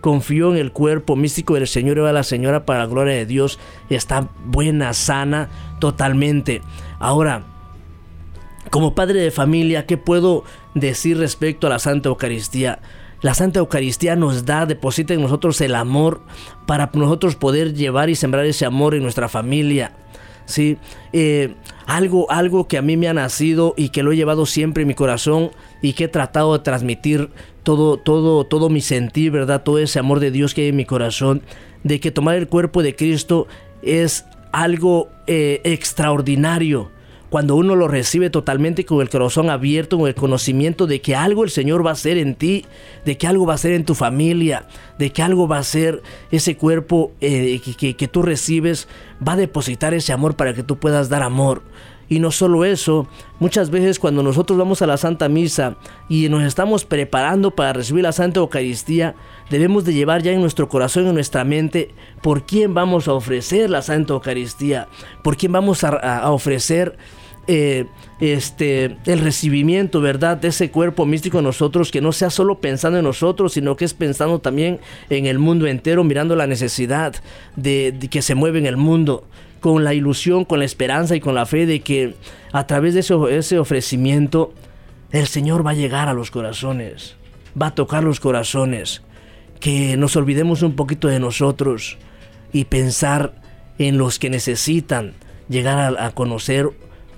confió 0.01 0.53
en 0.53 0.59
el 0.59 0.71
cuerpo 0.71 1.15
místico 1.15 1.55
del 1.55 1.67
Señor 1.67 1.97
y 1.97 2.01
de 2.01 2.13
la 2.13 2.23
Señora 2.23 2.65
para 2.65 2.79
la 2.79 2.85
gloria 2.85 3.15
de 3.15 3.25
Dios. 3.25 3.59
Está 3.89 4.29
buena, 4.45 4.93
sana, 4.93 5.49
totalmente. 5.79 6.61
Ahora, 6.99 7.43
como 8.69 8.95
padre 8.95 9.21
de 9.21 9.31
familia, 9.31 9.85
¿qué 9.85 9.97
puedo 9.97 10.43
decir 10.75 11.17
respecto 11.17 11.67
a 11.67 11.71
la 11.71 11.79
Santa 11.79 12.09
Eucaristía? 12.09 12.79
La 13.21 13.33
Santa 13.33 13.59
Eucaristía 13.59 14.15
nos 14.15 14.45
da, 14.45 14.65
deposita 14.65 15.13
en 15.13 15.21
nosotros 15.21 15.59
el 15.61 15.75
amor 15.75 16.21
para 16.65 16.91
nosotros 16.93 17.35
poder 17.35 17.73
llevar 17.73 18.09
y 18.09 18.15
sembrar 18.15 18.45
ese 18.45 18.65
amor 18.65 18.93
en 18.93 19.03
nuestra 19.03 19.27
familia. 19.27 19.93
¿sí? 20.45 20.77
Eh, 21.13 21.55
algo, 21.85 22.29
algo 22.31 22.67
que 22.67 22.77
a 22.77 22.81
mí 22.81 22.97
me 22.97 23.07
ha 23.07 23.13
nacido 23.13 23.73
y 23.77 23.89
que 23.89 24.03
lo 24.03 24.11
he 24.11 24.15
llevado 24.15 24.45
siempre 24.45 24.81
en 24.81 24.87
mi 24.87 24.93
corazón 24.93 25.51
y 25.81 25.93
que 25.93 26.05
he 26.05 26.07
tratado 26.07 26.53
de 26.53 26.63
transmitir 26.63 27.29
todo, 27.63 27.97
todo, 27.97 28.45
todo 28.45 28.69
mi 28.69 28.81
sentir, 28.81 29.31
¿verdad? 29.31 29.63
Todo 29.63 29.79
ese 29.79 29.99
amor 29.99 30.19
de 30.19 30.31
Dios 30.31 30.53
que 30.53 30.61
hay 30.61 30.67
en 30.69 30.75
mi 30.75 30.85
corazón, 30.85 31.41
de 31.83 31.99
que 31.99 32.11
tomar 32.11 32.35
el 32.35 32.47
cuerpo 32.47 32.83
de 32.83 32.95
Cristo 32.95 33.47
es 33.81 34.25
algo 34.51 35.09
eh, 35.27 35.61
extraordinario 35.63 36.91
cuando 37.29 37.55
uno 37.55 37.75
lo 37.75 37.87
recibe 37.87 38.29
totalmente 38.29 38.85
con 38.85 39.01
el 39.01 39.09
corazón 39.09 39.49
abierto, 39.49 39.97
con 39.97 40.07
el 40.07 40.15
conocimiento 40.15 40.87
de 40.87 41.01
que 41.01 41.15
algo 41.15 41.43
el 41.43 41.49
Señor 41.49 41.85
va 41.85 41.89
a 41.89 41.93
hacer 41.93 42.17
en 42.17 42.35
ti, 42.35 42.65
de 43.05 43.17
que 43.17 43.27
algo 43.27 43.45
va 43.45 43.53
a 43.53 43.55
hacer 43.55 43.73
en 43.73 43.85
tu 43.85 43.95
familia, 43.95 44.65
de 44.97 45.11
que 45.11 45.21
algo 45.21 45.47
va 45.47 45.57
a 45.57 45.61
hacer 45.61 46.01
ese 46.31 46.55
cuerpo 46.55 47.11
eh, 47.19 47.59
que, 47.77 47.95
que 47.95 48.07
tú 48.07 48.21
recibes, 48.21 48.87
va 49.25 49.33
a 49.33 49.37
depositar 49.37 49.93
ese 49.93 50.13
amor 50.13 50.35
para 50.35 50.53
que 50.53 50.63
tú 50.63 50.77
puedas 50.77 51.09
dar 51.09 51.23
amor. 51.23 51.63
Y 52.09 52.19
no 52.19 52.31
solo 52.31 52.63
eso, 52.63 53.07
muchas 53.39 53.69
veces 53.69 53.99
cuando 53.99 54.23
nosotros 54.23 54.57
vamos 54.57 54.81
a 54.81 54.87
la 54.87 54.97
Santa 54.97 55.27
Misa 55.27 55.75
y 56.07 56.29
nos 56.29 56.43
estamos 56.43 56.85
preparando 56.85 57.51
para 57.51 57.73
recibir 57.73 58.03
la 58.03 58.13
Santa 58.13 58.39
Eucaristía, 58.39 59.15
debemos 59.49 59.83
de 59.83 59.93
llevar 59.93 60.21
ya 60.21 60.31
en 60.31 60.39
nuestro 60.39 60.69
corazón 60.69 61.07
en 61.07 61.13
nuestra 61.13 61.43
mente 61.43 61.93
por 62.21 62.45
quién 62.45 62.73
vamos 62.73 63.07
a 63.07 63.13
ofrecer 63.13 63.69
la 63.69 63.81
Santa 63.81 64.13
Eucaristía, 64.13 64.87
por 65.21 65.35
quién 65.35 65.51
vamos 65.51 65.83
a, 65.83 66.31
ofrecer 66.31 66.97
eh, 67.47 67.85
este, 68.21 68.97
el 69.05 69.19
recibimiento, 69.19 69.99
¿verdad? 69.99 70.37
De 70.37 70.47
ese 70.47 70.71
cuerpo 70.71 71.05
místico 71.05 71.39
en 71.39 71.43
nosotros, 71.43 71.91
que 71.91 71.99
no 71.99 72.13
sea 72.13 72.29
solo 72.29 72.59
pensando 72.59 72.99
en 72.99 73.05
nosotros, 73.05 73.53
sino 73.53 73.75
que 73.75 73.83
es 73.83 73.93
pensando 73.93 74.39
también 74.39 74.79
en 75.09 75.25
el 75.25 75.39
mundo 75.39 75.67
entero, 75.67 76.05
mirando 76.05 76.37
la 76.37 76.47
necesidad 76.47 77.15
de 77.57 77.97
que 78.09 78.21
se 78.21 78.35
mueve 78.35 78.59
en 78.59 78.65
el 78.65 78.77
mundo 78.77 79.25
con 79.59 79.83
la 79.83 79.93
ilusión, 79.93 80.45
con 80.45 80.59
la 80.59 80.65
esperanza 80.65 81.15
y 81.15 81.19
con 81.19 81.35
la 81.35 81.45
fe 81.45 81.65
de 81.65 81.81
que 81.81 82.15
a 82.51 82.67
través 82.67 82.93
de 82.93 83.01
ese, 83.37 83.59
ofrecimiento 83.59 84.53
el 85.11 85.27
Señor 85.27 85.65
va 85.65 85.71
a 85.71 85.75
llegar 85.75 86.09
a 86.09 86.13
los 86.13 86.31
corazones, 86.31 87.15
va 87.59 87.67
a 87.67 87.75
tocar 87.75 88.03
los 88.03 88.19
corazones, 88.19 89.01
que 89.59 89.97
nos 89.97 90.15
olvidemos 90.15 90.61
un 90.61 90.75
poquito 90.75 91.07
de 91.07 91.19
nosotros 91.19 91.97
y 92.53 92.65
pensar 92.65 93.33
en 93.79 93.97
los 93.97 94.19
que 94.19 94.29
necesitan 94.29 95.13
llegar 95.49 95.97
a, 95.99 96.11
conocer 96.11 96.69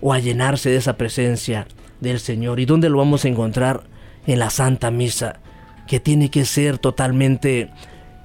o 0.01 0.13
a 0.13 0.19
llenarse 0.19 0.69
de 0.69 0.77
esa 0.77 0.97
presencia 0.97 1.67
del 1.99 2.19
Señor. 2.19 2.59
¿Y 2.59 2.65
dónde 2.65 2.89
lo 2.89 2.97
vamos 2.97 3.25
a 3.25 3.27
encontrar? 3.27 3.83
En 4.27 4.39
la 4.39 4.49
Santa 4.49 4.91
Misa, 4.91 5.39
que 5.87 5.99
tiene 5.99 6.29
que 6.29 6.45
ser 6.45 6.77
totalmente 6.77 7.71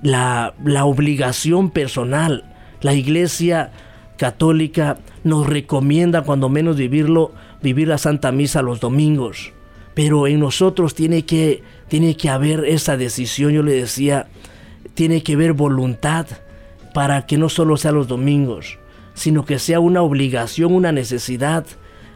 la, 0.03 0.55
la 0.62 0.85
obligación 0.85 1.71
personal. 1.71 2.45
La 2.83 2.93
iglesia 2.93 3.73
católica 4.25 4.97
nos 5.22 5.47
recomienda 5.47 6.22
cuando 6.22 6.49
menos 6.49 6.79
vivirlo, 6.79 7.33
vivir 7.62 7.89
la 7.89 7.99
Santa 7.99 8.33
Misa 8.33 8.62
los 8.62 8.81
domingos. 8.81 9.53
Pero 9.93 10.27
en 10.27 10.41
nosotros 10.41 10.95
tiene 10.95 11.27
que, 11.27 11.62
tiene 11.89 12.16
que 12.16 12.31
haber 12.31 12.64
esa 12.64 12.97
decisión, 12.97 13.53
yo 13.53 13.62
le 13.62 13.75
decía, 13.75 14.29
tiene 14.95 15.22
que 15.22 15.35
haber 15.35 15.53
voluntad 15.53 16.27
para 16.95 17.27
que 17.27 17.37
no 17.37 17.51
solo 17.51 17.77
sea 17.77 17.93
los 17.93 18.09
domingos, 18.09 18.79
sino 19.12 19.45
que 19.45 19.59
sea 19.59 19.79
una 19.79 20.01
obligación, 20.01 20.72
una 20.72 20.91
necesidad, 20.91 21.66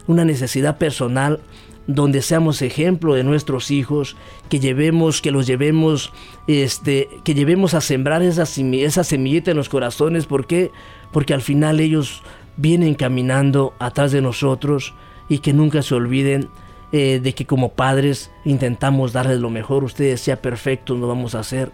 una 0.07 0.25
necesidad 0.25 0.79
personal 0.79 1.39
donde 1.85 2.23
seamos 2.23 2.63
ejemplo 2.63 3.13
de 3.13 3.23
nuestros 3.23 3.69
hijos, 3.69 4.15
que 4.49 4.59
llevemos, 4.59 5.21
que 5.21 5.29
los 5.29 5.45
llevemos, 5.45 6.11
este, 6.47 7.07
que 7.23 7.35
llevemos 7.35 7.75
a 7.75 7.81
sembrar 7.81 8.23
esa, 8.23 8.43
esa 8.43 9.03
semillita 9.03 9.51
en 9.51 9.57
los 9.57 9.69
corazones, 9.69 10.25
¿por 10.25 10.47
qué? 10.47 10.71
Porque 11.11 11.33
al 11.33 11.41
final 11.41 11.79
ellos 11.79 12.23
vienen 12.57 12.95
caminando 12.95 13.73
atrás 13.79 14.11
de 14.11 14.21
nosotros 14.21 14.93
y 15.29 15.39
que 15.39 15.53
nunca 15.53 15.81
se 15.81 15.95
olviden 15.95 16.49
eh, 16.91 17.19
de 17.21 17.33
que 17.33 17.45
como 17.45 17.73
padres 17.73 18.31
intentamos 18.45 19.13
darles 19.13 19.39
lo 19.39 19.49
mejor. 19.49 19.83
Ustedes 19.83 20.21
sea 20.21 20.41
perfectos, 20.41 20.97
no 20.97 21.07
vamos 21.07 21.35
a 21.35 21.39
hacer, 21.39 21.71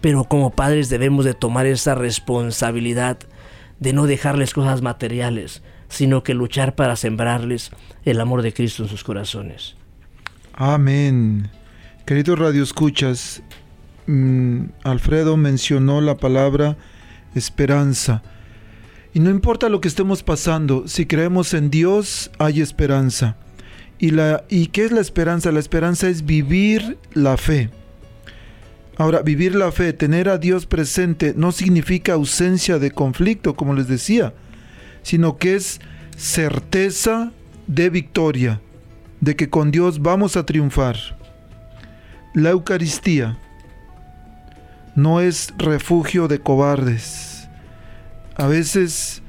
pero 0.00 0.24
como 0.24 0.50
padres 0.50 0.88
debemos 0.88 1.24
de 1.24 1.34
tomar 1.34 1.66
esa 1.66 1.94
responsabilidad 1.94 3.18
de 3.80 3.92
no 3.92 4.06
dejarles 4.06 4.52
cosas 4.52 4.82
materiales, 4.82 5.62
sino 5.88 6.22
que 6.22 6.34
luchar 6.34 6.74
para 6.74 6.96
sembrarles 6.96 7.70
el 8.04 8.20
amor 8.20 8.42
de 8.42 8.52
Cristo 8.52 8.82
en 8.82 8.88
sus 8.88 9.02
corazones. 9.02 9.76
Amén. 10.52 11.48
Queridos 12.04 12.38
Radio 12.38 12.62
Escuchas, 12.62 13.42
mm, 14.06 14.64
Alfredo 14.84 15.36
mencionó 15.36 16.00
la 16.02 16.18
palabra 16.18 16.76
esperanza. 17.34 18.22
Y 19.12 19.20
no 19.20 19.30
importa 19.30 19.68
lo 19.68 19.80
que 19.80 19.88
estemos 19.88 20.22
pasando, 20.22 20.86
si 20.86 21.04
creemos 21.04 21.52
en 21.54 21.70
Dios 21.70 22.30
hay 22.38 22.60
esperanza. 22.60 23.36
¿Y, 23.98 24.10
la, 24.10 24.44
¿Y 24.48 24.68
qué 24.68 24.84
es 24.84 24.92
la 24.92 25.00
esperanza? 25.00 25.50
La 25.50 25.58
esperanza 25.58 26.08
es 26.08 26.24
vivir 26.24 26.96
la 27.12 27.36
fe. 27.36 27.70
Ahora, 28.96 29.22
vivir 29.22 29.54
la 29.54 29.72
fe, 29.72 29.92
tener 29.92 30.28
a 30.28 30.38
Dios 30.38 30.66
presente, 30.66 31.34
no 31.36 31.50
significa 31.50 32.12
ausencia 32.12 32.78
de 32.78 32.92
conflicto, 32.92 33.56
como 33.56 33.74
les 33.74 33.88
decía, 33.88 34.32
sino 35.02 35.38
que 35.38 35.56
es 35.56 35.80
certeza 36.16 37.32
de 37.66 37.90
victoria, 37.90 38.60
de 39.20 39.34
que 39.34 39.50
con 39.50 39.70
Dios 39.70 40.02
vamos 40.02 40.36
a 40.36 40.46
triunfar. 40.46 40.96
La 42.32 42.50
Eucaristía 42.50 43.38
no 44.94 45.20
es 45.20 45.52
refugio 45.58 46.28
de 46.28 46.38
cobardes 46.38 47.29
a 48.40 48.46
veces 48.46 49.20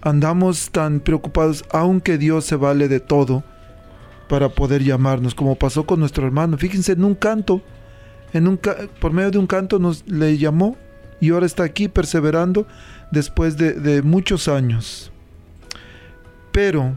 andamos 0.00 0.70
tan 0.70 1.00
preocupados, 1.00 1.66
aunque 1.70 2.16
Dios 2.16 2.46
se 2.46 2.56
vale 2.56 2.88
de 2.88 2.98
todo 2.98 3.44
para 4.26 4.48
poder 4.48 4.82
llamarnos, 4.82 5.34
como 5.34 5.54
pasó 5.54 5.84
con 5.84 6.00
nuestro 6.00 6.26
hermano. 6.26 6.56
Fíjense, 6.56 6.92
en 6.92 7.04
un 7.04 7.14
canto, 7.14 7.60
en 8.32 8.48
un 8.48 8.58
por 9.00 9.12
medio 9.12 9.30
de 9.32 9.38
un 9.38 9.46
canto 9.46 9.78
nos 9.78 10.08
le 10.08 10.38
llamó 10.38 10.78
y 11.20 11.28
ahora 11.28 11.44
está 11.44 11.64
aquí 11.64 11.88
perseverando 11.88 12.66
después 13.10 13.58
de, 13.58 13.74
de 13.74 14.00
muchos 14.00 14.48
años. 14.48 15.12
Pero 16.50 16.96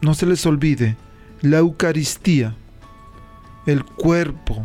no 0.00 0.14
se 0.14 0.26
les 0.26 0.46
olvide 0.46 0.96
la 1.40 1.58
Eucaristía, 1.58 2.54
el 3.66 3.84
cuerpo 3.84 4.64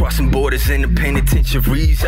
Crossing 0.00 0.30
borders 0.30 0.70
in 0.70 0.82
the 0.82 0.88
penitentiaries. 0.88 2.00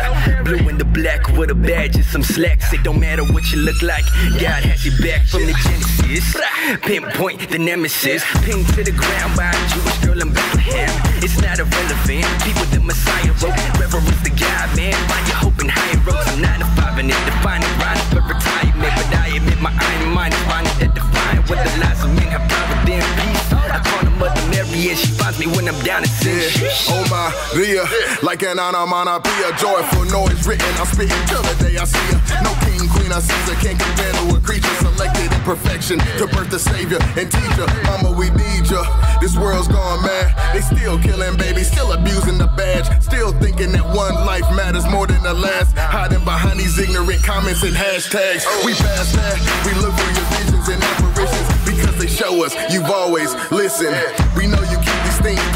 Blue 0.43 0.67
and 0.67 0.79
the 0.79 0.85
black 0.85 1.27
with 1.37 1.51
a 1.51 1.55
badge 1.55 1.95
and 1.95 2.05
some 2.05 2.23
slacks. 2.23 2.73
It 2.73 2.83
don't 2.83 2.99
matter 2.99 3.23
what 3.23 3.51
you 3.51 3.59
look 3.59 3.79
like. 3.81 4.03
God 4.41 4.63
has 4.65 4.83
your 4.83 4.97
back 4.97 5.27
from 5.27 5.45
the 5.45 5.53
Genesis. 5.63 6.35
Pinpoint 6.81 7.49
the 7.49 7.59
nemesis. 7.59 8.23
Pinned 8.43 8.67
to 8.73 8.83
the 8.83 8.91
ground 8.91 9.37
by 9.37 9.49
a 9.49 9.69
Jewish 9.69 9.97
girl 10.05 10.21
in 10.21 10.33
Bethlehem. 10.33 10.89
It's 11.23 11.39
not 11.39 11.59
irrelevant. 11.59 12.25
People 12.43 12.65
the 12.73 12.81
Messiah 12.81 13.31
wrote. 13.41 13.57
Reverence 13.79 14.21
the 14.25 14.33
God, 14.41 14.75
man. 14.75 14.93
Find 15.07 15.27
your 15.27 15.37
hope 15.37 15.61
in 15.61 15.69
higher 15.69 16.01
roads. 16.03 16.27
I'm 16.33 16.41
9 16.41 16.59
to 16.59 16.65
5 16.81 16.97
and 16.99 17.09
it 17.09 17.25
defining 17.25 17.73
grind 17.77 18.01
for 18.09 18.42
me 25.45 25.55
when 25.55 25.67
I'm 25.67 25.79
down 25.83 26.03
in 26.03 26.09
sin. 26.09 26.51
Oh 26.89 27.03
my, 27.09 27.31
Leah, 27.55 27.85
like 28.23 28.43
an 28.43 28.59
onomatopoeia, 28.59 29.55
joyful 29.57 30.05
noise 30.05 30.45
written. 30.47 30.67
I'm 30.79 30.87
spitting 30.87 31.23
till 31.27 31.41
the 31.43 31.55
day 31.63 31.77
I 31.77 31.85
see 31.85 32.07
her. 32.11 32.19
No 32.43 32.51
king, 32.65 32.87
queen, 32.89 33.11
or 33.11 33.21
Caesar 33.21 33.55
can't 33.59 33.79
compare 33.79 34.13
to 34.13 34.35
a 34.35 34.39
creature 34.39 34.73
selected 34.79 35.31
in 35.31 35.41
perfection 35.41 35.99
to 36.19 36.27
birth 36.27 36.49
the 36.49 36.59
savior 36.59 36.99
and 37.17 37.29
teacher. 37.31 37.67
Mama, 37.83 38.11
we 38.11 38.29
need 38.31 38.69
ya. 38.69 38.83
This 39.19 39.37
world's 39.37 39.67
gone 39.67 40.01
mad. 40.03 40.33
They 40.53 40.61
still 40.61 40.99
killing 40.99 41.37
babies, 41.37 41.71
still 41.71 41.91
abusing 41.91 42.37
the 42.37 42.47
badge, 42.55 42.87
still 43.03 43.31
thinking 43.39 43.71
that 43.73 43.85
one 43.85 44.15
life 44.25 44.47
matters 44.55 44.87
more 44.89 45.07
than 45.07 45.21
the 45.23 45.33
last. 45.33 45.75
Hiding 45.77 46.23
behind 46.23 46.59
these 46.59 46.77
ignorant 46.77 47.23
comments 47.23 47.63
and 47.63 47.75
hashtags. 47.75 48.45
We 48.65 48.73
past 48.73 49.13
that. 49.15 49.37
We 49.65 49.73
look 49.81 49.93
for 49.93 50.09
your 50.11 50.27
visions 50.37 50.67
and 50.69 50.81
apparitions 50.83 51.47
because 51.65 51.95
they 51.97 52.07
show 52.07 52.43
us 52.45 52.53
you've 52.71 52.89
always 52.89 53.33
listened. 53.51 53.95
We 54.37 54.47
know 54.47 54.61
you 54.71 54.72
thing 55.23 55.52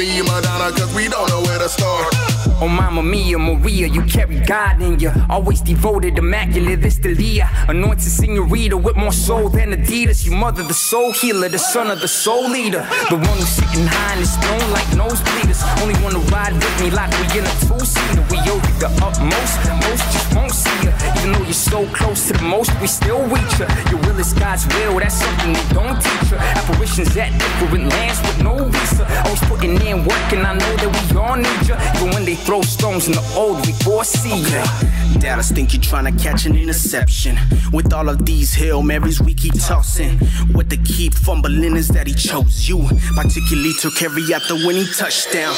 me, 0.00 0.22
Madonna, 0.22 0.72
cause 0.72 0.94
we 0.94 1.08
don't 1.08 1.28
know 1.28 1.42
where 1.42 1.58
to 1.58 1.68
start. 1.68 2.14
Oh, 2.62 2.68
Mama 2.68 3.02
Mia, 3.02 3.38
Maria, 3.38 3.86
you 3.86 4.00
carry 4.04 4.38
God 4.40 4.80
in 4.80 4.98
you. 4.98 5.12
Always 5.28 5.60
devoted, 5.60 6.16
immaculate, 6.16 6.80
this 6.80 6.98
Dalia. 6.98 7.46
Anointed 7.68 8.10
senorita 8.10 8.78
with 8.78 8.96
more 8.96 9.12
soul 9.12 9.50
than 9.50 9.72
Adidas. 9.72 10.24
You 10.24 10.32
mother, 10.32 10.62
the 10.62 10.72
soul 10.72 11.12
healer, 11.12 11.50
the 11.50 11.58
son 11.58 11.90
of 11.90 12.00
the 12.00 12.08
soul 12.08 12.48
leader. 12.48 12.86
The 13.10 13.16
one 13.16 13.36
who's 13.36 13.48
sitting 13.48 13.86
high 13.86 14.14
in 14.14 14.20
his 14.20 14.34
throne 14.36 14.72
like 14.72 14.88
nosebleeders. 14.96 15.60
Only 15.82 15.94
one 16.00 16.12
to 16.12 16.20
ride 16.32 16.54
with 16.54 16.80
me 16.80 16.90
like 16.90 17.10
we 17.20 17.38
in 17.38 17.44
a 17.44 17.54
two-seater. 17.68 18.24
We 18.30 18.38
owe 18.48 18.56
you 18.56 18.74
the 18.80 18.88
utmost, 19.04 19.56
most 19.84 20.04
just 20.16 20.34
won't 20.34 20.52
see 20.52 20.80
you. 20.80 20.92
Even 21.20 21.32
though 21.32 21.44
you're 21.44 21.52
so 21.52 21.84
close 21.92 22.28
to 22.28 22.32
the 22.34 22.44
most, 22.44 22.72
we 22.80 22.86
still 22.86 23.20
reach 23.28 23.52
you. 23.60 23.68
Your 23.92 24.00
will 24.04 24.18
is 24.18 24.32
God's 24.32 24.66
will, 24.76 25.00
that's 25.00 25.16
something 25.16 25.52
they 25.52 25.68
don't 25.72 26.00
teach 26.00 26.30
you. 26.32 26.38
Apparitions 26.38 27.16
at 27.16 27.32
different 27.60 27.88
lands 27.88 28.20
with 28.20 28.42
no 28.42 28.64
visa. 28.64 29.04
Always 29.24 29.40
putting 29.44 29.80
in 29.80 29.89
work, 29.98 30.32
and 30.32 30.46
I 30.46 30.54
know 30.54 30.76
that 30.76 30.90
we 30.90 31.18
all 31.18 31.36
need 31.36 31.68
you. 31.68 31.76
Even 31.96 32.14
when 32.14 32.24
they 32.24 32.36
throw 32.36 32.62
stones 32.62 33.06
in 33.06 33.12
the 33.12 33.34
old, 33.36 33.66
we 33.66 33.72
all 33.86 34.00
foresee 34.04 34.36
you. 34.36 34.90
Dallas 35.20 35.50
think 35.50 35.74
you're 35.74 35.82
trying 35.82 36.06
to 36.10 36.22
catch 36.22 36.46
an 36.46 36.56
interception. 36.56 37.36
With 37.72 37.92
all 37.92 38.08
of 38.08 38.24
these 38.24 38.54
Hail 38.54 38.82
Marys, 38.82 39.20
we 39.20 39.34
keep 39.34 39.54
tossing. 39.60 40.18
What 40.52 40.70
they 40.70 40.78
keep 40.78 41.14
fumbling 41.14 41.76
is 41.76 41.88
that 41.88 42.06
he 42.06 42.14
chose 42.14 42.68
you. 42.68 42.88
Particularly 43.14 43.74
to 43.80 43.90
carry 43.90 44.32
out 44.32 44.42
the 44.48 44.56
winning 44.66 44.86
touchdown. 44.96 45.54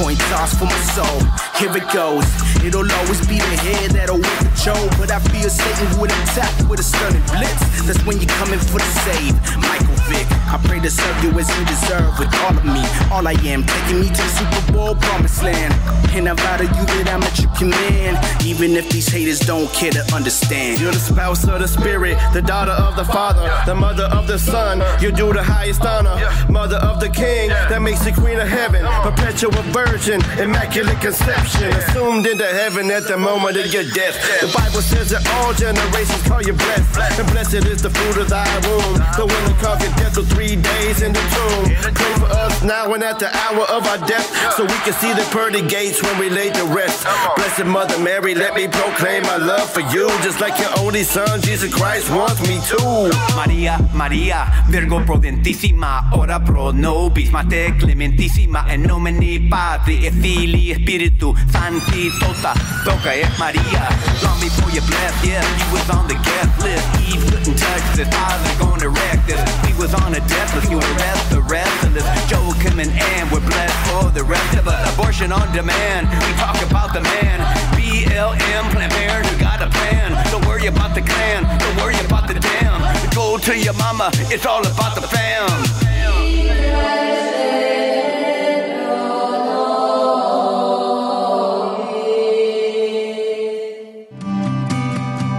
Point 0.00 0.18
toss 0.32 0.54
for 0.56 0.64
my 0.64 0.80
soul. 0.96 1.20
Here 1.58 1.76
it 1.76 1.92
goes. 1.92 2.24
It'll 2.64 2.90
always 2.90 3.20
be 3.26 3.36
the 3.36 3.56
head 3.68 3.90
that'll 3.90 4.16
win 4.16 4.38
the 4.40 4.54
show. 4.56 4.78
But 4.96 5.10
I 5.10 5.18
feel 5.28 5.50
Satan 5.50 6.00
would 6.00 6.10
attack 6.10 6.54
with 6.70 6.80
a 6.80 6.82
stunning 6.82 7.22
blitz. 7.28 7.60
That's 7.84 8.02
when 8.06 8.18
you're 8.18 8.32
coming 8.40 8.60
for 8.60 8.78
the 8.78 8.92
save. 9.04 9.34
Michael 9.60 9.98
Vick, 10.08 10.28
I 10.52 10.58
pray 10.58 10.80
to 10.80 10.90
serve 10.90 11.24
you 11.24 11.30
as 11.40 11.48
you 11.58 11.64
deserve 11.64 12.18
with 12.18 12.28
all 12.44 12.56
of 12.56 12.64
me. 12.64 12.84
All 13.10 13.26
I 13.26 13.32
am, 13.48 13.64
taking 13.64 14.00
me 14.00 14.08
to 14.08 14.22
the 14.22 14.32
Super 14.36 14.72
Bowl 14.72 14.94
promised 14.94 15.42
land. 15.42 15.72
And 16.12 16.28
I 16.28 16.34
vow 16.34 16.58
to 16.58 16.64
you 16.64 16.84
that 16.92 17.08
I'm 17.08 17.22
at 17.22 17.38
your 17.40 17.50
command. 17.56 18.20
Even 18.44 18.76
if 18.76 18.90
these 18.90 19.08
haters 19.08 19.40
don't 19.40 19.72
care 19.72 19.92
to 19.92 20.04
understand. 20.14 20.78
You're 20.78 20.92
the 20.92 20.98
spouse 20.98 21.48
of 21.48 21.58
the 21.60 21.66
spirit, 21.68 22.18
the 22.34 22.42
daughter 22.42 22.72
of 22.72 22.96
the 22.96 23.04
father, 23.04 23.48
the 23.64 23.74
mother 23.74 24.04
of 24.12 24.26
the 24.26 24.38
son. 24.38 24.82
You 25.00 25.10
do 25.10 25.32
the 25.32 25.42
highest 25.42 25.80
honor, 25.80 26.20
mother 26.50 26.76
of 26.76 27.00
the 27.00 27.08
king, 27.08 27.48
that 27.48 27.80
makes 27.80 28.04
you 28.04 28.12
queen 28.12 28.38
of 28.38 28.48
heaven, 28.48 28.84
perpetual 29.00 29.52
virgin, 29.72 30.20
immaculate 30.38 31.00
conception, 31.00 31.72
assumed 31.72 32.26
into 32.26 32.44
heaven 32.46 32.90
at 32.90 33.08
the 33.08 33.16
moment 33.16 33.56
of 33.56 33.72
your 33.72 33.84
death. 33.96 34.20
The 34.42 34.52
Bible 34.52 34.82
says 34.82 35.08
that 35.10 35.24
all 35.40 35.54
generations 35.54 36.22
call 36.28 36.42
you 36.42 36.52
blessed, 36.52 37.18
and 37.18 37.30
blessed 37.32 37.64
is 37.64 37.80
the 37.80 37.90
fruit 37.90 38.18
of 38.20 38.28
thy 38.28 38.44
womb. 38.68 39.00
The 39.16 39.24
one 39.24 39.44
that 39.48 39.56
conquered 39.64 39.96
death 39.96 40.14
for 40.14 40.22
three 40.22 40.41
days 40.48 41.02
in 41.02 41.12
the 41.12 41.20
tomb. 41.34 41.94
Pray 41.94 42.14
for 42.18 42.26
us 42.26 42.62
now 42.62 42.92
and 42.94 43.02
at 43.02 43.18
the 43.18 43.30
hour 43.36 43.64
of 43.70 43.86
our 43.86 43.98
death, 44.06 44.26
so 44.56 44.64
we 44.64 44.78
can 44.84 44.92
see 44.94 45.12
the 45.12 45.26
pearly 45.30 45.62
gates 45.62 46.02
when 46.02 46.18
we 46.18 46.28
lay 46.28 46.50
to 46.50 46.64
rest. 46.64 47.06
Blessed 47.36 47.66
Mother 47.66 47.98
Mary, 47.98 48.34
let 48.34 48.54
me 48.54 48.66
proclaim 48.68 49.22
my 49.22 49.36
love 49.36 49.70
for 49.70 49.80
you, 49.94 50.08
just 50.22 50.40
like 50.40 50.58
your 50.58 50.70
only 50.78 51.04
son, 51.04 51.40
Jesus 51.42 51.72
Christ, 51.72 52.10
wants 52.10 52.40
me 52.42 52.58
to. 52.70 53.10
María, 53.34 53.78
María, 53.94 54.64
Virgo 54.68 55.04
prudentísima, 55.04 56.10
ora 56.12 56.40
pro 56.40 56.72
nobis, 56.72 57.30
mate 57.30 57.74
clementísima, 57.78 58.66
en 58.68 58.82
nomine 58.82 59.48
Patri, 59.48 60.06
et 60.06 60.12
Filii, 60.12 60.74
Spiritu, 60.74 61.34
Sancti, 61.50 62.10
tota, 62.18 62.54
toca 62.84 63.14
es 63.14 63.30
María. 63.38 63.88
Long 64.22 64.38
before 64.40 64.70
you 64.70 64.82
blessed, 64.82 65.24
yeah, 65.24 65.42
he 65.58 65.66
was 65.72 65.88
on 65.90 66.06
the 66.08 66.14
guest 66.14 66.52
list. 66.62 66.86
Eve 67.08 67.24
couldn't 67.30 67.56
touch 67.56 67.96
this, 67.96 68.08
father 68.08 68.52
gonna 68.58 68.88
wreck 68.88 69.26
this. 69.26 69.40
He 69.66 69.72
was 69.74 69.94
on 69.94 70.14
a 70.14 70.21
death 70.28 70.54
list, 70.54 70.70
you 70.70 70.78
arrest 70.78 71.30
the 71.30 71.40
rest 71.42 71.84
of 71.84 71.94
this. 71.94 72.04
Joachim 72.30 72.80
and 72.80 72.90
Anne 72.90 73.30
were 73.30 73.40
blessed 73.40 73.78
for 73.88 74.10
the 74.10 74.24
rest 74.24 74.56
of 74.58 74.68
us. 74.68 74.94
Abortion 74.94 75.32
on 75.32 75.50
demand, 75.52 76.08
we 76.26 76.32
talk 76.38 76.60
about 76.62 76.92
the 76.92 77.00
man. 77.00 77.38
BLM, 77.76 78.70
Planned 78.72 78.92
Parenthood 78.92 79.40
got 79.40 79.62
a 79.62 79.68
plan. 79.70 80.12
Don't 80.30 80.46
worry 80.46 80.66
about 80.66 80.94
the 80.94 81.02
clan, 81.02 81.42
don't 81.58 81.76
worry 81.76 81.98
about 82.06 82.28
the 82.28 82.38
dam. 82.38 82.80
Go 83.14 83.38
to 83.38 83.56
your 83.58 83.74
mama, 83.74 84.10
it's 84.30 84.46
all 84.46 84.64
about 84.66 84.94
the 84.94 85.06
fam. 85.08 85.82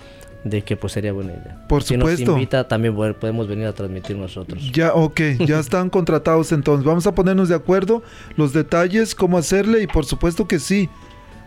de 0.45 0.63
que 0.63 0.77
pues 0.77 0.93
sería 0.93 1.13
buena 1.13 1.33
idea. 1.33 1.65
Por 1.69 1.83
si 1.83 1.95
supuesto. 1.95 2.27
nos 2.27 2.35
invita, 2.37 2.67
también 2.67 2.95
podemos 2.95 3.47
venir 3.47 3.67
a 3.67 3.73
transmitir 3.73 4.17
nosotros. 4.17 4.71
Ya, 4.73 4.95
ok, 4.95 5.21
ya 5.47 5.59
están 5.59 5.91
contratados 5.91 6.53
entonces. 6.53 6.85
Vamos 6.85 7.07
a 7.07 7.15
ponernos 7.15 7.49
de 7.49 7.55
acuerdo 7.55 8.03
los 8.37 8.53
detalles, 8.53 9.15
cómo 9.15 9.39
hacerle 9.39 9.83
y 9.83 9.87
por 9.87 10.07
supuesto 10.07 10.49
que 10.49 10.59
sí. 10.59 10.89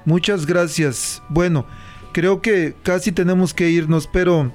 Muchas 0.06 0.46
gracias. 0.46 1.24
Bueno, 1.30 1.66
creo 2.12 2.42
que 2.42 2.76
casi 2.84 3.12
tenemos 3.12 3.54
que 3.54 3.70
irnos, 3.70 4.08
pero 4.12 4.52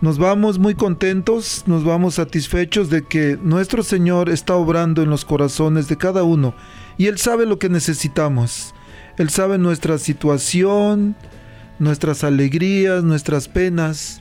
nos 0.00 0.18
vamos 0.18 0.58
muy 0.58 0.74
contentos, 0.74 1.64
nos 1.66 1.82
vamos 1.84 2.14
satisfechos 2.14 2.90
de 2.90 3.04
que 3.04 3.38
nuestro 3.42 3.82
Señor 3.82 4.28
está 4.28 4.54
obrando 4.54 5.02
en 5.02 5.08
los 5.08 5.24
corazones 5.24 5.88
de 5.88 5.96
cada 5.96 6.22
uno 6.22 6.54
y 6.98 7.06
Él 7.06 7.18
sabe 7.18 7.46
lo 7.46 7.58
que 7.58 7.68
necesitamos. 7.68 8.74
Él 9.16 9.30
sabe 9.30 9.56
nuestra 9.56 9.96
situación, 9.96 11.16
nuestras 11.78 12.24
alegrías, 12.24 13.04
nuestras 13.04 13.48
penas, 13.48 14.20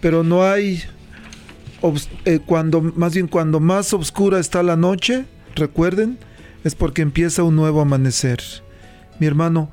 pero 0.00 0.22
no 0.24 0.44
hay 0.44 0.82
eh, 2.24 2.38
cuando 2.44 2.80
más 2.80 3.14
bien 3.14 3.26
cuando 3.26 3.58
más 3.60 3.92
oscura 3.92 4.38
está 4.38 4.62
la 4.62 4.76
noche, 4.76 5.24
recuerden, 5.56 6.18
es 6.64 6.74
porque 6.74 7.02
empieza 7.02 7.42
un 7.42 7.56
nuevo 7.56 7.80
amanecer. 7.80 8.40
Mi 9.18 9.26
hermano, 9.26 9.70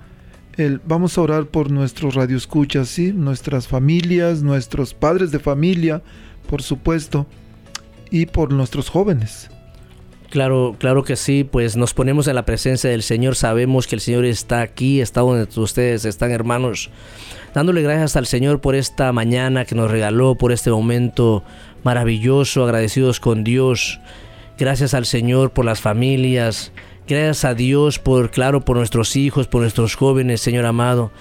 el- 0.57 0.81
vamos 0.85 1.17
a 1.17 1.21
orar 1.21 1.45
por 1.45 1.69
nuestros 1.71 2.15
radioescuchas, 2.15 2.89
¿sí? 2.89 3.13
nuestras 3.13 3.67
familias, 3.67 4.41
nuestros 4.41 4.93
padres 4.95 5.31
de 5.31 5.39
familia, 5.39 6.01
por 6.49 6.63
supuesto, 6.63 7.27
y 8.09 8.25
por 8.25 8.51
nuestros 8.51 8.89
jóvenes. 8.89 9.49
Claro, 10.29 10.75
claro 10.77 11.03
que 11.03 11.15
sí, 11.15 11.43
pues 11.43 11.75
nos 11.75 11.95
ponemos 11.95 12.27
en 12.27 12.35
la 12.35 12.45
presencia 12.45 12.87
del 12.91 13.01
Señor, 13.01 13.35
sabemos 13.35 13.87
que 13.87 13.95
el 13.95 14.01
Señor 14.01 14.25
está 14.25 14.61
aquí, 14.61 15.01
está 15.01 15.21
donde 15.21 15.47
ustedes 15.59 16.05
están 16.05 16.29
hermanos, 16.29 16.91
dándole 17.55 17.81
gracias 17.81 18.15
al 18.15 18.27
Señor 18.27 18.61
por 18.61 18.75
esta 18.75 19.11
mañana 19.11 19.65
que 19.65 19.73
nos 19.73 19.89
regaló, 19.89 20.35
por 20.35 20.51
este 20.51 20.69
momento 20.69 21.43
maravilloso, 21.83 22.63
agradecidos 22.63 23.19
con 23.19 23.43
Dios, 23.43 23.99
gracias 24.59 24.93
al 24.93 25.07
Señor 25.07 25.49
por 25.49 25.65
las 25.65 25.81
familias, 25.81 26.73
gracias 27.07 27.43
a 27.45 27.55
Dios 27.55 27.97
por, 27.97 28.29
claro, 28.29 28.61
por 28.61 28.77
nuestros 28.77 29.15
hijos, 29.15 29.47
por 29.47 29.61
nuestros 29.61 29.95
jóvenes, 29.95 30.41
Señor 30.41 30.67
amado. 30.67 31.11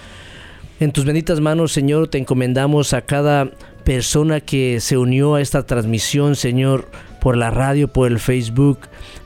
En 0.80 0.92
tus 0.92 1.06
benditas 1.06 1.40
manos, 1.40 1.72
Señor, 1.72 2.08
te 2.08 2.18
encomendamos 2.18 2.92
a 2.92 3.00
cada 3.00 3.50
persona 3.84 4.42
que 4.42 4.80
se 4.80 4.98
unió 4.98 5.34
a 5.34 5.40
esta 5.40 5.64
transmisión, 5.64 6.36
Señor, 6.36 6.90
por 7.20 7.36
la 7.36 7.50
radio, 7.50 7.88
por 7.88 8.10
el 8.10 8.18
Facebook, 8.18 8.80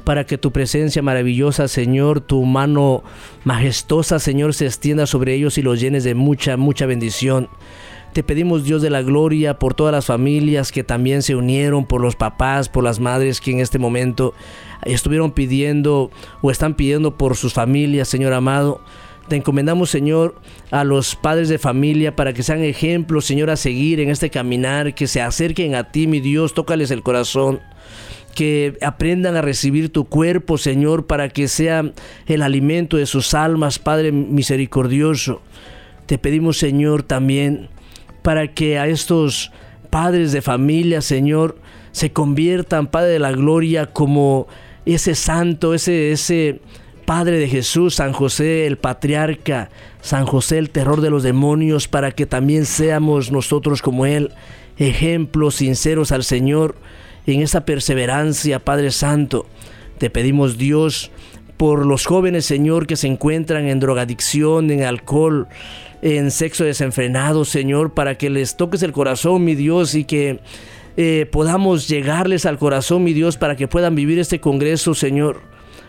para 0.05 0.25
que 0.25 0.39
tu 0.39 0.53
presencia 0.53 1.03
maravillosa, 1.03 1.69
Señor, 1.69 2.21
tu 2.21 2.45
mano 2.45 3.03
majestuosa, 3.45 4.19
Señor, 4.19 4.55
se 4.55 4.67
extienda 4.67 5.07
sobre 5.07 5.35
ellos 5.35 5.59
y 5.59 5.63
los 5.63 5.81
llenes 5.81 6.05
de 6.05 6.15
mucha, 6.15 6.57
mucha 6.57 6.87
bendición. 6.87 7.49
Te 8.13 8.23
pedimos, 8.23 8.65
Dios 8.65 8.83
de 8.83 8.91
la 8.91 9.01
gloria, 9.01 9.59
por 9.59 9.73
todas 9.73 9.93
las 9.93 10.05
familias 10.05 10.71
que 10.71 10.85
también 10.85 11.23
se 11.23 11.35
unieron, 11.35 11.87
por 11.87 12.03
los 12.03 12.15
papás, 12.15 12.69
por 12.69 12.85
las 12.85 13.01
madres 13.01 13.41
que 13.41 13.53
en 13.53 13.61
este 13.61 13.79
momento 13.79 14.35
estuvieron 14.83 15.31
pidiendo 15.31 16.11
o 16.43 16.51
están 16.51 16.75
pidiendo 16.75 17.17
por 17.17 17.37
sus 17.37 17.55
familias, 17.55 18.09
Señor 18.09 18.35
amado. 18.35 18.83
Te 19.29 19.37
encomendamos, 19.37 19.89
Señor, 19.89 20.35
a 20.71 20.85
los 20.85 21.17
padres 21.17 21.49
de 21.49 21.59
familia 21.59 22.15
para 22.15 22.35
que 22.35 22.43
sean 22.43 22.63
ejemplos, 22.63 23.25
Señor, 23.25 23.49
a 23.49 23.57
seguir 23.57 23.99
en 24.01 24.11
este 24.11 24.29
caminar, 24.29 24.95
que 24.95 25.07
se 25.07 25.23
acerquen 25.23 25.75
a 25.75 25.91
ti, 25.91 26.07
mi 26.07 26.21
Dios, 26.21 26.53
tócales 26.53 26.91
el 26.91 27.03
corazón 27.03 27.61
que 28.35 28.79
aprendan 28.83 29.37
a 29.37 29.43
recibir 29.43 29.91
tu 29.91 30.05
cuerpo, 30.05 30.59
Señor, 30.59 31.07
para 31.07 31.29
que 31.29 31.49
sea 31.49 31.93
el 32.27 32.43
alimento 32.43 32.97
de 32.97 33.07
sus 33.07 33.35
almas, 33.35 33.79
Padre 33.79 34.13
misericordioso. 34.13 35.43
Te 36.07 36.19
pedimos, 36.19 36.59
Señor, 36.59 37.03
también 37.03 37.69
para 38.23 38.49
que 38.49 38.79
a 38.79 38.87
estos 38.87 39.53
padres 39.91 40.33
de 40.33 40.43
familia, 40.43 41.03
Señor, 41.03 41.59
se 41.93 42.13
conviertan, 42.13 42.87
Padre 42.87 43.11
de 43.11 43.19
la 43.19 43.33
Gloria, 43.33 43.87
como 43.87 44.47
ese 44.87 45.15
santo, 45.15 45.75
ese, 45.75 46.13
ese 46.13 46.61
Padre 47.05 47.39
de 47.39 47.49
Jesús, 47.49 47.97
San 47.97 48.13
José, 48.13 48.67
el 48.67 48.79
patriarca, 48.79 49.71
San 50.01 50.25
José, 50.25 50.59
el 50.59 50.71
terror 50.71 51.01
de 51.01 51.11
los 51.11 51.23
demonios, 51.23 51.89
para 51.89 52.13
que 52.13 52.27
también 52.27 52.65
seamos 52.65 53.31
nosotros 53.31 53.83
como 53.83 54.07
Él, 54.07 54.31
ejemplos 54.79 55.57
sinceros 55.57 56.13
al 56.13 56.25
Señor 56.25 56.77
en 57.27 57.43
esa 57.43 57.65
perseverancia, 57.65 58.59
Padre 58.59 58.91
Santo. 58.91 59.47
Te 59.99 60.11
pedimos, 60.11 60.59
Dios, 60.59 61.11
por 61.57 61.87
los 61.87 62.07
jóvenes, 62.07 62.45
Señor, 62.45 62.87
que 62.87 62.97
se 62.97 63.07
encuentran 63.07 63.69
en 63.69 63.79
drogadicción, 63.79 64.71
en 64.71 64.83
alcohol, 64.83 65.49
en 66.03 66.31
sexo 66.33 66.65
desenfrenado, 66.65 67.45
Señor, 67.45 67.95
para 67.95 68.19
que 68.19 68.31
les 68.31 68.57
toques 68.57 68.83
el 68.83 68.93
corazón, 68.93 69.45
mi 69.45 69.55
Dios, 69.55 69.95
y 69.95 70.05
que 70.05 70.41
eh, 70.97 71.27
podamos 71.31 71.89
llegarles 71.89 72.45
al 72.45 72.59
corazón, 72.59 73.05
mi 73.05 73.13
Dios, 73.13 73.37
para 73.37 73.55
que 73.55 73.69
puedan 73.69 73.95
vivir 73.95 74.19
este 74.19 74.41
congreso, 74.41 74.95
Señor, 74.95 75.41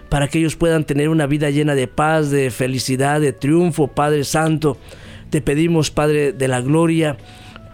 para 0.09 0.27
que 0.27 0.37
ellos 0.37 0.55
puedan 0.55 0.83
tener 0.83 1.09
una 1.09 1.25
vida 1.25 1.49
llena 1.49 1.73
de 1.73 1.87
paz, 1.87 2.29
de 2.29 2.51
felicidad, 2.51 3.19
de 3.19 3.33
triunfo, 3.33 3.87
Padre 3.87 4.23
Santo. 4.23 4.77
Te 5.31 5.41
pedimos, 5.41 5.89
Padre 5.89 6.31
de 6.31 6.47
la 6.47 6.61
Gloria, 6.61 7.17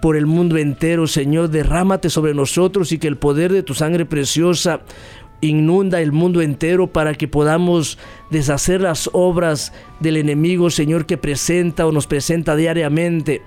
por 0.02 0.16
el 0.16 0.26
mundo 0.26 0.58
entero, 0.58 1.08
Señor, 1.08 1.50
derrámate 1.50 2.10
sobre 2.10 2.34
nosotros 2.34 2.92
y 2.92 2.98
que 2.98 3.08
el 3.08 3.18
poder 3.18 3.52
de 3.52 3.64
tu 3.64 3.74
sangre 3.74 4.06
preciosa 4.06 4.82
inunda 5.42 6.02
el 6.02 6.12
mundo 6.12 6.42
entero 6.42 6.88
para 6.88 7.14
que 7.16 7.28
podamos 7.28 7.98
deshacer 8.30 8.82
las 8.82 9.10
obras 9.14 9.74
del 10.00 10.18
enemigo, 10.18 10.70
Señor, 10.70 11.06
que 11.06 11.18
presenta 11.18 11.86
o 11.86 11.92
nos 11.92 12.08
presenta 12.08 12.56
diariamente. 12.56 13.42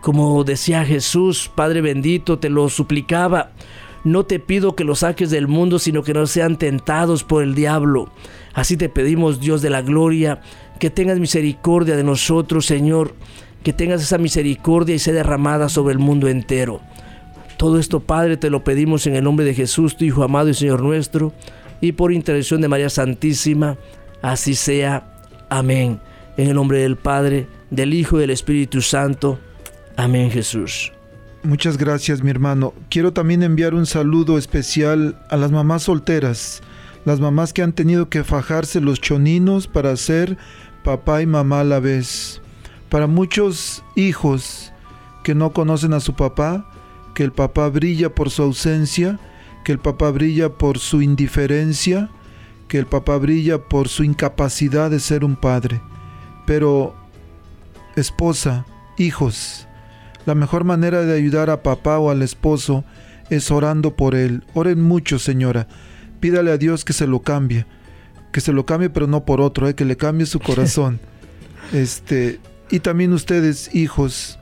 Como 0.00 0.44
decía 0.44 0.84
Jesús, 0.84 1.50
Padre 1.54 1.80
bendito, 1.80 2.38
te 2.38 2.50
lo 2.50 2.68
suplicaba. 2.68 3.52
No 4.04 4.26
te 4.26 4.38
pido 4.38 4.76
que 4.76 4.84
los 4.84 4.98
saques 4.98 5.30
del 5.30 5.48
mundo, 5.48 5.78
sino 5.78 6.02
que 6.02 6.12
no 6.12 6.26
sean 6.26 6.58
tentados 6.58 7.24
por 7.24 7.42
el 7.42 7.54
diablo. 7.54 8.10
Así 8.52 8.76
te 8.76 8.90
pedimos, 8.90 9.40
Dios 9.40 9.62
de 9.62 9.70
la 9.70 9.80
gloria, 9.80 10.42
que 10.78 10.90
tengas 10.90 11.18
misericordia 11.18 11.96
de 11.96 12.04
nosotros, 12.04 12.66
Señor, 12.66 13.14
que 13.64 13.72
tengas 13.72 14.02
esa 14.02 14.18
misericordia 14.18 14.94
y 14.94 14.98
sea 14.98 15.14
derramada 15.14 15.68
sobre 15.68 15.94
el 15.94 15.98
mundo 15.98 16.28
entero. 16.28 16.80
Todo 17.56 17.78
esto, 17.78 18.00
Padre, 18.00 18.36
te 18.36 18.50
lo 18.50 18.62
pedimos 18.62 19.06
en 19.06 19.16
el 19.16 19.24
nombre 19.24 19.44
de 19.44 19.54
Jesús, 19.54 19.96
tu 19.96 20.04
Hijo 20.04 20.22
amado 20.22 20.50
y 20.50 20.54
Señor 20.54 20.82
nuestro, 20.82 21.32
y 21.80 21.92
por 21.92 22.12
intercesión 22.12 22.60
de 22.60 22.68
María 22.68 22.90
Santísima, 22.90 23.78
así 24.22 24.54
sea. 24.54 25.16
Amén. 25.48 25.98
En 26.36 26.48
el 26.48 26.54
nombre 26.54 26.80
del 26.80 26.96
Padre, 26.96 27.46
del 27.70 27.94
Hijo 27.94 28.18
y 28.18 28.20
del 28.20 28.30
Espíritu 28.30 28.82
Santo. 28.82 29.38
Amén, 29.96 30.30
Jesús. 30.30 30.92
Muchas 31.42 31.78
gracias, 31.78 32.22
mi 32.22 32.30
hermano. 32.30 32.74
Quiero 32.90 33.12
también 33.12 33.42
enviar 33.42 33.74
un 33.74 33.86
saludo 33.86 34.36
especial 34.36 35.18
a 35.30 35.36
las 35.36 35.52
mamás 35.52 35.84
solteras, 35.84 36.62
las 37.04 37.20
mamás 37.20 37.52
que 37.52 37.62
han 37.62 37.72
tenido 37.72 38.08
que 38.08 38.24
fajarse 38.24 38.80
los 38.80 39.00
choninos 39.00 39.68
para 39.68 39.96
ser 39.96 40.36
papá 40.82 41.22
y 41.22 41.26
mamá 41.26 41.60
a 41.60 41.64
la 41.64 41.80
vez. 41.80 42.42
Para 42.94 43.08
muchos 43.08 43.82
hijos 43.96 44.72
que 45.24 45.34
no 45.34 45.52
conocen 45.52 45.94
a 45.94 45.98
su 45.98 46.14
papá, 46.14 46.70
que 47.12 47.24
el 47.24 47.32
papá 47.32 47.68
brilla 47.68 48.14
por 48.14 48.30
su 48.30 48.44
ausencia, 48.44 49.18
que 49.64 49.72
el 49.72 49.80
papá 49.80 50.12
brilla 50.12 50.50
por 50.50 50.78
su 50.78 51.02
indiferencia, 51.02 52.08
que 52.68 52.78
el 52.78 52.86
papá 52.86 53.16
brilla 53.16 53.58
por 53.58 53.88
su 53.88 54.04
incapacidad 54.04 54.92
de 54.92 55.00
ser 55.00 55.24
un 55.24 55.34
padre. 55.34 55.80
Pero, 56.46 56.94
esposa, 57.96 58.64
hijos, 58.96 59.66
la 60.24 60.36
mejor 60.36 60.62
manera 60.62 61.02
de 61.02 61.16
ayudar 61.16 61.50
a 61.50 61.64
papá 61.64 61.98
o 61.98 62.10
al 62.10 62.22
esposo 62.22 62.84
es 63.28 63.50
orando 63.50 63.96
por 63.96 64.14
él. 64.14 64.44
Oren 64.54 64.80
mucho, 64.80 65.18
señora. 65.18 65.66
Pídale 66.20 66.52
a 66.52 66.58
Dios 66.58 66.84
que 66.84 66.92
se 66.92 67.08
lo 67.08 67.22
cambie. 67.22 67.66
Que 68.30 68.40
se 68.40 68.52
lo 68.52 68.64
cambie, 68.64 68.88
pero 68.88 69.08
no 69.08 69.24
por 69.24 69.40
otro, 69.40 69.68
¿eh? 69.68 69.74
que 69.74 69.84
le 69.84 69.96
cambie 69.96 70.26
su 70.26 70.38
corazón. 70.38 71.00
este, 71.72 72.38
y 72.74 72.80
también 72.80 73.12
ustedes, 73.12 73.72
hijos, 73.72 74.36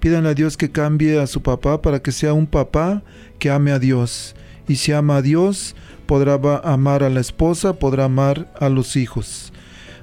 pídanle 0.00 0.30
a 0.30 0.34
Dios 0.34 0.56
que 0.56 0.72
cambie 0.72 1.20
a 1.20 1.28
su 1.28 1.42
papá 1.42 1.80
para 1.80 2.02
que 2.02 2.10
sea 2.10 2.32
un 2.32 2.48
papá 2.48 3.04
que 3.38 3.50
ame 3.50 3.70
a 3.70 3.78
Dios. 3.78 4.34
Y 4.66 4.74
si 4.74 4.90
ama 4.90 5.18
a 5.18 5.22
Dios, 5.22 5.76
podrá 6.06 6.40
amar 6.64 7.04
a 7.04 7.08
la 7.08 7.20
esposa, 7.20 7.74
podrá 7.74 8.06
amar 8.06 8.52
a 8.58 8.68
los 8.68 8.96
hijos. 8.96 9.52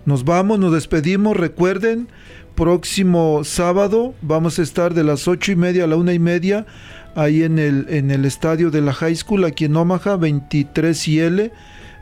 Nos 0.06 0.24
vamos, 0.24 0.58
nos 0.58 0.72
despedimos. 0.72 1.36
Recuerden, 1.36 2.08
próximo 2.56 3.42
sábado 3.44 4.14
vamos 4.22 4.58
a 4.58 4.62
estar 4.62 4.94
de 4.94 5.04
las 5.04 5.28
ocho 5.28 5.52
y 5.52 5.58
media 5.58 5.84
a 5.84 5.88
la 5.88 5.98
una 5.98 6.14
y 6.14 6.20
media 6.20 6.66
ahí 7.14 7.44
en 7.44 7.60
el, 7.60 7.88
en 7.90 8.10
el 8.10 8.24
estadio 8.24 8.72
de 8.72 8.80
la 8.80 8.94
High 8.94 9.18
School, 9.18 9.44
aquí 9.44 9.66
en 9.66 9.76
Omaha, 9.76 10.16
23 10.16 11.08
y 11.10 11.20
L. 11.20 11.52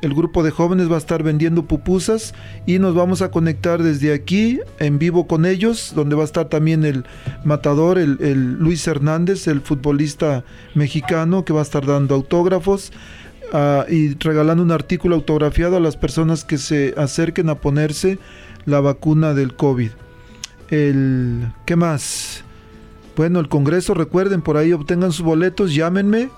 el 0.01 0.13
grupo 0.13 0.43
de 0.43 0.51
jóvenes 0.51 0.91
va 0.91 0.95
a 0.95 0.99
estar 0.99 1.23
vendiendo 1.23 1.65
pupusas 1.65 2.33
y 2.65 2.79
nos 2.79 2.93
vamos 2.93 3.21
a 3.21 3.31
conectar 3.31 3.81
desde 3.81 4.13
aquí 4.13 4.59
en 4.79 4.99
vivo 4.99 5.27
con 5.27 5.45
ellos, 5.45 5.93
donde 5.95 6.15
va 6.15 6.21
a 6.21 6.25
estar 6.25 6.49
también 6.49 6.85
el 6.85 7.05
matador, 7.43 7.97
el, 7.97 8.53
Luis 8.59 8.87
Hernández, 8.87 9.47
el 9.47 9.61
futbolista 9.61 10.43
mexicano 10.75 11.45
que 11.45 11.53
va 11.53 11.61
a 11.61 11.63
estar 11.63 11.85
dando 11.85 12.15
autógrafos. 12.15 12.91
ah, 13.53 13.85
y 13.89 14.13
regalando 14.15 14.61
un 14.61 14.71
artículo 14.71 15.15
autografiado 15.15 15.77
a 15.77 15.79
las 15.79 15.95
personas 15.95 16.43
que 16.43 16.57
se 16.57 16.93
acerquen 16.97 17.49
a 17.49 17.55
ponerse 17.55 18.19
la 18.65 18.81
vacuna 18.81 19.33
del 19.33 19.55
COVID. 19.55 19.91
El, 20.69 21.47
¿Qué 21.65 21.75
más? 21.77 22.43
Bueno, 23.17 23.39
el 23.39 23.49
Congreso, 23.49 23.95
recuerden, 23.95 24.43
por 24.43 24.57
ahí 24.57 24.73
obtengan 24.73 25.11
sus 25.11 25.25
boletos, 25.25 25.73
llámenme 25.73 26.29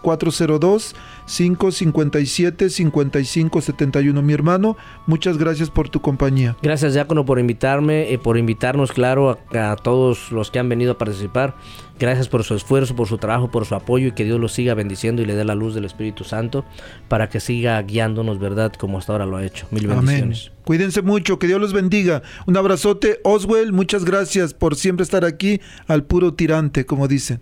402-557-5571. 1.29 4.21
Mi 4.21 4.33
hermano, 4.33 4.77
muchas 5.05 5.37
gracias 5.37 5.69
por 5.69 5.89
tu 5.89 6.01
compañía. 6.01 6.55
Gracias, 6.61 6.93
Diácono, 6.93 7.25
por 7.25 7.39
invitarme, 7.39 8.11
eh, 8.11 8.17
por 8.17 8.37
invitarnos, 8.37 8.91
claro, 8.91 9.37
a, 9.53 9.71
a 9.71 9.75
todos 9.75 10.31
los 10.31 10.51
que 10.51 10.59
han 10.59 10.69
venido 10.69 10.93
a 10.93 10.97
participar. 10.97 11.55
Gracias 11.99 12.29
por 12.29 12.45
su 12.45 12.55
esfuerzo, 12.55 12.95
por 12.95 13.07
su 13.07 13.17
trabajo, 13.17 13.51
por 13.51 13.65
su 13.65 13.75
apoyo 13.75 14.07
y 14.07 14.11
que 14.13 14.23
Dios 14.23 14.39
los 14.39 14.53
siga 14.53 14.73
bendiciendo 14.73 15.21
y 15.21 15.25
le 15.25 15.35
dé 15.35 15.43
la 15.43 15.53
luz 15.53 15.75
del 15.75 15.83
Espíritu 15.83 16.23
Santo 16.23 16.63
para 17.09 17.27
que 17.27 17.41
siga 17.41 17.81
guiándonos, 17.81 18.39
¿verdad? 18.39 18.71
Como 18.71 18.97
hasta 18.97 19.11
ahora 19.11 19.25
lo 19.25 19.35
ha 19.37 19.45
hecho. 19.45 19.67
Mil 19.71 19.91
Amén. 19.91 20.05
bendiciones. 20.05 20.51
Cuídense 20.63 21.01
mucho, 21.01 21.39
que 21.39 21.47
Dios 21.47 21.59
los 21.59 21.73
bendiga. 21.73 22.21
Un 22.45 22.55
abrazote, 22.55 23.19
Oswell, 23.23 23.73
muchas 23.73 24.05
gracias 24.05 24.53
por 24.53 24.75
siempre 24.75 25.03
estar 25.03 25.25
aquí 25.25 25.59
al 25.87 26.05
puro 26.05 26.35
tirante, 26.35 26.85
como 26.85 27.09
dicen. 27.09 27.41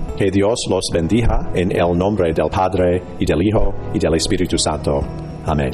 Que 0.21 0.29
Dios 0.29 0.67
los 0.69 0.85
bendiga 0.93 1.49
en 1.55 1.71
el 1.71 1.97
nombre 1.97 2.31
del 2.31 2.47
Padre 2.47 3.01
y 3.17 3.25
del 3.25 3.41
Hijo 3.41 3.73
y 3.91 3.97
del 3.97 4.13
Espíritu 4.13 4.55
Santo. 4.55 5.03
Amén. 5.47 5.71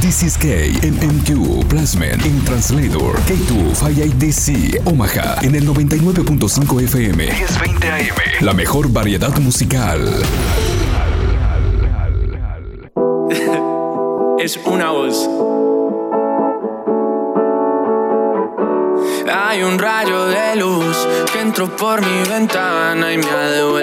This 0.00 0.22
is 0.22 0.38
K 0.38 0.48
en 0.82 0.94
MQ 0.94 1.68
Plasmen 1.68 2.18
in 2.24 2.42
Translator 2.46 3.18
K2 3.26 4.14
DC 4.16 4.80
Omaha 4.86 5.42
en 5.42 5.56
el 5.56 5.68
99.5 5.68 6.84
FM 6.84 7.26
1020 7.26 7.86
AM 7.86 8.14
La 8.40 8.54
mejor 8.54 8.90
variedad 8.90 9.36
musical 9.40 10.08
es 14.38 14.58
una 14.64 14.90
voz. 14.90 15.67
Hay 19.30 19.62
un 19.62 19.78
rayo 19.78 20.26
de 20.26 20.56
luz 20.56 20.96
que 21.32 21.40
entró 21.40 21.68
por 21.68 22.00
mi 22.00 22.28
ventana 22.28 23.12
y 23.12 23.18
me 23.18 23.30
ha 23.30 23.50
devuelto. 23.50 23.78